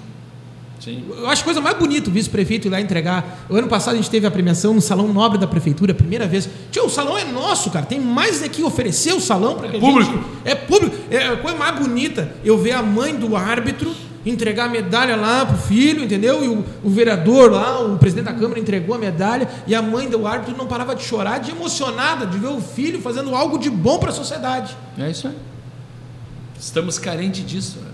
Sim. 0.80 1.04
Eu 1.10 1.28
acho 1.28 1.42
a 1.42 1.44
coisa 1.44 1.60
mais 1.60 1.76
bonita 1.76 2.08
o 2.08 2.12
vice-prefeito 2.12 2.66
ir 2.66 2.70
lá 2.70 2.80
entregar. 2.80 3.44
O 3.50 3.54
ano 3.54 3.68
passado 3.68 3.94
a 3.94 3.96
gente 3.98 4.08
teve 4.08 4.26
a 4.26 4.30
premiação 4.30 4.72
no 4.72 4.80
Salão 4.80 5.12
Nobre 5.12 5.38
da 5.38 5.46
Prefeitura, 5.46 5.92
primeira 5.92 6.26
vez. 6.26 6.48
Tio, 6.72 6.86
o 6.86 6.88
salão 6.88 7.18
é 7.18 7.24
nosso, 7.24 7.70
cara. 7.70 7.84
Tem 7.84 8.00
mais 8.00 8.42
aqui 8.42 8.62
oferecer 8.62 9.12
o 9.12 9.20
salão 9.20 9.56
para 9.56 9.68
que 9.68 9.76
a 9.76 9.80
público. 9.80 10.10
gente. 10.10 10.24
É 10.42 10.54
público. 10.54 10.96
É 11.10 11.26
a 11.26 11.36
coisa 11.36 11.58
mais 11.58 11.78
bonita 11.78 12.34
eu 12.42 12.56
ver 12.56 12.72
a 12.72 12.82
mãe 12.82 13.14
do 13.14 13.36
árbitro 13.36 13.94
entregar 14.24 14.66
a 14.66 14.68
medalha 14.68 15.16
lá 15.16 15.46
pro 15.46 15.56
filho, 15.56 16.04
entendeu? 16.04 16.44
E 16.44 16.48
o, 16.48 16.64
o 16.84 16.90
vereador 16.90 17.50
lá, 17.50 17.80
o 17.80 17.96
presidente 17.98 18.26
da 18.26 18.34
Câmara 18.34 18.60
entregou 18.60 18.94
a 18.94 18.98
medalha 18.98 19.48
e 19.66 19.74
a 19.74 19.80
mãe 19.80 20.08
do 20.08 20.26
árbitro 20.26 20.56
não 20.56 20.66
parava 20.66 20.94
de 20.94 21.02
chorar, 21.02 21.38
de 21.38 21.50
emocionada, 21.50 22.26
de 22.26 22.38
ver 22.38 22.48
o 22.48 22.60
filho 22.60 23.00
fazendo 23.00 23.34
algo 23.34 23.58
de 23.58 23.70
bom 23.70 23.98
para 23.98 24.10
a 24.10 24.12
sociedade. 24.12 24.76
É 24.98 25.10
isso 25.10 25.28
aí. 25.28 25.36
Estamos 26.58 26.98
carentes 26.98 27.46
disso. 27.46 27.78
né? 27.80 27.90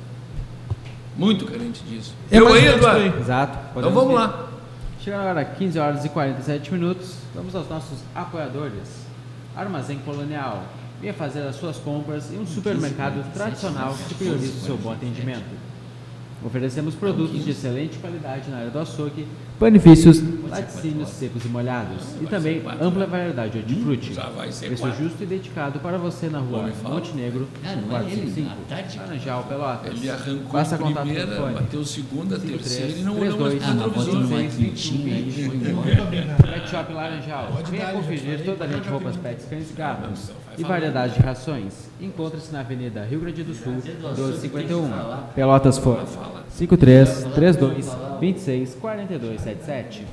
Muito 1.17 1.47
carentes 1.47 1.83
disso. 1.89 2.13
É 2.31 2.39
eu 2.39 2.53
aí, 2.53 2.67
Eduardo? 2.67 3.01
aí. 3.01 3.21
Exato. 3.21 3.59
Então 3.77 3.93
vamos 3.93 4.13
ir. 4.13 4.17
lá. 4.17 4.49
Chegando 5.03 5.21
agora 5.21 5.45
15 5.45 5.79
horas 5.79 6.05
e 6.05 6.09
47 6.09 6.73
minutos, 6.73 7.15
vamos 7.35 7.55
aos 7.55 7.69
nossos 7.69 7.99
apoiadores. 8.15 9.07
Armazém 9.57 9.99
Colonial. 9.99 10.65
Venha 11.01 11.15
fazer 11.15 11.43
as 11.43 11.57
suas 11.57 11.77
compras 11.77 12.33
em 12.33 12.39
um 12.41 12.47
supermercado 12.47 13.23
tradicional 13.33 13.95
que 14.09 14.15
prioriza 14.15 14.53
o 14.55 14.61
seu 14.61 14.77
bom 14.77 14.93
atendimento. 14.93 15.45
Oferecemos 16.45 16.95
produtos 16.95 17.45
de 17.45 17.51
excelente 17.51 17.99
qualidade 17.99 18.51
na 18.51 18.59
área 18.59 18.71
do 18.71 18.79
açougue, 18.79 19.27
panifícios, 19.59 20.23
laticínios 20.49 21.09
secos 21.11 21.45
e 21.45 21.49
molhados 21.49 22.03
e 22.21 22.27
também 22.27 22.63
ampla 22.81 23.07
variedade 23.07 23.63
de 23.63 23.75
hortifruti. 23.75 24.15
Preço 24.67 24.93
justo 24.93 25.23
e 25.23 25.27
dedicado 25.27 25.79
para 25.81 25.99
você 25.99 26.29
na 26.29 26.39
rua. 26.39 26.71
Montenegro, 26.83 27.49
Ah, 27.65 27.75
não 27.75 27.83
é 27.85 27.89
quarto 27.89 28.09
ele, 28.11 28.31
5, 28.33 28.51
à 28.51 28.55
tarde. 28.75 28.99
Laranjal, 28.99 29.45
Pelotas. 29.45 29.93
Ele 29.95 30.11
arrancou 30.11 30.51
Faça 30.53 30.75
a 30.75 30.79
contato 30.79 31.03
primeira, 31.05 31.27
telefone. 31.27 31.55
bateu 31.55 31.85
segunda, 31.85 32.37
53, 32.39 32.63
terceira 32.63 32.99
e 32.99 33.03
não 33.03 33.19
olhou 33.21 33.39
mais 33.41 33.55
32, 33.55 33.65
para 33.65 33.71
o 33.71 33.71
Ah, 33.71 33.75
mas 33.75 33.95
bota 33.97 34.11
televisor. 34.11 34.23
numa 34.23 34.43
26, 34.51 34.91
quentinha 34.91 35.15
aí, 35.17 35.23
21, 35.23 35.51
foi 35.61 35.71
embora. 35.71 36.37
Pet 36.53 36.71
Shop 36.71 36.93
Laranjal. 36.93 37.53
Venha 37.71 37.87
conferir 37.93 38.45
toda 38.45 38.65
a 38.65 38.67
linha 38.67 38.81
de 38.81 38.89
roupas 38.89 39.17
pets, 39.17 39.47
cães 39.49 39.71
e 39.71 39.73
gatos 39.75 40.31
e 40.59 40.63
variedade 40.65 41.15
de 41.15 41.21
rações. 41.21 41.75
Encontre-se 42.01 42.53
na 42.53 42.61
Avenida 42.61 43.05
Rio 43.05 43.21
Grande 43.21 43.43
do 43.43 43.55
Sul, 43.55 43.73
1251. 43.75 44.89
Pelotas 45.35 45.79
Fora. 45.79 46.05
53 46.57 47.25
32 47.35 47.87
26 48.19 48.75
42 48.77 49.41
77. 49.43 50.07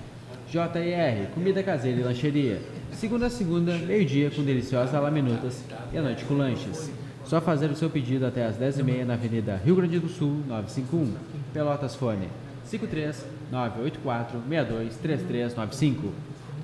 JR, 0.52 1.28
comida 1.34 1.64
caseira 1.64 2.02
e 2.02 2.04
lancheria. 2.04 2.62
Segunda 2.92 3.28
a 3.28 3.30
segunda, 3.30 3.78
meio-dia 3.78 4.30
com 4.30 4.44
deliciosas 4.44 5.02
laminutas 5.02 5.64
e 5.94 5.98
à 5.98 6.02
noite 6.02 6.26
com 6.26 6.34
lanches. 6.34 6.92
Só 7.24 7.40
fazer 7.40 7.72
o 7.72 7.76
seu 7.78 7.90
pedido 7.90 8.26
até 8.26 8.46
às 8.46 8.58
10h30 8.58 9.06
na 9.06 9.14
Avenida 9.14 9.62
Rio 9.64 9.78
Grande 9.78 10.00
do 10.00 10.10
Sul, 10.10 10.44
951. 10.46 11.14
Pelotas 11.54 11.96
Fone 11.96 12.28
53 12.66 13.26
984 13.50 14.42
62 14.42 14.98
3395. 14.98 16.12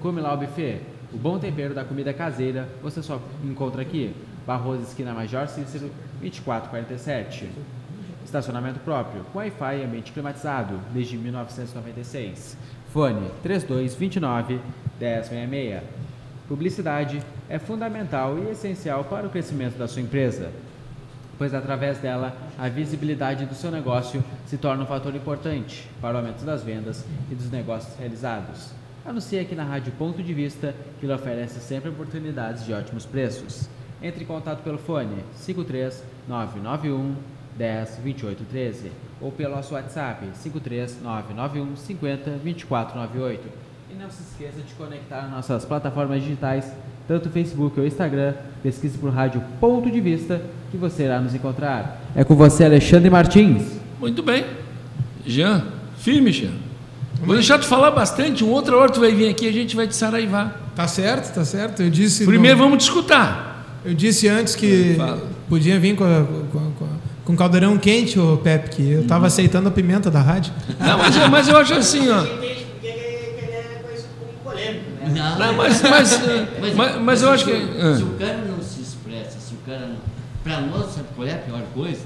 Come 0.02 0.20
lá 0.20 0.34
o 0.34 0.38
buffet. 0.38 0.82
O 1.14 1.18
bom 1.18 1.40
tempero 1.40 1.74
da 1.74 1.86
comida 1.86 2.14
caseira 2.14 2.68
você 2.84 3.02
só 3.02 3.22
encontra 3.46 3.82
aqui. 3.82 4.14
Barroso 4.46 4.82
Esquina 4.82 5.14
Major 5.14 5.48
Cícero 5.48 5.90
2447. 6.20 7.48
Estacionamento 8.30 8.80
próprio, 8.82 9.24
com 9.34 9.40
Wi-Fi 9.40 9.78
e 9.78 9.84
ambiente 9.84 10.12
climatizado, 10.12 10.80
desde 10.94 11.18
1996. 11.18 12.56
Fone 12.94 13.28
3229 13.42 14.60
1066. 15.00 15.82
Publicidade 16.48 17.24
é 17.50 17.58
fundamental 17.58 18.38
e 18.38 18.52
essencial 18.52 19.04
para 19.04 19.26
o 19.26 19.32
crescimento 19.32 19.80
da 19.80 19.88
sua 19.88 20.04
empresa, 20.04 20.52
pois 21.40 21.56
através 21.56 21.98
dela 21.98 22.38
a 22.56 22.70
visibilidade 22.70 23.48
do 23.48 23.56
seu 23.56 23.72
negócio 23.72 24.24
se 24.46 24.58
torna 24.58 24.84
um 24.84 24.88
fator 24.88 25.16
importante 25.16 25.90
para 26.00 26.14
o 26.14 26.18
aumento 26.18 26.46
das 26.46 26.62
vendas 26.62 27.04
e 27.32 27.36
dos 27.36 27.50
negócios 27.50 27.98
realizados. 27.98 28.72
Anuncie 29.04 29.40
aqui 29.40 29.56
na 29.56 29.64
Rádio 29.64 29.92
Ponto 29.94 30.22
de 30.22 30.34
Vista, 30.36 30.76
que 31.00 31.08
lhe 31.08 31.14
oferece 31.14 31.60
sempre 31.60 31.90
oportunidades 31.90 32.64
de 32.64 32.74
ótimos 32.74 33.08
preços. 33.08 33.68
Entre 34.04 34.24
em 34.24 34.28
contato 34.28 34.62
pelo 34.62 34.78
fone 34.78 35.24
53 35.36 36.04
991 36.28 37.39
10 37.60 38.00
28 38.04 38.44
13 38.50 38.92
ou 39.22 39.32
pelo 39.32 39.54
nosso 39.56 39.74
WhatsApp 39.74 40.26
53 40.34 40.98
991 41.04 41.76
50 41.76 42.32
24 42.44 42.98
98. 42.98 43.42
E 43.92 44.02
não 44.02 44.10
se 44.10 44.22
esqueça 44.24 44.62
de 44.66 44.74
conectar 44.76 45.24
nas 45.24 45.32
nossas 45.32 45.66
plataformas 45.66 46.22
digitais, 46.24 46.72
tanto 47.08 47.30
Facebook 47.30 47.78
ou 47.80 47.86
Instagram. 47.86 48.34
Pesquise 48.64 48.98
por 48.98 49.12
Rádio 49.12 49.44
Ponto 49.60 49.92
de 49.92 50.00
Vista 50.00 50.42
que 50.72 50.78
você 50.78 51.04
irá 51.04 51.20
nos 51.20 51.36
encontrar. 51.36 52.02
É 52.16 52.24
com 52.24 52.36
você, 52.36 52.64
Alexandre 52.64 53.10
Martins. 53.10 53.78
Muito 54.00 54.24
bem. 54.24 54.46
Jean, 55.26 55.64
firme, 55.98 56.32
Jean. 56.32 56.52
Vou 57.22 57.36
deixar 57.36 57.58
tu 57.60 57.66
falar 57.66 57.92
bastante, 57.92 58.44
uma 58.46 58.54
outra 58.54 58.78
hora 58.78 58.90
tu 58.92 59.02
vai 59.02 59.12
vir 59.14 59.28
aqui 59.30 59.46
e 59.46 59.50
a 59.50 59.52
gente 59.52 59.76
vai 59.76 59.86
te 59.88 59.96
saraivar. 59.96 60.56
Tá 60.76 60.88
certo, 60.88 61.34
tá 61.34 61.44
certo. 61.44 61.82
Eu 61.84 61.90
disse. 61.90 62.26
Primeiro 62.26 62.58
no- 62.58 62.64
vamos 62.64 62.78
te 62.84 62.88
escutar. 62.88 63.80
Eu 63.84 63.94
disse 63.94 64.28
antes 64.30 64.56
que 64.56 64.94
Fala. 64.96 65.28
podia 65.50 65.78
vir 65.80 65.96
com, 65.98 66.04
a- 66.06 66.26
com, 66.52 66.58
a- 66.60 66.72
com, 66.78 66.86
a- 66.86 66.99
com 67.30 67.36
caldeirão 67.36 67.78
quente, 67.78 68.20
ô 68.20 68.38
Pepe, 68.38 68.70
que 68.76 68.92
eu 68.92 69.06
tava 69.06 69.28
aceitando 69.28 69.68
a 69.68 69.72
pimenta 69.72 70.10
da 70.10 70.20
rádio. 70.20 70.52
Não, 70.80 70.98
mas, 70.98 71.16
eu- 71.16 71.30
mas 71.30 71.48
eu 71.48 71.58
acho 71.58 71.74
assim, 71.76 72.10
ó. 72.10 72.24
É 74.56 74.82
né? 75.10 75.36
Não, 75.38 75.54
mas, 75.54 75.80
mas, 75.84 76.28
eh, 76.28 76.48
mas, 76.76 77.00
mas 77.00 77.22
eu 77.22 77.30
acho 77.30 77.46
que. 77.46 77.52
se, 77.52 77.68
ah. 77.80 77.96
se 77.98 78.04
o 78.04 78.10
cara 78.18 78.38
não 78.38 78.64
se 78.64 78.82
expressa, 78.82 79.38
se 79.40 79.54
o 79.54 79.58
cara 79.64 79.88
não. 79.90 79.98
Para 80.44 80.62
nós, 80.62 80.92
sabe 80.92 81.08
qual 81.16 81.28
é 81.28 81.34
a 81.34 81.38
pior 81.38 81.62
coisa? 81.76 82.02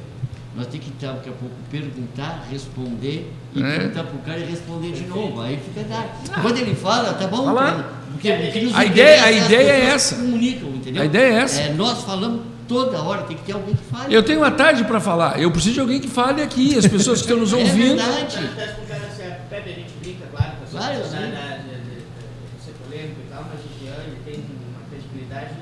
Nós 0.57 0.67
temos 0.67 0.87
que 0.87 0.91
daqui 1.05 1.29
a 1.29 1.31
pouco 1.31 1.55
perguntar, 1.71 2.45
responder 2.51 3.31
e 3.55 3.63
É. 3.63 3.77
perguntar 3.77 4.03
pro 4.03 4.17
cara 4.19 4.39
e 4.39 4.43
responder 4.45 4.91
de 4.91 5.05
novo. 5.05 5.39
Aí 5.39 5.57
fica 5.57 5.87
dado. 5.87 6.41
Quando 6.41 6.57
ele 6.57 6.75
fala, 6.75 7.13
tá 7.13 7.27
bom? 7.27 7.45
Fala. 7.45 7.93
Porque, 8.11 8.29
porque 8.29 8.69
A 8.73 8.85
ideia- 8.85 9.23
a 9.23 9.29
as 9.29 9.45
ideia 9.45 9.71
é 9.71 9.85
essa. 9.85 10.15
Comunicam, 10.17 10.69
entendeu? 10.69 11.01
A 11.01 11.05
ideia 11.05 11.33
é 11.33 11.37
essa. 11.37 11.61
É, 11.61 11.73
nós 11.73 12.03
falamos 12.03 12.41
toda 12.67 13.01
hora, 13.01 13.23
tem 13.23 13.37
que 13.37 13.43
ter 13.43 13.53
alguém 13.53 13.75
que 13.75 13.83
fale. 13.83 14.13
Eu 14.13 14.23
tenho 14.23 14.39
uma 14.39 14.51
tarde 14.51 14.83
para 14.83 14.99
falar. 14.99 15.39
Eu 15.39 15.51
preciso 15.51 15.73
de 15.75 15.79
alguém 15.81 15.99
que 15.99 16.07
fale 16.07 16.41
aqui. 16.41 16.77
As 16.77 16.87
pessoas 16.87 17.19
que 17.21 17.27
estão 17.27 17.39
nos 17.39 17.51
É 17.53 17.57
ouvindo. 17.57 17.97
verdade. 17.97 18.49
Cara 18.87 19.09
certo. 19.09 19.49
Pepe, 19.49 19.69
a 19.69 19.73
gente 19.73 19.93
brinca, 20.01 20.25
claro, 20.31 20.51
com 20.53 20.59
questão 20.61 20.81
sim. 20.81 21.11
da- 21.11 21.27
da- 21.29 21.57
de, 21.57 22.63
ser 22.63 22.73
polêmico 22.83 23.21
e 23.25 23.29
tal, 23.29 23.43
mas 23.49 23.59
o 23.59 23.79
Jean 23.85 24.03
ele 24.03 24.17
tem 24.25 24.35
uma 24.35 24.87
credibilidade 24.89 25.53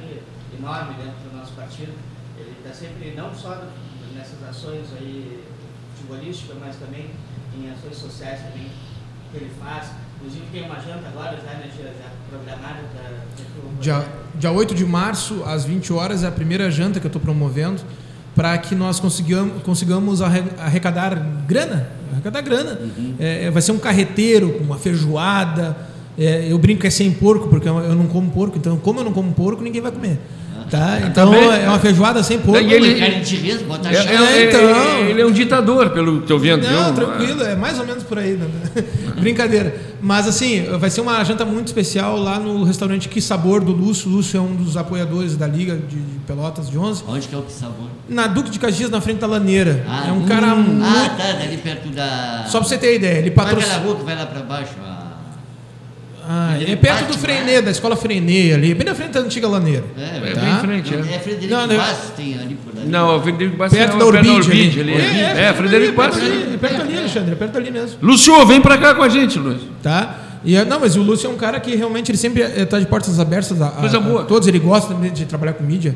enorme 0.58 0.94
dentro 0.96 1.30
do 1.30 1.38
nosso 1.38 1.52
partido. 1.54 1.94
Ele 2.38 2.56
está 2.64 2.74
sempre, 2.74 3.14
não 3.16 3.34
só 3.34 3.62
nessas 4.16 4.42
ações 4.50 4.88
aí 5.00 5.44
futebolísticas, 5.96 6.58
mas 6.60 6.76
também 6.78 7.10
em 7.58 7.70
ações 7.72 7.98
sociais 7.98 8.40
também 8.42 8.68
que 9.32 9.38
ele 9.38 9.52
faz. 9.60 9.88
Inclusive 10.22 10.46
tem 10.52 10.64
uma 10.66 10.76
janta 10.76 11.08
agora 11.08 11.38
já, 11.38 11.54
né, 11.54 11.70
já, 11.78 11.84
já 11.86 12.10
programada 12.30 12.80
para 12.94 13.12
Dia, 13.82 14.06
dia 14.36 14.52
8 14.52 14.76
de 14.76 14.86
março, 14.86 15.44
às 15.46 15.66
20 15.66 15.92
horas, 15.94 16.24
é 16.24 16.28
a 16.28 16.32
primeira 16.32 16.70
janta 16.70 17.00
que 17.00 17.06
eu 17.06 17.10
estou 17.10 17.22
promovendo 17.22 17.82
para 18.36 18.56
que 18.60 18.76
nós 18.76 19.00
consigamos, 19.00 19.62
consigamos 19.64 20.22
arre- 20.22 20.44
arrecadar 20.60 21.16
grana. 21.48 21.90
Arrecadar 22.14 22.42
grana. 22.42 22.80
É, 23.20 23.50
vai 23.50 23.62
ser 23.62 23.72
um 23.72 23.80
carreteiro 23.80 24.54
com 24.54 24.64
uma 24.64 24.78
feijoada. 24.78 25.76
É, 26.18 26.46
eu 26.52 26.58
brinco 26.60 26.82
que 26.82 26.88
é 26.88 26.90
sem 26.92 27.12
porco, 27.12 27.48
porque 27.48 27.68
eu 27.68 27.80
eu 27.80 27.96
não 27.96 28.06
como 28.08 28.30
porco. 28.30 28.58
Então, 28.58 28.78
como 28.78 29.00
eu 29.00 29.04
não 29.04 29.12
como 29.14 29.34
porco, 29.34 29.62
ninguém 29.64 29.82
vai 29.82 29.92
comer. 29.92 30.20
Tá? 30.72 31.02
Então, 31.06 31.30
Também. 31.30 31.50
é 31.64 31.68
uma 31.68 31.80
feijoada 31.80 32.24
sem 32.24 32.40
porco. 32.40 32.62
E 32.62 32.74
ele- 32.74 32.94
res, 32.94 33.62
bota 33.62 33.90
É- 33.90 33.94
chá. 33.94 34.10
é- 34.10 34.16
é- 34.16 34.48
então. 34.48 35.00
ele 35.10 35.22
é 35.22 35.26
um 35.26 35.32
ditador, 35.32 35.90
pelo 35.90 36.22
que 36.22 36.32
eu 36.32 36.40
vendo. 36.40 36.64
Não, 36.64 36.86
viu? 36.86 36.94
tranquilo, 36.94 37.44
é 37.44 37.58
mais 37.58 37.78
ou 37.78 37.86
menos 37.86 38.04
por 38.04 38.18
aí. 38.18 38.38
Né? 38.38 38.48
Brincadeira. 39.20 39.76
Mas 40.02 40.30
assim, 40.30 40.64
vai 40.80 40.90
ser 40.90 41.02
uma 41.02 41.22
janta 41.26 41.44
muito 41.44 41.68
especial 41.68 42.18
lá 42.18 42.40
no 42.40 42.64
restaurante 42.64 43.10
Que 43.10 43.22
Sabor 43.22 43.62
do 43.64 43.74
Lúcio. 43.74 44.10
O 44.10 44.14
Lúcio 44.14 44.38
é 44.38 44.42
um 44.42 44.56
dos 44.56 44.78
apoiadores 44.78 45.36
da 45.36 45.46
Liga 45.46 45.76
de 45.76 45.98
Pelotas 46.26 46.70
de 46.70 46.78
11. 46.78 47.04
Onde 47.06 47.28
que 47.28 47.36
é 47.36 47.38
o 47.38 47.42
que 47.42 47.52
sabor? 47.52 47.90
Na 48.08 48.28
Duque 48.28 48.50
de 48.50 48.58
Caxias, 48.58 48.90
na 48.90 49.02
frente 49.02 49.20
da 49.20 49.28
Laneira. 49.28 49.86
Ah, 49.88 50.06
é 50.08 50.12
um 50.14 50.26
cara 50.26 50.56
hum, 50.56 50.64
muito. 50.64 50.86
Ah, 50.86 51.10
tá, 51.18 51.34
dali 51.34 51.58
perto 51.58 51.90
da. 51.90 52.46
Só 52.48 52.60
pra 52.60 52.68
você 52.70 52.78
ter 52.78 52.96
ideia, 52.96 53.18
ele 53.20 53.28
é 53.28 53.32
aquela 53.32 53.46
patrocina. 53.48 53.78
rua 53.80 53.96
que 53.96 54.04
vai 54.06 54.16
lá 54.16 54.26
pra 54.26 54.42
baixo? 54.42 54.72
Ah, 54.84 54.91
Ah, 56.28 56.56
Ele 56.60 56.74
é 56.74 56.76
perto 56.76 57.12
do? 57.12 57.18
Freinet, 57.18 57.62
da 57.62 57.72
escola 57.72 57.96
Freinet 57.96 58.54
ali, 58.54 58.74
bem 58.76 58.86
na 58.86 58.94
frente 58.94 59.12
da 59.12 59.20
antiga 59.22 59.48
Laneira. 59.48 59.84
é, 59.98 60.18
É 60.18 60.20
verdade. 60.20 60.46
bem 60.46 60.56
em 60.56 60.60
frente, 60.60 60.96
Não, 60.96 61.04
é. 61.12 61.16
é 61.16 61.20
Frederico 61.20 61.54
Não, 61.54 61.68
não. 61.68 61.78
Bastos 61.78 62.10
tem 62.16 62.34
ali 62.40 62.56
por 62.64 62.80
ali. 62.80 62.90
Não, 62.90 63.18
o 63.18 63.22
Frederico 63.22 63.58
Bastos 63.58 63.78
Perto 63.80 63.96
é 63.96 64.00
da 64.00 64.06
o 64.06 64.12
pé 64.12 64.20
Urbide 64.32 64.80
ali. 64.82 64.94
ali. 64.94 65.02
É, 65.02 65.42
É, 65.50 65.54
Frederico 65.54 65.94
perto 65.96 66.14
Bastos. 66.16 66.24
ali, 66.32 66.58
perto 66.58 66.82
ali, 66.82 66.98
Alexandre, 66.98 67.32
é 67.32 67.36
perto 67.36 67.58
ali 67.58 67.72
mesmo. 67.72 67.98
Lúcio, 68.02 68.46
vem 68.46 68.62
pra 68.62 68.78
cá 68.78 68.94
com 68.94 69.02
a 69.04 69.10
gente, 69.10 69.40
Lúcio. 69.40 69.68
Tá? 69.82 70.18
E, 70.44 70.56
é- 70.56 70.64
não, 70.66 70.80
mas 70.80 70.96
o 70.96 71.02
Lúcio 71.02 71.28
é 71.28 71.30
um 71.30 71.38
cara 71.38 71.60
que 71.60 71.76
realmente 71.76 72.12
ele 72.12 72.18
sempre 72.18 72.42
está 72.42 72.80
de 72.80 72.86
portas 72.86 73.20
abertas 73.20 73.62
a, 73.62 73.68
a- 73.68 73.72
Coisa 73.72 74.00
boa. 74.00 74.22
a 74.22 74.26
todos, 74.26 74.48
ele 74.48 74.60
gosta 74.60 74.94
de 74.94 75.26
trabalhar 75.26 75.54
com 75.54 75.64
mídia. 75.64 75.96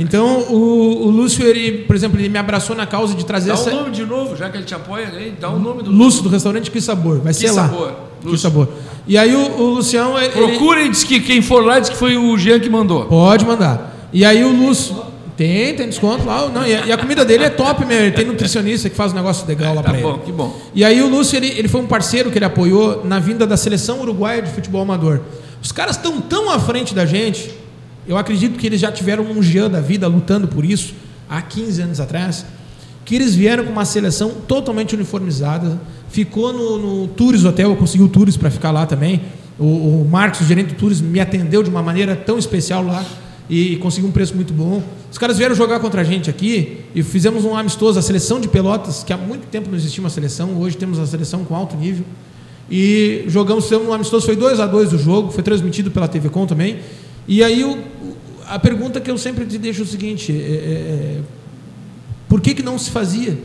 Então, 0.00 0.40
o, 0.48 1.06
o 1.06 1.10
Lúcio, 1.10 1.46
ele, 1.46 1.84
por 1.84 1.94
exemplo, 1.94 2.18
ele 2.18 2.28
me 2.28 2.38
abraçou 2.38 2.74
na 2.74 2.86
causa 2.86 3.14
de 3.14 3.24
trazer 3.24 3.48
Dá 3.48 3.54
essa. 3.54 3.70
o 3.70 3.74
nome 3.74 3.90
de 3.90 4.04
novo, 4.04 4.34
já 4.34 4.48
que 4.48 4.56
ele 4.56 4.64
te 4.64 4.74
apoia, 4.74 5.08
aí, 5.08 5.34
dá 5.38 5.50
o 5.50 5.58
nome 5.58 5.82
do 5.82 5.90
Lúcio, 5.90 6.22
do 6.22 6.28
restaurante 6.30 6.70
Que 6.70 6.80
Sabor. 6.80 7.20
Vai 7.20 7.34
ser 7.34 7.50
lá. 7.50 7.68
Sabor. 7.68 7.92
Que 8.20 8.26
Lúcio. 8.26 8.38
Sabor. 8.38 8.68
E 9.06 9.18
aí 9.18 9.34
o, 9.34 9.60
o 9.60 9.74
Lucião. 9.74 10.18
Ele, 10.18 10.30
Procura 10.30 10.82
e 10.82 10.88
diz 10.88 11.04
que 11.04 11.20
quem 11.20 11.42
for 11.42 11.64
lá 11.64 11.78
diz 11.78 11.90
que 11.90 11.96
foi 11.96 12.16
o 12.16 12.36
Jean 12.38 12.58
que 12.60 12.70
mandou. 12.70 13.04
Pode 13.04 13.44
mandar. 13.44 14.08
E 14.12 14.24
aí 14.24 14.42
o 14.44 14.50
Lúcio. 14.50 15.10
Tem, 15.36 15.74
tem 15.74 15.88
desconto 15.88 16.26
lá. 16.26 16.50
Não, 16.50 16.66
e, 16.66 16.74
a, 16.74 16.86
e 16.86 16.92
a 16.92 16.98
comida 16.98 17.24
dele 17.24 17.44
é 17.44 17.48
top 17.50 17.86
mesmo. 17.86 18.04
Ele 18.04 18.10
tem 18.14 18.26
nutricionista 18.26 18.90
que 18.90 18.96
faz 18.96 19.12
um 19.12 19.16
negócio 19.16 19.46
legal 19.48 19.74
lá 19.74 19.82
Tá 19.82 19.90
pra 19.90 19.98
bom, 20.00 20.14
ele. 20.14 20.22
que 20.26 20.32
bom. 20.32 20.54
E 20.74 20.84
aí 20.84 21.00
o 21.02 21.08
Lúcio, 21.08 21.34
ele, 21.38 21.46
ele 21.56 21.66
foi 21.66 21.80
um 21.80 21.86
parceiro 21.86 22.30
que 22.30 22.36
ele 22.36 22.44
apoiou 22.44 23.02
na 23.06 23.18
vinda 23.18 23.46
da 23.46 23.56
seleção 23.56 24.00
uruguaia 24.02 24.42
de 24.42 24.50
futebol 24.50 24.82
amador. 24.82 25.20
Os 25.62 25.72
caras 25.72 25.96
estão 25.96 26.20
tão 26.20 26.50
à 26.50 26.58
frente 26.58 26.94
da 26.94 27.06
gente, 27.06 27.50
eu 28.06 28.16
acredito 28.16 28.58
que 28.58 28.66
eles 28.66 28.80
já 28.80 28.90
tiveram 28.90 29.24
um 29.24 29.42
Jean 29.42 29.70
da 29.70 29.80
vida 29.80 30.06
lutando 30.06 30.48
por 30.48 30.64
isso 30.64 30.94
há 31.28 31.40
15 31.40 31.82
anos 31.82 32.00
atrás, 32.00 32.44
que 33.04 33.14
eles 33.14 33.34
vieram 33.34 33.64
com 33.64 33.72
uma 33.72 33.84
seleção 33.84 34.30
totalmente 34.46 34.94
uniformizada, 34.94 35.80
ficou 36.08 36.52
no, 36.52 36.78
no 36.78 37.08
Tours 37.08 37.44
Hotel, 37.44 37.70
eu 37.70 37.76
consegui 37.76 38.02
o 38.02 38.08
Tours 38.08 38.36
para 38.36 38.50
ficar 38.50 38.70
lá 38.70 38.86
também. 38.86 39.20
O, 39.58 39.64
o 40.02 40.08
Marcos, 40.10 40.40
o 40.40 40.44
gerente 40.44 40.74
do 40.74 40.74
Tours, 40.74 41.00
me 41.00 41.20
atendeu 41.20 41.62
de 41.62 41.70
uma 41.70 41.82
maneira 41.82 42.16
tão 42.16 42.38
especial 42.38 42.84
lá 42.84 43.04
e 43.48 43.76
conseguiu 43.76 44.08
um 44.08 44.12
preço 44.12 44.34
muito 44.34 44.52
bom. 44.52 44.82
Os 45.10 45.18
caras 45.18 45.36
vieram 45.36 45.54
jogar 45.54 45.80
contra 45.80 46.00
a 46.00 46.04
gente 46.04 46.30
aqui 46.30 46.84
e 46.94 47.02
fizemos 47.02 47.44
um 47.44 47.56
amistoso, 47.56 47.98
a 47.98 48.02
seleção 48.02 48.40
de 48.40 48.48
Pelotas, 48.48 49.02
que 49.02 49.12
há 49.12 49.16
muito 49.16 49.46
tempo 49.48 49.68
não 49.68 49.76
existia 49.76 50.02
uma 50.02 50.10
seleção, 50.10 50.56
hoje 50.56 50.76
temos 50.76 50.98
a 50.98 51.06
seleção 51.06 51.44
com 51.44 51.54
alto 51.54 51.76
nível. 51.76 52.04
E 52.70 53.24
jogamos, 53.26 53.64
fizemos 53.64 53.88
um 53.88 53.92
amistoso, 53.92 54.24
foi 54.24 54.36
2 54.36 54.60
a 54.60 54.66
2 54.66 54.92
o 54.92 54.98
jogo, 54.98 55.32
foi 55.32 55.42
transmitido 55.42 55.90
pela 55.90 56.06
TV 56.06 56.28
Com 56.28 56.46
também. 56.46 56.78
E 57.28 57.42
aí 57.44 57.62
o- 57.64 57.78
a 58.48 58.58
pergunta 58.58 59.00
que 59.00 59.10
eu 59.10 59.16
sempre 59.18 59.44
te 59.46 59.58
deixo 59.58 59.80
é 59.80 59.84
o 59.84 59.86
seguinte: 59.86 60.32
é- 60.32 60.34
é- 60.34 60.38
é, 60.38 61.18
por 62.28 62.40
que, 62.40 62.54
que 62.54 62.62
não 62.62 62.78
se 62.78 62.90
fazia? 62.90 63.38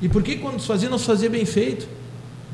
E 0.00 0.08
por 0.08 0.22
que 0.22 0.36
quando 0.36 0.60
se 0.60 0.66
fazia 0.66 0.88
não 0.88 0.98
se 0.98 1.06
fazia 1.06 1.30
bem 1.30 1.44
feito? 1.44 1.86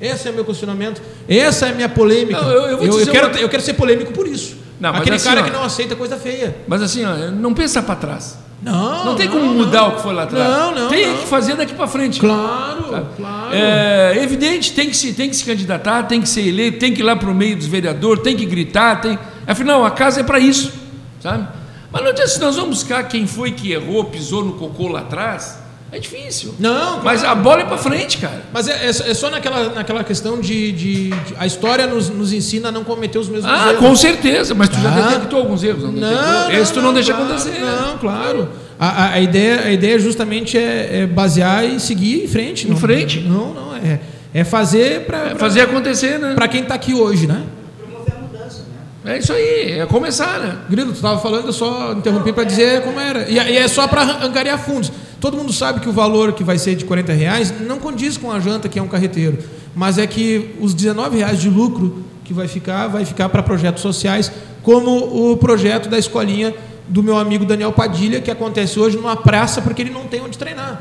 Esse 0.01 0.29
é 0.29 0.31
o 0.31 0.35
meu 0.35 0.45
questionamento. 0.45 1.01
Essa 1.29 1.67
é 1.67 1.71
a 1.71 1.75
minha 1.75 1.89
polêmica. 1.89 2.41
Não, 2.41 2.51
eu- 2.51 2.83
eu 2.83 2.99
dizer 2.99 3.11
quero, 3.11 3.29
uma- 3.29 3.37
eu 3.39 3.49
quero 3.49 3.63
ser 3.63 3.75
polêmico 3.75 4.13
por 4.13 4.27
isso. 4.27 4.57
Não, 4.81 4.91
Aquele 4.91 5.15
assim, 5.17 5.29
cara 5.29 5.41
ó, 5.43 5.45
que 5.45 5.51
não 5.51 5.63
aceita 5.63 5.95
coisa 5.95 6.17
feia. 6.17 6.57
Mas 6.67 6.83
assim, 6.83 7.05
ó, 7.05 7.31
não 7.31 7.55
pensa 7.55 7.81
para 7.83 7.95
trás. 7.95 8.37
Não, 8.61 9.05
Não 9.07 9.15
tem 9.17 9.29
como 9.29 9.45
não. 9.45 9.55
mudar 9.55 9.89
o 9.89 9.97
que 9.97 10.03
foi 10.03 10.13
lá 10.15 10.23
atrás. 10.23 10.49
Não, 10.49 10.75
não, 10.75 10.89
Tem 10.89 11.07
não. 11.09 11.19
que 11.19 11.27
fazer 11.27 11.57
daqui 11.57 11.75
para 11.75 11.87
frente. 11.89 12.19
Claro, 12.21 12.85
claro. 13.17 13.53
É 13.55 14.21
evidente, 14.23 14.73
tem 14.73 14.89
que, 14.89 14.97
se, 14.97 15.13
tem 15.13 15.29
que 15.29 15.35
se 15.37 15.45
candidatar, 15.45 16.05
tem 16.05 16.21
que 16.21 16.29
ser 16.29 16.47
eleito, 16.47 16.79
tem 16.79 16.93
que 16.95 17.01
ir 17.01 17.05
lá 17.05 17.17
para 17.17 17.29
o 17.31 17.35
meio 17.35 17.57
dos 17.57 17.67
vereadores, 17.67 18.23
tem 18.23 18.37
que 18.37 18.47
gritar, 18.47 19.01
tem. 19.01 19.19
Afinal, 19.47 19.85
a 19.85 19.91
casa 19.91 20.21
é 20.21 20.23
para 20.25 20.39
isso, 20.39 20.73
sabe? 21.21 21.47
Mas 21.91 22.03
não 22.03 22.11
adianta, 22.11 22.31
se 22.31 22.41
nós 22.41 22.57
vamos 22.57 22.71
buscar 22.79 23.03
quem 23.09 23.27
foi 23.27 23.53
que 23.53 23.73
errou, 23.73 24.05
pisou 24.05 24.45
no 24.45 24.55
cocô 24.55 24.89
lá 24.89 25.01
atrás, 25.01 25.59
é 25.91 25.99
difícil. 25.99 26.55
Não, 26.59 27.03
Mas 27.03 27.23
a 27.23 27.35
bola 27.35 27.61
é 27.61 27.65
para 27.67 27.77
frente, 27.77 28.17
cara. 28.17 28.41
Mas 28.51 28.67
é, 28.67 28.89
é 28.89 28.93
só- 28.95 29.05
é 29.05 29.13
só 29.13 29.29
naquela, 29.31 29.69
naquela 29.75 30.03
questão 30.03 30.41
de, 30.41 30.73
de- 30.73 31.11
de- 31.11 31.35
A 31.37 31.45
história 31.47 31.87
nos, 31.87 32.09
nos 32.09 32.33
ensina 32.33 32.69
a 32.69 32.73
não 32.73 32.83
cometer 32.83 33.19
os 33.19 33.29
mesmos 33.29 33.51
Ah, 33.53 33.69
erros. 33.73 33.79
com 33.79 33.95
certeza, 33.95 34.55
mas 34.55 34.71
tu 34.71 34.81
já 34.81 34.91
Tá. 34.91 35.09
detectou 35.09 35.41
alguns 35.41 35.63
erros, 35.63 35.83
não, 35.83 35.93
Não, 35.93 36.09
detectou? 36.09 36.53
Esse 36.63 36.73
tu 36.73 36.81
não, 36.81 36.95
deixa 36.95 37.13
claro, 37.13 37.31
acontecer. 37.35 37.61
Não, 37.61 37.99
claro. 37.99 38.49
A, 38.81 38.89
a- 38.89 39.13
a 39.13 39.21
ideia, 39.21 39.61
a 39.67 39.71
ideia 39.71 39.99
justamente 39.99 40.57
é, 40.57 41.01
é 41.03 41.07
basear 41.07 41.63
e 41.67 41.79
seguir 41.79 42.25
em 42.25 42.29
frente. 42.29 42.67
Em 42.67 42.71
não- 42.71 42.77
frente. 42.79 43.21
Não, 43.21 43.53
não. 43.53 43.77
É, 43.77 44.01
é 44.33 44.45
fazer 44.45 45.03
para 45.05 45.33
É 45.33 45.35
fazer 45.35 45.61
acontecer, 45.61 46.19
né? 46.19 46.33
para 46.35 46.49
quem 46.49 46.63
está 46.63 46.75
aqui 46.75 46.95
hoje, 46.95 47.27
né? 47.27 47.43
promover 47.79 48.15
a 48.15 48.19
mudança, 48.19 48.61
né? 48.61 48.81
É 49.05 49.19
isso 49.19 49.33
aí, 49.33 49.81
é 49.81 49.87
começar, 49.87 50.39
né? 50.39 50.59
Grilo, 50.71 50.93
tu 50.93 50.97
estava 50.97 51.19
falando, 51.21 51.47
eu 51.47 51.53
só 51.53 51.93
interrompi 51.93 52.33
para 52.33 52.45
dizer 52.45 52.83
como 52.83 53.01
era. 53.01 53.29
E, 53.29 53.35
e 53.35 53.57
é 53.57 53.67
só 53.67 53.89
para 53.89 54.25
angariar 54.25 54.59
fundos. 54.59 54.93
Todo 55.21 55.37
mundo 55.37 55.53
sabe 55.53 55.81
que 55.81 55.89
o 55.89 55.93
valor 55.93 56.33
que 56.33 56.45
vai 56.45 56.57
ser 56.57 56.77
de 56.77 56.85
40 56.85 57.13
reais 57.13 57.53
não 57.67 57.81
condiz 57.81 58.17
com 58.17 58.31
a 58.31 58.39
janta 58.39 58.69
que 58.69 58.79
é 58.79 58.83
um 58.83 58.87
carreteiro. 58.87 59.39
Mas 59.75 59.99
é 59.99 60.07
que 60.07 60.55
os 60.61 60.73
19 60.73 61.17
reais 61.19 61.41
de 61.41 61.49
lucro 61.49 62.05
que 62.25 62.33
vai 62.33 62.47
ficar, 62.47 62.87
vai 62.87 63.05
ficar 63.05 63.29
para 63.29 63.43
projetos 63.43 63.83
sociais, 63.83 64.31
como 64.63 65.33
o 65.33 65.37
projeto 65.37 65.89
da 65.89 65.99
escolinha 65.99 66.55
do 66.87 67.03
meu 67.03 67.17
amigo 67.17 67.45
Daniel 67.45 67.73
Padilha, 67.73 68.21
que 68.21 68.31
acontece 68.31 68.79
hoje 68.79 68.97
numa 68.97 69.17
praça 69.17 69.61
porque 69.61 69.83
ele 69.83 69.91
não 69.91 70.05
tem 70.05 70.21
onde 70.21 70.39
treinar. 70.39 70.81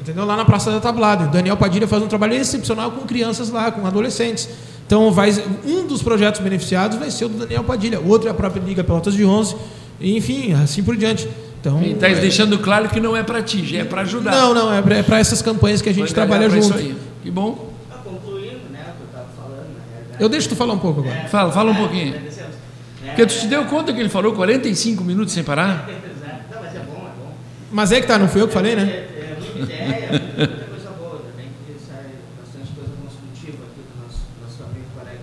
Entendeu? 0.00 0.24
Lá 0.24 0.36
na 0.36 0.44
Praça 0.44 0.70
da 0.70 0.80
Tablada. 0.80 1.26
O 1.26 1.28
Daniel 1.28 1.56
Padilha 1.56 1.86
faz 1.86 2.02
um 2.02 2.08
trabalho 2.08 2.34
excepcional 2.34 2.90
com 2.90 3.06
crianças 3.06 3.50
lá, 3.50 3.70
com 3.70 3.86
adolescentes. 3.86 4.48
Então, 4.86 5.10
vai, 5.10 5.30
um 5.64 5.86
dos 5.86 6.02
projetos 6.02 6.40
beneficiados 6.40 6.98
vai 6.98 7.10
ser 7.10 7.24
o 7.24 7.28
do 7.28 7.38
Daniel 7.38 7.64
Padilha. 7.64 8.00
O 8.00 8.08
outro 8.08 8.28
é 8.28 8.30
a 8.30 8.34
própria 8.34 8.60
Liga 8.60 8.84
Pelotas 8.84 9.14
de 9.14 9.24
11. 9.24 9.56
Enfim, 10.00 10.52
assim 10.52 10.82
por 10.82 10.96
diante. 10.96 11.28
Então, 11.60 11.80
E 11.82 11.94
tá 11.94 12.08
deixando 12.08 12.58
claro 12.58 12.88
que 12.88 12.98
não 12.98 13.16
é 13.16 13.22
para 13.22 13.40
ti, 13.40 13.64
já 13.64 13.78
é 13.78 13.84
para 13.84 14.02
ajudar. 14.02 14.32
não, 14.32 14.52
não, 14.52 14.72
é 14.72 15.02
para 15.02 15.18
essas 15.18 15.40
campanhas 15.40 15.80
que 15.80 15.88
a 15.88 15.94
gente 15.94 16.12
trabalha 16.12 16.50
junto. 16.50 16.64
Isso 16.64 16.74
aí. 16.74 16.96
Que 17.22 17.30
bom. 17.30 17.70
Ah, 17.90 17.98
concluindo, 18.02 18.68
né, 18.72 18.80
o 18.80 18.96
que 18.96 19.02
eu 19.02 19.06
estava 19.06 19.26
falando, 19.36 19.66
na. 20.10 20.18
Eu 20.18 20.28
deixo 20.28 20.48
tu 20.48 20.56
falar 20.56 20.74
um 20.74 20.78
pouco 20.78 21.00
agora. 21.00 21.28
Fala, 21.28 21.52
fala 21.52 21.70
um 21.70 21.76
pouquinho. 21.76 22.08
Agradecemos. 22.08 22.56
É, 23.04 23.08
Porque 23.10 23.26
tu 23.26 23.38
te 23.38 23.46
deu 23.46 23.64
conta 23.66 23.92
que 23.92 24.00
ele 24.00 24.08
falou 24.08 24.32
45 24.32 25.04
minutos 25.04 25.32
sem 25.32 25.44
parar? 25.44 25.88
Não, 26.50 26.60
mas 26.60 26.74
é 26.74 26.78
bom, 26.80 26.96
é 26.96 27.24
bom. 27.24 27.32
Mas 27.70 27.92
é 27.92 28.00
que 28.00 28.06
tá, 28.08 28.18
não 28.18 28.28
fui 28.28 28.42
eu 28.42 28.48
que 28.48 28.54
falei, 28.54 28.74
né? 28.74 28.82
É, 28.82 29.36
é 29.36 29.36
muita 29.38 29.58
ideia, 29.62 30.08
muita, 30.10 30.36
muita 30.36 30.64
coisa 30.66 30.90
boa. 30.98 31.22
Também 31.30 31.46
que 31.64 31.78
sai 31.78 32.10
bastante 32.42 32.72
coisa 32.74 32.90
construtiva 33.00 33.62
aqui 33.70 33.80
do 33.86 34.02
nosso, 34.02 34.20
nosso 34.42 34.62
amigo 34.64 34.86
colega 34.98 35.18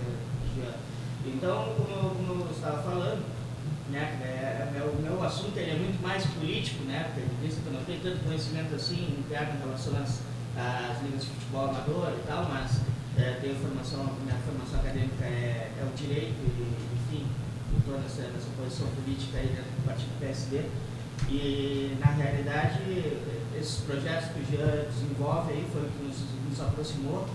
Jean. 0.56 0.72
Então, 1.36 1.74
como, 1.76 2.16
como 2.16 2.46
eu 2.48 2.52
estava 2.56 2.82
falando, 2.82 3.22
né, 3.92 4.20
é, 4.24 4.80
é, 4.80 4.84
o 4.84 5.02
meu 5.02 5.22
assunto 5.24 5.58
ele 5.58 5.72
é 5.72 5.76
muito 5.76 6.02
mais 6.02 6.26
político, 6.26 6.84
né, 6.86 7.08
porque 7.14 7.22
visto 7.42 7.62
que 7.62 7.68
eu 7.68 7.74
não 7.74 7.82
tenho 8.00 8.16
tanto 8.16 8.26
conhecimento 8.26 8.76
assim 8.76 9.20
interno 9.20 9.56
em 9.56 9.60
relação 9.60 9.94
às, 9.98 10.22
às 10.56 11.04
ligas 11.04 11.22
de 11.22 11.32
futebol 11.32 11.70
amador 11.70 12.14
e 12.16 12.28
tal, 12.28 12.46
mas 12.46 12.82
é, 13.18 13.40
tenho 13.42 13.56
formação, 13.56 14.04
minha 14.24 14.40
formação 14.46 14.80
acadêmica 14.80 15.26
é, 15.26 15.72
é 15.78 15.84
o 15.84 15.96
direito 15.96 16.40
e, 16.40 16.76
enfim, 16.96 17.26
estou 17.78 18.00
nessa, 18.00 18.24
nessa 18.32 18.48
posição 18.58 18.88
política 18.88 19.38
aí 19.38 19.48
dentro 19.48 19.72
do 19.72 19.86
partido 19.86 20.20
PSD. 20.20 20.64
E, 21.30 21.98
na 22.00 22.12
realidade, 22.12 22.80
esses 23.56 23.82
projetos 23.82 24.32
que 24.32 24.40
o 24.40 24.46
Jean 24.46 24.88
desenvolve 24.88 25.52
aí 25.52 25.68
foi 25.72 25.84
o 25.84 25.90
que 25.90 26.04
nos, 26.04 26.18
nos 26.50 26.62
aproximou, 26.62 27.28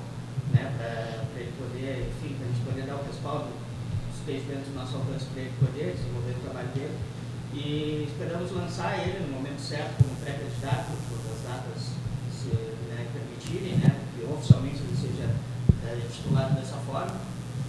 né, 0.53 0.73
para 0.79 1.41
ele 1.41 1.53
poder, 1.59 2.09
enfim, 2.09 2.35
para 2.37 2.47
a 2.47 2.49
gente 2.49 2.65
poder 2.65 2.87
dar 2.87 2.97
o 2.97 3.05
respaldo 3.05 3.49
que 3.49 4.33
esteja 4.33 4.55
dentro 4.55 4.73
do 4.73 4.77
nosso 4.81 4.97
alcance 4.97 5.27
para 5.27 5.43
ele 5.43 5.53
poder 5.61 5.93
desenvolver 5.93 6.33
o 6.33 6.41
trabalho 6.41 6.69
dele. 6.69 6.97
E 7.55 8.09
esperamos 8.11 8.51
lançar 8.51 8.99
ele 8.99 9.27
no 9.27 9.39
momento 9.39 9.61
certo 9.61 10.03
como 10.03 10.17
pré-candidato, 10.17 10.91
quando 11.07 11.31
as 11.31 11.43
datas 11.47 11.95
se 12.35 12.51
né, 12.91 13.07
permitirem, 13.15 13.79
né, 13.79 13.95
que 14.11 14.25
oficialmente 14.27 14.83
ele 14.83 14.97
seja 14.97 15.31
é, 15.87 16.01
titulado 16.11 16.55
dessa 16.55 16.77
forma, 16.79 17.15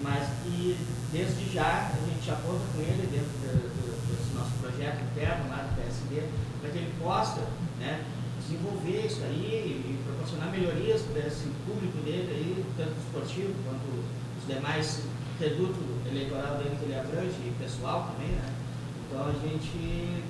mas 0.02 0.28
que 0.42 0.76
desde 1.12 1.54
já 1.54 1.94
a 1.94 2.00
gente 2.10 2.32
aponta 2.32 2.66
com 2.74 2.82
ele 2.82 3.06
dentro 3.14 3.38
desse 4.10 4.34
nosso 4.34 4.58
projeto 4.60 5.06
interno 5.06 5.50
lá 5.50 5.70
do 5.70 5.76
PSD, 5.78 6.30
para 6.62 6.72
que 6.72 6.78
ele 6.80 6.94
possa 7.00 7.42
né, 7.80 8.04
desenvolver 8.42 9.06
isso 9.06 9.22
aí 9.22 9.86
e 9.86 10.04
proporcionar 10.04 10.50
melhorias 10.50 11.04
para 11.04 11.28
esse 11.28 11.46
público 11.64 11.98
dele 12.04 12.34
aí, 12.34 12.66
tanto 12.76 12.98
esportivo 13.06 13.54
quanto 13.64 13.86
os 14.42 14.48
demais 14.48 15.02
reduto 15.40 15.80
eleitoral 16.10 16.58
dele 16.58 16.76
que 16.80 16.86
ele 16.86 16.98
abrange 16.98 17.38
e 17.46 17.54
pessoal 17.60 18.12
também, 18.12 18.34
né? 18.34 18.65
Então 19.08 19.22
a 19.28 19.32
gente 19.32 20.24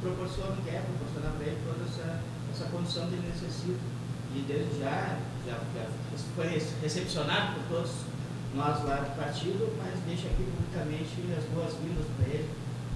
proporciona, 0.00 0.56
quer 0.64 0.82
proporcionar 0.82 1.32
para 1.36 1.46
ele 1.46 1.58
toda 1.66 1.84
essa, 1.84 2.20
essa 2.52 2.64
condição 2.70 3.06
que 3.08 3.14
ele 3.14 3.28
necessita. 3.28 3.80
E 4.34 4.40
desde 4.48 4.80
já, 4.80 5.18
já, 5.46 5.52
já 5.54 6.18
foi 6.34 6.46
recepcionado 6.82 7.54
por 7.54 7.76
todos 7.76 7.90
nós 8.54 8.84
lá 8.84 8.96
do 8.96 9.16
partido, 9.16 9.72
mas 9.78 9.98
deixa 10.06 10.26
aqui 10.28 10.44
publicamente 10.44 11.08
as 11.36 11.44
boas-vindas 11.54 12.06
para 12.16 12.28
ele 12.28 12.48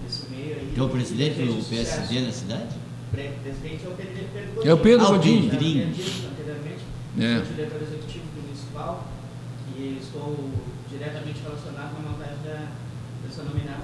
nesse 0.03 0.29
meio 0.31 0.57
aí. 0.57 0.71
Então 0.73 0.87
o 0.87 0.91
presidente 0.91 1.43
do 1.43 1.69
PSD 1.69 2.21
na 2.21 2.33
cidade? 2.33 2.77
O 3.13 3.17
presidente 3.43 3.85
é 3.85 3.89
o 3.89 3.95
Pedro 3.95 4.55
Godinho. 4.55 4.71
É 4.71 4.75
o 4.75 4.79
Pedro 4.79 5.07
Godinho. 5.07 5.51
Pedrinho. 5.51 5.89
Anteriormente, 5.89 6.85
É. 7.19 7.45
sou 7.45 7.55
diretor 7.55 7.83
executivo 7.83 8.25
municipal 8.43 9.07
e 9.77 9.99
estou 10.01 10.51
diretamente 10.91 11.41
relacionado 11.43 11.95
com 11.95 12.07
a 12.07 12.11
montagem 12.13 12.37
da. 12.45 12.86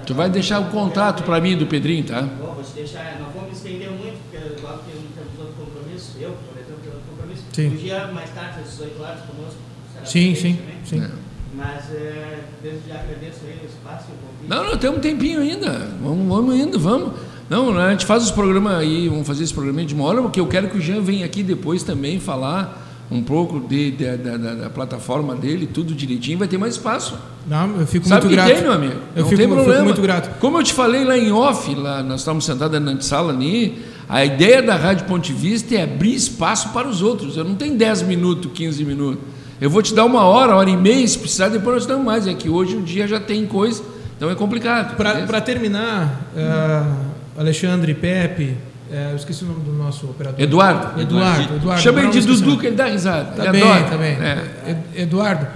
Tu 0.07 0.15
vai 0.15 0.29
deixar 0.29 0.59
o 0.61 0.65
contato 0.67 1.23
para 1.23 1.41
mim 1.41 1.57
do 1.57 1.67
Pedrinho, 1.67 2.05
tá? 2.05 2.23
Bom, 2.23 2.55
vou 2.55 2.65
te 2.65 2.73
deixar, 2.73 3.19
não 3.21 3.31
vou 3.31 3.43
me 3.43 3.53
estender 3.53 3.89
muito, 3.91 4.19
porque 4.31 4.59
igual 4.59 4.79
que 4.79 4.95
não 4.95 5.03
temos 5.15 5.39
outro 5.39 5.55
compromisso, 5.65 6.13
eu, 6.21 6.31
por 6.31 6.59
exemplo, 6.61 6.81
tenho 6.83 6.95
outro 6.95 7.11
compromisso. 7.11 7.43
Sim. 7.53 7.69
Um 7.69 7.77
dia 7.77 8.07
mais 8.09 8.31
tarde, 8.31 8.61
às 8.61 8.71
18 8.71 9.03
horas, 9.03 9.21
conosco. 9.21 9.59
será 9.93 10.05
Sim, 10.05 10.35
sim, 10.35 10.57
também. 10.57 10.75
sim. 10.85 11.03
É. 11.03 11.11
Mas 11.55 11.91
é, 11.93 12.41
desde 12.63 12.89
já 12.89 12.95
agradeço 12.95 13.41
aí 13.47 13.61
o 13.63 13.67
espaço 13.67 14.07
e 14.09 14.13
o 14.13 14.17
convite. 14.27 14.49
Não, 14.49 14.65
não, 14.65 14.77
temos 14.79 14.99
um 14.99 15.01
tempinho 15.01 15.41
ainda. 15.41 15.71
Vamos, 16.03 16.27
vamos 16.27 16.57
indo, 16.57 16.81
vamos. 16.81 17.13
Não, 17.49 17.79
a 17.79 17.91
gente 17.91 18.07
faz 18.07 18.25
os 18.25 18.31
programas 18.31 18.73
aí, 18.75 19.09
vamos 19.09 19.27
fazer 19.27 19.45
esse 19.45 19.53
programa 19.53 19.85
de 19.85 19.95
uma 19.95 20.05
hora, 20.05 20.23
porque 20.23 20.41
eu 20.41 20.47
quero 20.47 20.69
que 20.69 20.79
o 20.79 20.81
Jean 20.81 21.03
venha 21.03 21.27
aqui 21.27 21.43
depois 21.43 21.83
também 21.83 22.19
falar 22.19 22.82
um 23.13 23.23
pouco 23.23 23.61
de, 23.61 23.91
de- 23.93 24.17
da, 24.17 24.37
da- 24.37 24.55
da 24.55 24.71
plataforma 24.71 25.35
dele, 25.37 25.67
tudo 25.67 25.95
direitinho, 25.95 26.39
vai 26.39 26.49
ter 26.49 26.59
mais 26.59 26.75
espaço. 26.75 27.17
Não, 27.47 27.81
eu 27.81 27.87
fico 27.87 28.07
Sabe 28.09 28.27
muito 28.27 28.31
que 28.31 28.37
grato. 28.37 28.53
tem, 28.55 28.63
meu 28.63 28.73
amigo? 28.73 28.95
Eu 29.15 29.23
não 29.23 29.29
fico, 29.29 29.37
tem 29.37 29.45
eu 29.45 29.51
fico 29.51 29.55
problema. 29.55 29.85
muito 29.85 30.01
grato. 30.03 30.39
Como 30.39 30.59
eu 30.59 30.63
te 30.63 30.73
falei 30.73 31.05
lá 31.05 31.19
em 31.19 31.31
off, 31.33 31.75
lá 31.75 32.03
nós 32.03 32.21
estávamos 32.21 32.45
sentados 32.45 32.81
na 32.81 33.01
sala 33.01 33.33
ali, 33.33 33.83
a 34.09 34.25
ideia 34.25 34.63
da 34.63 34.77
Rádio 34.77 35.07
Ponte 35.07 35.33
Vista 35.33 35.75
é 35.75 35.83
abrir 35.83 36.15
espaço 36.15 36.71
para 36.71 36.89
os 36.89 37.03
outros. 37.03 37.37
Eu 37.37 37.45
não 37.45 37.55
tenho 37.55 37.77
10 37.77 38.03
minutos, 38.03 38.51
15 38.53 38.85
minutos. 38.85 39.21
Eu 39.61 39.71
vou 39.71 39.81
te 39.83 39.95
dar 39.95 40.05
uma 40.05 40.23
hora, 40.25 40.57
hora 40.57 40.69
e 40.71 40.77
meia, 40.77 41.07
se 41.07 41.19
precisar, 41.19 41.49
depois 41.49 41.77
nós 41.77 41.87
damos 41.87 42.05
mais. 42.05 42.27
É 42.27 42.35
que 42.35 42.49
hoje 42.49 42.77
o 42.77 42.83
dia 42.83 43.07
já 43.07 43.21
tem 43.21 43.47
coisa, 43.47 43.83
então 44.17 44.29
é 44.31 44.35
complicado. 44.35 44.97
Para 44.97 45.41
terminar, 45.41 46.27
ah, 46.37 46.97
Alexandre, 47.39 47.95
Pepe, 47.95 48.57
eh, 48.93 49.09
eu 49.13 49.17
esqueci 49.17 49.43
o 49.45 49.47
nome 49.49 49.61
do 49.65 49.73
nosso 49.73 50.07
operador. 50.07 50.41
Eduardo. 50.41 51.01
Eduardo. 51.01 51.55
Eduardo 51.57 51.83
Chama 51.83 52.01
ele 52.01 52.11
de 52.11 52.21
Dudu, 52.21 52.59
que 52.59 52.67
ele 52.67 52.77
dá 52.77 52.87
risada. 52.87 53.33
Tá 53.33 53.45
ele 53.45 53.53
bem, 53.53 53.63
adora. 53.63 53.85
tá 53.91 53.97
bem. 53.97 54.13
É. 54.13 54.71
Ed- 54.71 55.03
Eduardo, 55.03 55.47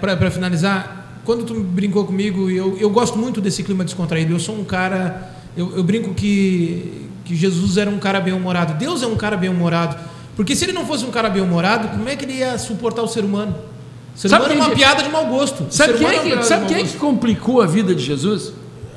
para 0.00 0.30
finalizar, 0.30 1.20
quando 1.24 1.44
tu 1.44 1.54
brincou 1.54 2.04
comigo, 2.04 2.48
eu, 2.50 2.76
eu 2.80 2.90
gosto 2.90 3.18
muito 3.18 3.40
desse 3.40 3.62
clima 3.62 3.84
descontraído. 3.84 4.32
Eu 4.34 4.38
sou 4.40 4.58
um 4.58 4.64
cara, 4.64 5.30
eu, 5.56 5.76
eu 5.76 5.82
brinco 5.82 6.14
que, 6.14 7.08
que 7.24 7.34
Jesus 7.34 7.76
era 7.76 7.90
um 7.90 7.98
cara 7.98 8.20
bem-humorado. 8.20 8.74
Deus 8.74 9.02
é 9.02 9.06
um 9.06 9.16
cara 9.16 9.36
bem-humorado. 9.36 9.96
Porque 10.36 10.54
se 10.54 10.64
ele 10.64 10.72
não 10.72 10.86
fosse 10.86 11.04
um 11.04 11.10
cara 11.10 11.28
bem-humorado, 11.28 11.88
como 11.88 12.08
é 12.08 12.14
que 12.16 12.24
ele 12.24 12.34
ia 12.34 12.56
suportar 12.58 13.02
o 13.02 13.08
ser 13.08 13.24
humano? 13.24 13.54
O 14.14 14.18
ser 14.18 14.28
Sabe 14.28 14.46
humano 14.46 14.60
é 14.62 14.66
uma 14.66 14.74
piada 14.74 15.02
de 15.02 15.08
mau 15.10 15.26
gosto. 15.26 15.66
Sabe 15.70 15.92
ser 15.92 15.98
quem 15.98 16.06
é 16.06 16.10
uma 16.12 16.22
que, 16.22 16.28
piada 16.28 16.42
sabe 16.44 16.60
de 16.60 16.64
mau 16.64 16.68
quem 16.68 16.76
é 16.76 16.86
que 16.86 16.96
gosto. 16.96 16.98
complicou 17.00 17.60
a 17.62 17.66
vida 17.66 17.94
de 17.94 18.02
Jesus? 18.04 18.52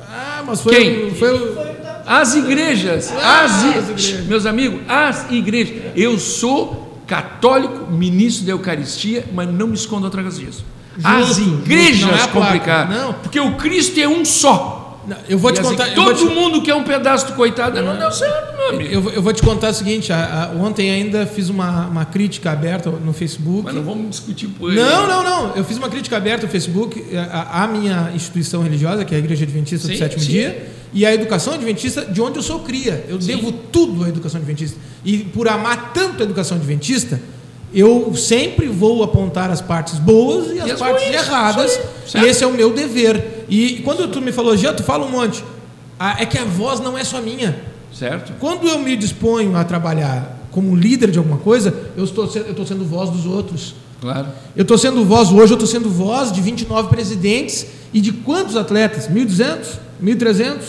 Ah, 0.08 0.42
mas 0.46 0.60
foi, 0.60 0.74
Quem? 0.74 1.14
foi 1.14 1.32
o- 1.32 1.81
As 2.06 2.34
igrejas. 2.34 3.12
As, 3.12 3.64
igrejas. 3.64 4.26
Meus 4.26 4.46
amigos, 4.46 4.80
as 4.88 5.30
igrejas. 5.30 5.92
Eu 5.96 6.18
sou 6.18 7.00
católico, 7.06 7.90
ministro 7.90 8.46
da 8.46 8.52
Eucaristia, 8.52 9.26
mas 9.32 9.48
não 9.48 9.66
me 9.66 9.74
escondo 9.74 10.06
atrás 10.06 10.38
disso. 10.38 10.64
as 11.02 11.38
igrejas 11.38 12.24
é 12.24 12.26
complicaram. 12.28 13.14
Porque 13.22 13.38
o 13.40 13.56
Cristo 13.56 13.98
é 14.00 14.08
um 14.08 14.24
só. 14.24 14.81
Não, 15.06 15.16
eu 15.28 15.36
vou 15.36 15.50
E 15.50 15.54
te 15.54 15.60
assim, 15.60 15.70
contar. 15.70 15.94
todo 15.94 16.14
te- 16.14 16.24
mundo 16.32 16.62
quer 16.62 16.74
um 16.74 16.84
pedaço 16.84 17.26
do 17.26 17.32
coitado. 17.32 17.80
Não 17.82 17.98
deu 17.98 18.10
certo, 18.12 18.56
meu 18.56 18.68
amigo. 18.68 18.94
Eu, 18.94 19.02
vou- 19.02 19.12
eu 19.12 19.20
vou 19.22 19.32
te 19.32 19.42
contar 19.42 19.70
o 19.70 19.74
seguinte: 19.74 20.12
a- 20.12 20.52
a- 20.54 20.56
ontem 20.62 20.90
ainda 20.92 21.26
fiz 21.26 21.48
uma, 21.48 21.86
uma 21.88 22.04
crítica 22.04 22.52
aberta 22.52 22.88
no 22.90 23.12
Facebook. 23.12 23.62
Mas 23.64 23.74
não 23.74 23.82
vamos 23.82 24.10
discutir 24.10 24.46
por 24.48 24.70
ele. 24.70 24.80
Não, 24.80 25.06
não, 25.08 25.22
não. 25.24 25.56
Eu 25.56 25.64
fiz 25.64 25.76
uma 25.76 25.88
crítica 25.88 26.16
aberta 26.16 26.46
no 26.46 26.52
Facebook 26.52 27.04
à 27.16 27.64
à 27.64 27.66
minha 27.66 28.12
instituição 28.14 28.62
religiosa, 28.62 29.04
que 29.04 29.12
é 29.12 29.16
a 29.16 29.20
Igreja 29.20 29.42
Adventista 29.44 29.88
Sim, 29.88 29.94
do 29.94 29.98
Sétimo 29.98 30.22
sim. 30.22 30.30
Dia, 30.30 30.68
e 30.92 31.04
à 31.04 31.12
educação 31.12 31.54
adventista, 31.54 32.04
de 32.04 32.20
onde 32.20 32.38
eu 32.38 32.42
sou 32.42 32.60
cria. 32.60 33.04
Eu 33.08 33.18
devo 33.18 33.50
tudo 33.50 34.04
à 34.04 34.08
educação 34.08 34.38
adventista. 34.38 34.78
E 35.04 35.18
por 35.18 35.48
amar 35.48 35.92
tanto 35.92 36.22
a 36.22 36.24
educação 36.24 36.56
adventista, 36.56 37.20
eu 37.74 38.14
sempre 38.14 38.68
vou 38.68 39.02
apontar 39.02 39.50
as 39.50 39.60
partes 39.62 39.94
boas 39.98 40.52
e 40.54 40.60
as, 40.60 40.72
as 40.72 40.78
partes 40.78 41.02
ruins, 41.08 41.14
erradas. 41.16 41.80
aí, 42.14 42.22
E 42.24 42.28
esse 42.28 42.44
é 42.44 42.46
o 42.46 42.52
meu 42.52 42.72
dever. 42.72 43.41
E 43.52 43.82
quando 43.82 44.08
tu 44.08 44.18
me 44.18 44.32
falou, 44.32 44.56
Jean, 44.56 44.72
tu 44.72 44.82
fala 44.82 45.04
um 45.04 45.10
monte. 45.10 45.44
Ah, 46.00 46.16
é 46.18 46.24
que 46.24 46.38
a 46.38 46.44
voz 46.44 46.80
não 46.80 46.96
é 46.96 47.04
só 47.04 47.20
minha. 47.20 47.62
Certo? 47.92 48.32
Quando 48.40 48.66
eu 48.66 48.78
me 48.78 48.96
disponho 48.96 49.54
a 49.54 49.62
trabalhar 49.62 50.38
como 50.50 50.74
líder 50.74 51.10
de 51.10 51.18
alguma 51.18 51.36
coisa, 51.36 51.74
eu 51.94 52.02
estou, 52.02 52.24
eu 52.34 52.52
estou 52.52 52.64
sendo 52.64 52.82
voz 52.82 53.10
dos 53.10 53.26
outros. 53.26 53.74
Claro. 54.00 54.28
Eu 54.56 54.62
estou 54.62 54.78
sendo 54.78 55.04
voz 55.04 55.30
hoje, 55.30 55.52
eu 55.52 55.56
estou 55.56 55.66
sendo 55.66 55.90
voz 55.90 56.32
de 56.32 56.40
29 56.40 56.88
presidentes 56.88 57.66
e 57.92 58.00
de 58.00 58.10
quantos 58.10 58.56
atletas? 58.56 59.06
1.200? 59.06 59.78
1.300? 60.02 60.60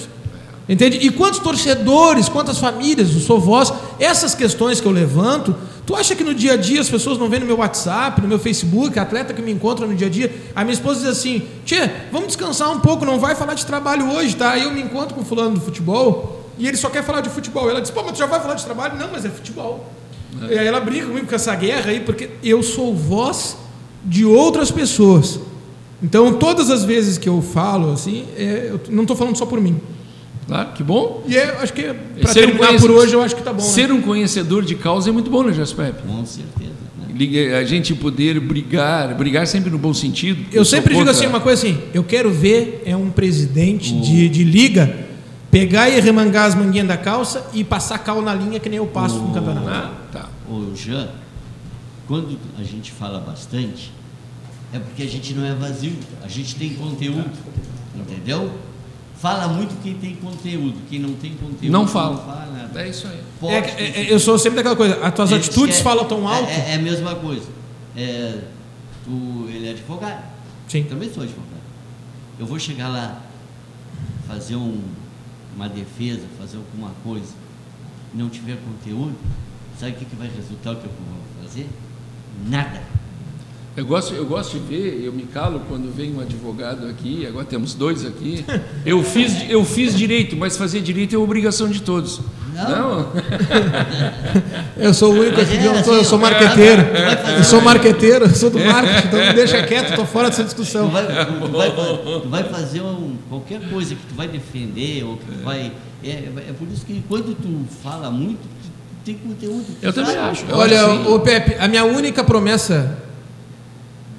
Entende? 0.67 0.97
E 0.97 1.09
quantos 1.09 1.39
torcedores, 1.39 2.27
quantas 2.27 2.57
famílias, 2.57 3.13
eu 3.13 3.21
sou 3.21 3.39
voz. 3.39 3.71
Essas 3.97 4.35
questões 4.35 4.81
que 4.81 4.85
eu 4.85 4.91
levanto, 4.91 5.55
tu 5.85 5.95
acha 5.95 6.15
que 6.15 6.23
no 6.23 6.33
dia 6.33 6.53
a 6.53 6.57
dia 6.57 6.81
as 6.81 6.89
pessoas 6.89 7.17
não 7.17 7.29
veem 7.29 7.41
no 7.41 7.47
meu 7.47 7.57
WhatsApp, 7.57 8.21
no 8.21 8.27
meu 8.27 8.39
Facebook, 8.39 8.97
atleta 8.97 9.33
que 9.33 9.41
me 9.41 9.51
encontra 9.51 9.85
no 9.85 9.95
dia 9.95 10.07
a 10.07 10.09
dia? 10.09 10.33
A 10.55 10.63
minha 10.63 10.73
esposa 10.73 11.01
diz 11.01 11.09
assim: 11.09 11.43
Tchê, 11.65 11.89
vamos 12.11 12.27
descansar 12.27 12.71
um 12.71 12.79
pouco, 12.79 13.05
não 13.05 13.19
vai 13.19 13.35
falar 13.35 13.53
de 13.53 13.65
trabalho 13.65 14.11
hoje, 14.11 14.35
tá? 14.35 14.51
Aí 14.51 14.63
eu 14.63 14.71
me 14.71 14.81
encontro 14.81 15.15
com 15.15 15.21
o 15.21 15.25
fulano 15.25 15.55
do 15.55 15.61
futebol 15.61 16.49
e 16.57 16.67
ele 16.67 16.77
só 16.77 16.89
quer 16.89 17.03
falar 17.03 17.21
de 17.21 17.29
futebol. 17.29 17.69
Ela 17.69 17.81
diz: 17.81 17.91
pô, 17.91 18.03
mas 18.03 18.13
tu 18.13 18.19
já 18.19 18.25
vai 18.25 18.39
falar 18.39 18.55
de 18.55 18.65
trabalho? 18.65 18.97
Não, 18.97 19.09
mas 19.11 19.25
é 19.25 19.29
futebol. 19.29 19.91
E 20.49 20.57
aí 20.57 20.65
ela 20.65 20.79
brinca 20.79 21.07
comigo 21.07 21.27
com 21.27 21.35
essa 21.35 21.55
guerra 21.55 21.91
aí, 21.91 21.99
porque 21.99 22.29
eu 22.43 22.63
sou 22.63 22.95
voz 22.95 23.57
de 24.03 24.25
outras 24.25 24.71
pessoas. 24.71 25.39
Então, 26.01 26.33
todas 26.33 26.69
as 26.69 26.83
vezes 26.83 27.17
que 27.17 27.29
eu 27.29 27.41
falo, 27.41 27.93
assim, 27.93 28.25
é, 28.35 28.69
eu 28.71 28.81
não 28.89 29.03
estou 29.03 29.15
falando 29.15 29.37
só 29.37 29.45
por 29.45 29.61
mim. 29.61 29.79
Claro, 30.47 30.73
que 30.73 30.83
bom. 30.83 31.23
E 31.27 31.37
é, 31.37 31.57
acho 31.61 31.71
que 31.73 31.83
para 31.83 32.31
Ser 32.33 32.39
um 32.39 32.47
terminar 32.47 32.67
conhece- 32.67 32.85
por 32.87 32.91
hoje, 32.95 33.13
eu 33.13 33.21
acho 33.23 33.35
que 33.35 33.41
tá 33.41 33.53
bom. 33.53 33.61
Ser 33.61 33.87
né? 33.87 33.93
um 33.93 34.01
conhecedor 34.01 34.63
de 34.65 34.75
causa 34.75 35.09
é 35.09 35.11
muito 35.13 35.29
bom, 35.31 35.43
né, 35.43 35.53
Jasper? 35.53 35.93
Com 36.05 36.25
certeza. 36.25 36.71
Né? 36.99 37.13
Liga- 37.15 37.57
A 37.59 37.63
gente 37.63 37.95
poder 37.95 38.39
brigar, 38.39 39.15
brigar 39.15 39.47
sempre 39.47 39.69
no 39.71 39.77
bom 39.77 39.93
sentido. 39.93 40.45
Eu 40.51 40.65
sempre 40.65 40.89
digo 40.89 40.99
contra- 40.99 41.11
assim, 41.13 41.27
uma 41.27 41.39
coisa 41.39 41.65
assim, 41.65 41.79
eu 41.93 42.03
quero 42.03 42.29
ver 42.31 42.83
é 42.85 42.95
um 42.95 43.09
presidente 43.09 43.93
de, 44.01 44.27
de 44.27 44.43
liga 44.43 44.93
pegar 45.49 45.87
e 45.89 45.99
remangar 46.01 46.45
as 46.47 46.55
manguinhas 46.55 46.87
da 46.87 46.97
calça 46.97 47.47
e 47.53 47.63
passar 47.63 47.99
cal 47.99 48.21
na 48.21 48.33
linha 48.33 48.59
que 48.59 48.67
nem 48.67 48.77
eu 48.79 48.87
passo 48.87 49.15
no 49.19 49.33
campeonato. 49.33 49.67
Ah, 49.69 49.91
tá. 50.11 50.29
Ô 50.49 50.75
Jean, 50.75 51.07
quando 52.07 52.37
a 52.59 52.63
gente 52.63 52.91
fala 52.91 53.19
bastante, 53.19 53.91
é 54.73 54.79
porque 54.79 55.03
a 55.03 55.07
gente 55.07 55.33
não 55.35 55.45
é 55.45 55.53
vazio, 55.53 55.93
a 56.23 56.27
gente 56.27 56.55
tem 56.55 56.71
conteúdo, 56.71 57.29
entendeu? 57.95 58.51
Fala 59.23 59.47
muito 59.47 59.81
quem 59.81 59.93
tem 59.95 60.15
conteúdo, 60.17 60.75
quem 60.89 60.99
não 60.99 61.13
tem 61.13 61.31
conteúdo 61.35 61.71
Não 61.71 61.87
fala. 61.87 62.17
não 62.17 62.25
fala 62.25 62.45
nada. 62.47 62.81
É 62.83 62.89
isso 62.89 63.07
aí. 63.07 63.21
Pode 63.39 63.53
É, 63.55 63.59
é, 63.81 64.01
é, 64.09 64.13
eu 64.13 64.19
sou 64.19 64.37
sempre 64.37 64.57
daquela 64.57 64.75
coisa, 64.75 64.99
as 65.01 65.13
tuas 65.13 65.31
atitudes 65.31 65.77
quer- 65.77 65.81
falam 65.83 66.03
tão 66.03 66.27
alto. 66.27 66.49
É, 66.49 66.55
é, 66.55 66.71
é 66.71 66.75
a 66.75 66.79
mesma 66.79 67.15
coisa. 67.15 67.47
É, 67.95 68.41
tu, 69.05 69.45
ele 69.47 69.65
é 69.65 69.71
advogado. 69.71 70.21
Sim. 70.67 70.83
Também 70.83 71.09
sou 71.13 71.23
advogado. 71.23 71.53
Eu 72.37 72.45
vou 72.45 72.59
chegar 72.59 72.89
lá, 72.89 73.21
fazer 74.27 74.57
um- 74.57 74.81
uma 75.55 75.69
defesa, 75.69 76.23
fazer 76.37 76.57
alguma 76.57 76.91
coisa, 77.01 77.31
e 78.13 78.17
não 78.17 78.27
tiver 78.27 78.57
conteúdo, 78.57 79.15
sabe 79.79 79.93
o 79.93 79.95
que, 79.95 80.03
que 80.03 80.15
vai 80.17 80.27
resultar 80.35 80.71
o 80.71 80.75
que 80.75 80.85
eu 80.85 80.91
vou 80.91 81.47
fazer? 81.47 81.69
Nada. 82.49 82.81
Eu 83.75 83.85
gosto, 83.87 84.13
eu 84.13 84.23
gosto 84.25 84.51
de 84.53 84.59
ver, 84.59 85.01
eu 85.03 85.11
me 85.11 85.23
calo 85.23 85.59
quando 85.67 85.91
vem 85.95 86.13
um 86.15 86.19
advogado 86.19 86.87
aqui, 86.87 87.25
agora 87.25 87.43
temos 87.43 87.73
dois 87.73 88.05
aqui. 88.05 88.45
Eu 88.85 89.01
fiz, 89.01 89.49
eu 89.49 89.63
fiz 89.65 89.95
direito, 89.95 90.35
mas 90.35 90.57
fazer 90.57 90.81
direito 90.81 91.15
é 91.15 91.17
obrigação 91.17 91.67
de 91.69 91.81
todos. 91.81 92.19
Não? 92.53 93.07
Eu 94.77 94.93
sou 94.93 95.13
o 95.13 95.19
único 95.19 95.39
aqui, 95.41 95.55
é 95.57 95.65
eu, 95.65 95.71
assim, 95.71 95.83
sou, 95.85 95.95
eu 95.95 96.03
sou 96.03 96.19
marqueteiro. 96.19 96.83
Vai 96.83 97.17
fazer- 97.17 97.37
Eu 97.39 97.43
sou 97.45 97.61
marqueteiro, 97.61 98.25
eu 98.25 98.35
sou 98.35 98.49
do 98.49 98.59
marketing, 98.59 99.07
então 99.07 99.19
me 99.25 99.33
deixa 99.33 99.63
quieto, 99.63 99.95
tô 99.95 100.05
fora 100.05 100.29
dessa 100.29 100.43
discussão. 100.43 100.87
Tu 100.87 100.91
vai, 100.93 101.05
tu, 101.07 101.47
vai, 101.51 101.71
tu 102.21 102.29
vai 102.29 102.43
fazer 102.43 102.81
um- 102.81 103.15
qualquer 103.29 103.61
coisa 103.69 103.95
que 103.95 104.01
tu 104.07 104.13
vai 104.15 104.27
defender 104.27 105.03
ou 105.05 105.17
que 105.17 105.25
tu 105.25 105.43
vai. 105.43 105.71
É, 106.03 106.09
é 106.49 106.53
por 106.59 106.67
isso 106.67 106.85
que 106.85 107.01
quando 107.07 107.33
tu 107.35 107.65
fala 107.81 108.11
muito, 108.11 108.41
tu 108.41 108.69
tem 109.05 109.15
conteúdo. 109.15 109.65
tu 109.65 109.77
Eu 109.85 109.93
também 109.93 110.15
acho. 110.17 110.45
Olha, 110.51 110.85
assim. 110.85 111.07
ô 111.07 111.19
Pepe, 111.21 111.55
a 111.57 111.67
minha 111.67 111.85
única 111.85 112.23
promessa 112.23 112.97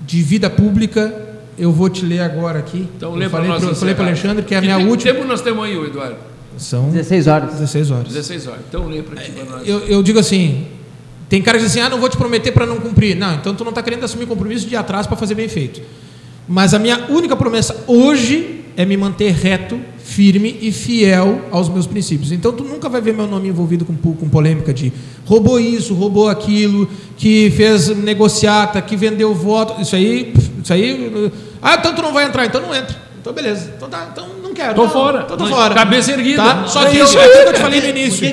de 0.07 0.23
vida 0.23 0.49
pública, 0.51 1.13
eu 1.59 1.71
vou 1.73 1.89
te 1.89 2.05
ler 2.05 2.21
agora 2.21 2.59
aqui. 2.59 2.89
Então 2.97 3.13
eu 3.13 3.17
lê 3.17 3.29
para 3.29 3.39
falei 3.39 3.49
nós. 3.51 3.65
pro- 3.65 3.75
falei 3.75 3.95
para. 3.95 4.07
Alexandre 4.07 4.43
que 4.45 4.55
é 4.55 4.59
a 4.59 4.61
Que 4.61 4.67
minha 4.67 4.79
última. 4.89 5.13
tempo 5.15 5.27
nós 5.27 5.41
temos 5.41 5.65
aí, 5.65 5.77
Eduardo? 5.77 6.17
São 6.57 6.91
16 6.91 7.27
horas. 7.27 7.53
16 7.55 7.91
horas. 7.91 8.09
16 8.09 8.47
horas. 8.47 8.61
Então 8.69 8.87
lê 8.87 9.03
para 9.03 9.21
ti, 9.23 9.31
para 9.33 9.45
nós. 9.59 9.69
Eu, 9.69 9.81
eu 9.81 10.03
digo 10.03 10.19
assim, 10.19 10.67
tem 11.29 11.43
cara 11.43 11.59
que 11.59 11.65
diz 11.65 11.73
assim, 11.73 11.81
ah, 11.81 11.89
não 11.89 11.99
vou 11.99 12.09
te 12.09 12.17
prometer 12.17 12.53
para 12.53 12.65
não 12.67 12.77
cumprir. 12.77 13.17
Não, 13.17 13.35
então 13.35 13.55
tu 13.55 13.65
não 13.65 13.71
está 13.71 13.83
querendo 13.83 14.05
assumir 14.05 14.27
compromisso 14.27 14.67
de 14.69 14.77
atrás 14.77 15.07
para 15.07 15.17
fazer 15.17 15.35
bem 15.35 15.49
feito. 15.49 15.81
Mas 16.47 16.75
a 16.75 16.79
minha 16.79 17.07
única 17.09 17.35
promessa 17.35 17.85
hoje 17.87 18.61
é 18.77 18.85
me 18.85 18.97
manter 18.97 19.33
reto, 19.33 19.81
firme 20.07 20.59
e 20.61 20.71
fiel 20.71 21.41
aos 21.51 21.67
meus 21.69 21.87
princípios. 21.87 22.31
Então 22.31 22.53
tu 22.53 22.63
nunca 22.63 22.91
vai 22.91 23.01
ver 23.01 23.15
meu 23.15 23.27
nome 23.27 23.49
envolvido 23.49 23.87
com, 23.87 23.97
com 23.97 24.29
polêmica 24.29 24.73
de 24.73 24.93
roubou 25.25 25.59
isso, 25.59 25.95
roubou 25.95 26.29
aquilo, 26.29 26.87
que 27.17 27.51
fez 27.57 27.89
negociata, 27.89 28.81
que 28.83 28.97
vendeu 28.97 29.35
voto. 29.35 29.81
Isso 29.81 29.97
aí, 29.97 30.35
isso 30.63 30.73
aí. 30.73 31.33
Ah, 31.63 31.77
então 31.79 31.95
tu 31.95 32.03
não 32.03 32.13
vai 32.13 32.27
entrar, 32.27 32.45
então 32.45 32.61
não 32.61 32.75
entra. 32.75 32.95
Então 33.19 33.33
beleza. 33.33 33.73
Então, 33.77 33.89
tá, 33.89 34.09
então 34.13 34.27
não 34.43 34.53
quero. 34.53 34.75
Tô 34.75 34.83
Não, 34.85 34.91
fora. 34.91 35.23
Então 35.25 35.37
tô 35.39 35.47
fora. 35.47 35.75
cabeça 35.75 36.13
erguida. 36.13 36.43
Tá? 36.43 36.67
Só 36.67 36.83
Daí 36.83 36.93
que 36.93 36.99
eu- 36.99 37.05
isso 37.07 37.19
é 37.19 37.25
aquilo 37.25 37.43
que 37.45 37.49
eu 37.49 37.53
te 37.55 37.61
falei 37.61 37.81
no 37.81 37.87
Por 37.87 37.95
que- 37.95 38.01
início. 38.01 38.27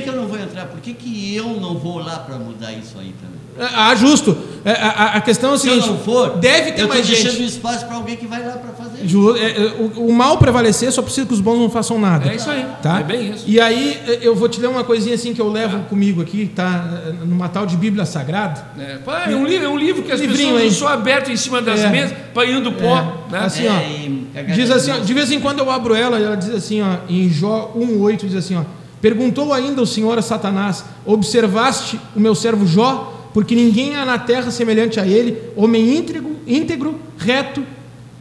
Por 0.65 0.79
que, 0.79 0.93
que 0.93 1.35
eu 1.35 1.45
não 1.45 1.51
vou 1.51 1.51
entrar? 1.51 1.51
Por 1.51 1.51
que, 1.51 1.53
que 1.55 1.55
eu 1.55 1.59
não 1.61 1.77
vou 1.77 1.99
lá 1.99 2.19
para 2.19 2.37
mudar 2.37 2.71
isso 2.73 2.97
aí 2.99 3.13
também? 3.21 3.41
Ah, 3.59 3.93
justo. 3.95 4.35
É, 4.63 4.71
A, 4.71 4.87
a- 4.89 5.05
a 5.17 5.21
questão 5.21 5.51
é 5.51 5.53
o 5.53 5.57
Se 5.57 5.67
eu 5.67 5.73
seguinte: 5.73 5.89
não 5.91 5.99
for, 5.99 6.37
deve 6.37 6.71
ter 6.71 6.83
eu 6.83 6.87
mais 6.87 7.05
deixando 7.05 7.31
gente. 7.33 7.45
espaço 7.49 7.85
para 7.85 7.97
alguém 7.97 8.15
que 8.15 8.25
vai 8.25 8.43
lá 8.45 8.53
para 8.53 8.71
fazer. 8.71 9.05
Ju- 9.05 9.35
é, 9.35 9.51
é, 9.51 9.65
o, 9.97 10.07
o 10.07 10.13
mal 10.13 10.37
prevalecer 10.37 10.89
só 10.91 11.01
precisa 11.01 11.27
que 11.27 11.33
os 11.33 11.41
bons 11.41 11.57
não 11.59 11.69
façam 11.69 11.99
nada. 11.99 12.31
É 12.31 12.35
isso 12.35 12.49
aí. 12.49 12.65
Tá? 12.81 13.01
É 13.01 13.03
bem 13.03 13.31
isso. 13.31 13.43
E 13.45 13.59
aí 13.59 13.99
é, 14.07 14.19
eu 14.21 14.33
vou 14.35 14.47
te 14.47 14.59
ler 14.61 14.67
uma 14.67 14.83
coisinha 14.85 15.15
assim 15.15 15.33
que 15.33 15.41
eu 15.41 15.49
levo 15.51 15.79
comigo 15.89 16.21
aqui, 16.21 16.49
tá? 16.55 17.01
É, 17.07 17.25
Numa 17.25 17.49
tal 17.49 17.65
de 17.65 17.75
Bíblia 17.75 18.05
Sagrada. 18.05 18.63
É, 18.79 18.97
pá, 19.03 19.25
é 19.29 19.35
um 19.35 19.45
livro, 19.45 19.65
é 19.65 19.69
um 19.69 19.77
livro 19.77 20.01
que 20.03 20.11
as 20.11 20.21
Livrinho 20.21 20.53
pessoas 20.55 20.73
só 20.75 20.87
aberto 20.87 21.29
em 21.29 21.35
cima 21.37 21.61
das 21.61 21.81
É. 21.81 21.89
mesas, 21.89 22.13
apanhando 22.13 22.71
pó. 22.71 23.25
né? 23.29 23.39
Assim, 23.39 23.65
ó, 23.67 24.53
diz 24.53 24.71
assim, 24.71 24.91
ó, 24.91 24.97
de 24.99 25.13
vez 25.13 25.29
em 25.31 25.39
quando 25.41 25.59
eu 25.59 25.69
abro 25.69 25.93
ela 25.93 26.19
e 26.19 26.23
ela 26.23 26.37
diz 26.37 26.51
assim, 26.55 26.81
ó, 26.81 26.97
em 27.09 27.29
Jó 27.29 27.73
1:8 27.75 28.27
diz 28.27 28.35
assim, 28.35 28.55
ó: 28.55 28.63
Perguntou 29.01 29.51
ainda 29.51 29.81
o 29.81 29.87
Senhor 29.87 30.17
a 30.17 30.21
Satanás: 30.21 30.85
Observaste 31.05 31.99
o 32.15 32.19
meu 32.19 32.35
servo 32.35 32.65
Jó? 32.65 33.17
Porque 33.33 33.55
ninguém 33.55 33.95
há 33.95 34.05
na 34.05 34.19
terra 34.19 34.51
semelhante 34.51 34.99
a 34.99 35.07
ele, 35.07 35.41
homem 35.55 35.95
íntegro, 35.95 36.35
íntegro, 36.45 36.99
reto, 37.17 37.63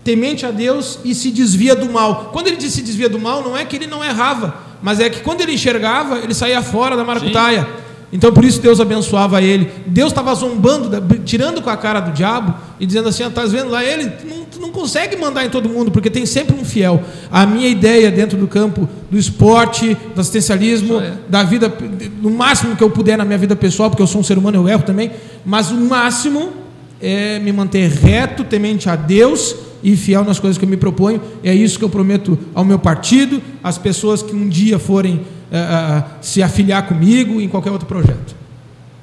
temente 0.05 0.47
a 0.47 0.51
Deus 0.51 1.01
e 1.05 1.15
se 1.15 1.31
desvia 1.31 1.75
do 1.75 1.91
mal. 1.91 2.31
Quando 2.33 2.47
ele 2.47 2.57
diz 2.57 2.73
se 2.73 2.83
desvia 2.83 3.09
do 3.09 3.19
mal, 3.19 3.43
não 3.43 3.57
é 3.57 3.65
que 3.65 3.77
ele 3.77 3.87
não 3.87 4.05
errava, 4.05 4.55
mas 4.81 5.01
é 5.01 5.11
que 5.11 5.21
quando 5.21 5.41
ele 5.41 5.55
enxergava, 5.55 6.19
ele 6.19 6.33
saía 6.33 6.63
fora 6.63 6.97
da 6.97 7.05
maracutaia. 7.05 7.69
Então 8.13 8.33
por 8.33 8.45
isso 8.45 8.61
Deus 8.61 8.81
abençoava 8.81 9.41
ele. 9.41 9.71
Deus 9.87 10.11
estava 10.11 10.35
zombando, 10.35 10.91
tirando 11.25 11.63
com 11.63 11.71
a 11.71 11.77
cara 11.77 12.01
do 12.01 12.13
diabo 12.13 12.55
e 12.79 12.87
dizendo 12.87 13.09
assim: 13.09 13.25
estás 13.25 13.53
vendo 13.53 13.71
lá 13.71 13.85
ele? 13.85 14.11
Tu 14.11 14.27
não, 14.27 14.45
tu 14.45 14.61
não 14.61 14.71
consegue 14.71 15.17
mandar 15.17 15.45
em 15.45 15.51
todo 15.51 15.69
mundo, 15.69 15.91
porque 15.91 16.11
tem 16.11 16.27
sempre 16.27 16.57
um 16.61 16.65
fiel. 16.65 17.03
A 17.31 17.47
minha 17.47 17.69
ideia 17.69 18.11
dentro 18.11 18.37
do 18.37 18.49
campo 18.49 18.89
do 19.11 19.17
esporte, 19.17 19.97
do 20.15 20.21
assistencialismo, 20.21 21.01
é. 21.01 21.13
da 21.29 21.43
vida, 21.45 21.73
no 22.21 22.31
máximo 22.31 22.75
que 22.75 22.83
eu 22.83 22.91
puder 22.91 23.17
na 23.17 23.25
minha 23.25 23.39
vida 23.39 23.55
pessoal, 23.55 23.91
porque 23.91 24.03
eu 24.03 24.07
sou 24.07 24.21
um 24.21 24.25
ser 24.25 24.39
humano, 24.39 24.59
eu 24.59 24.69
erro 24.69 24.83
também, 24.83 25.13
mas 25.45 25.71
o 25.71 25.77
máximo 25.77 26.53
é 27.01 27.39
me 27.39 27.53
manter 27.53 27.89
reto, 27.89 28.45
temente 28.45 28.89
a 28.89 28.97
Deus 28.97 29.55
e 29.83 29.97
fiel 29.97 30.25
nas 30.25 30.39
coisas 30.39 30.59
que 30.59 30.65
eu 30.65 30.69
me 30.69 30.77
proponho. 30.77 31.21
É 31.43 31.55
isso 31.55 31.79
que 31.79 31.85
eu 31.85 31.89
prometo 31.89 32.39
ao 32.55 32.65
meu 32.65 32.79
partido, 32.79 33.41
às 33.63 33.79
pessoas 33.79 34.23
que 34.23 34.35
um 34.35 34.49
dia 34.49 34.79
forem 34.79 35.21
ah, 35.53 36.05
se 36.21 36.43
afiliar 36.43 36.87
comigo 36.87 37.41
em 37.41 37.49
qualquer 37.49 37.71
outro 37.71 37.87
projeto. 37.87 38.35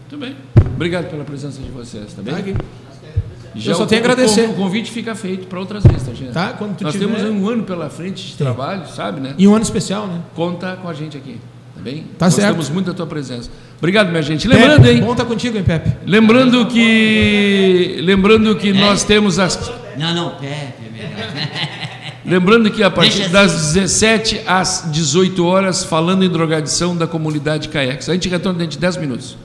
Muito 0.10 0.18
bem. 0.26 0.36
Obrigado 0.76 1.10
pela 1.10 1.24
presença 1.24 1.62
de 1.62 1.70
vocês, 1.70 2.14
tá 2.14 2.22
bem? 2.22 2.34
Tá 2.34 2.40
aqui. 2.40 2.56
Já 3.56 3.72
Eu 3.72 3.76
só 3.78 3.86
tenho 3.88 4.02
a 4.02 4.06
agradecer. 4.06 4.48
O 4.50 4.54
convite 4.54 4.92
fica 4.92 5.16
feito 5.16 5.48
para 5.48 5.60
outras 5.60 5.84
vezes, 5.84 6.04
tá, 6.04 6.14
gente? 6.14 6.32
Tá? 6.32 6.54
Quando 6.54 6.76
tu 6.78 6.84
Nós 6.84 6.94
tiver- 6.94 7.08
temos 7.08 7.24
um 7.24 7.50
ano 7.50 7.64
pela 7.64 7.90
frente 7.90 8.28
de 8.28 8.36
trabalho, 8.36 8.88
sabe, 8.88 9.20
né? 9.20 9.34
E 9.38 9.48
um 9.48 9.56
ano 9.56 9.64
especial, 9.64 10.06
né? 10.08 10.22
Conta 10.36 10.76
com 10.80 10.88
a 10.88 10.94
gente 10.94 11.18
aqui, 11.18 11.40
tá 11.76 11.82
bem? 11.82 12.06
Tá 12.20 12.30
certo. 12.30 12.56
Gostamos 12.56 12.70
muito 12.70 12.86
da 12.88 12.94
tua 12.94 13.08
presença. 13.08 13.50
Obrigado, 13.80 14.10
minha 14.10 14.22
gente. 14.22 14.48
Lembrando, 14.48 14.84
Pepe, 14.84 14.96
hein? 14.96 15.02
Bom 15.02 15.12
estar 15.12 15.26
contigo, 15.26 15.58
hein, 15.58 15.64
Pepe? 15.64 15.92
Lembrando 16.06 16.68
que 16.68 18.00
lembrando 18.04 18.56
que 18.56 18.74
nós 18.74 19.04
temos 19.04 19.40
as 19.40 19.72
Não, 19.98 20.14
não, 20.14 20.30
Pepe, 20.36 20.46
é 20.86 20.92
melhor. 20.92 21.77
Lembrando 22.28 22.70
que 22.70 22.84
a 22.84 22.92
partir 22.92 23.20
Deixa 23.20 23.34
das 23.34 23.74
17 23.74 24.42
às 24.46 24.84
18 24.92 25.46
horas 25.46 25.84
falando 25.84 26.24
em 26.24 26.30
drogadição 26.30 26.96
da 26.96 27.08
comunidade 27.08 27.70
Caex. 27.70 28.10
A 28.10 28.14
gente 28.14 28.30
retorna 28.30 28.60
dentro 28.60 28.74
de 28.74 28.80
10 28.80 28.98
minutos. 28.98 29.38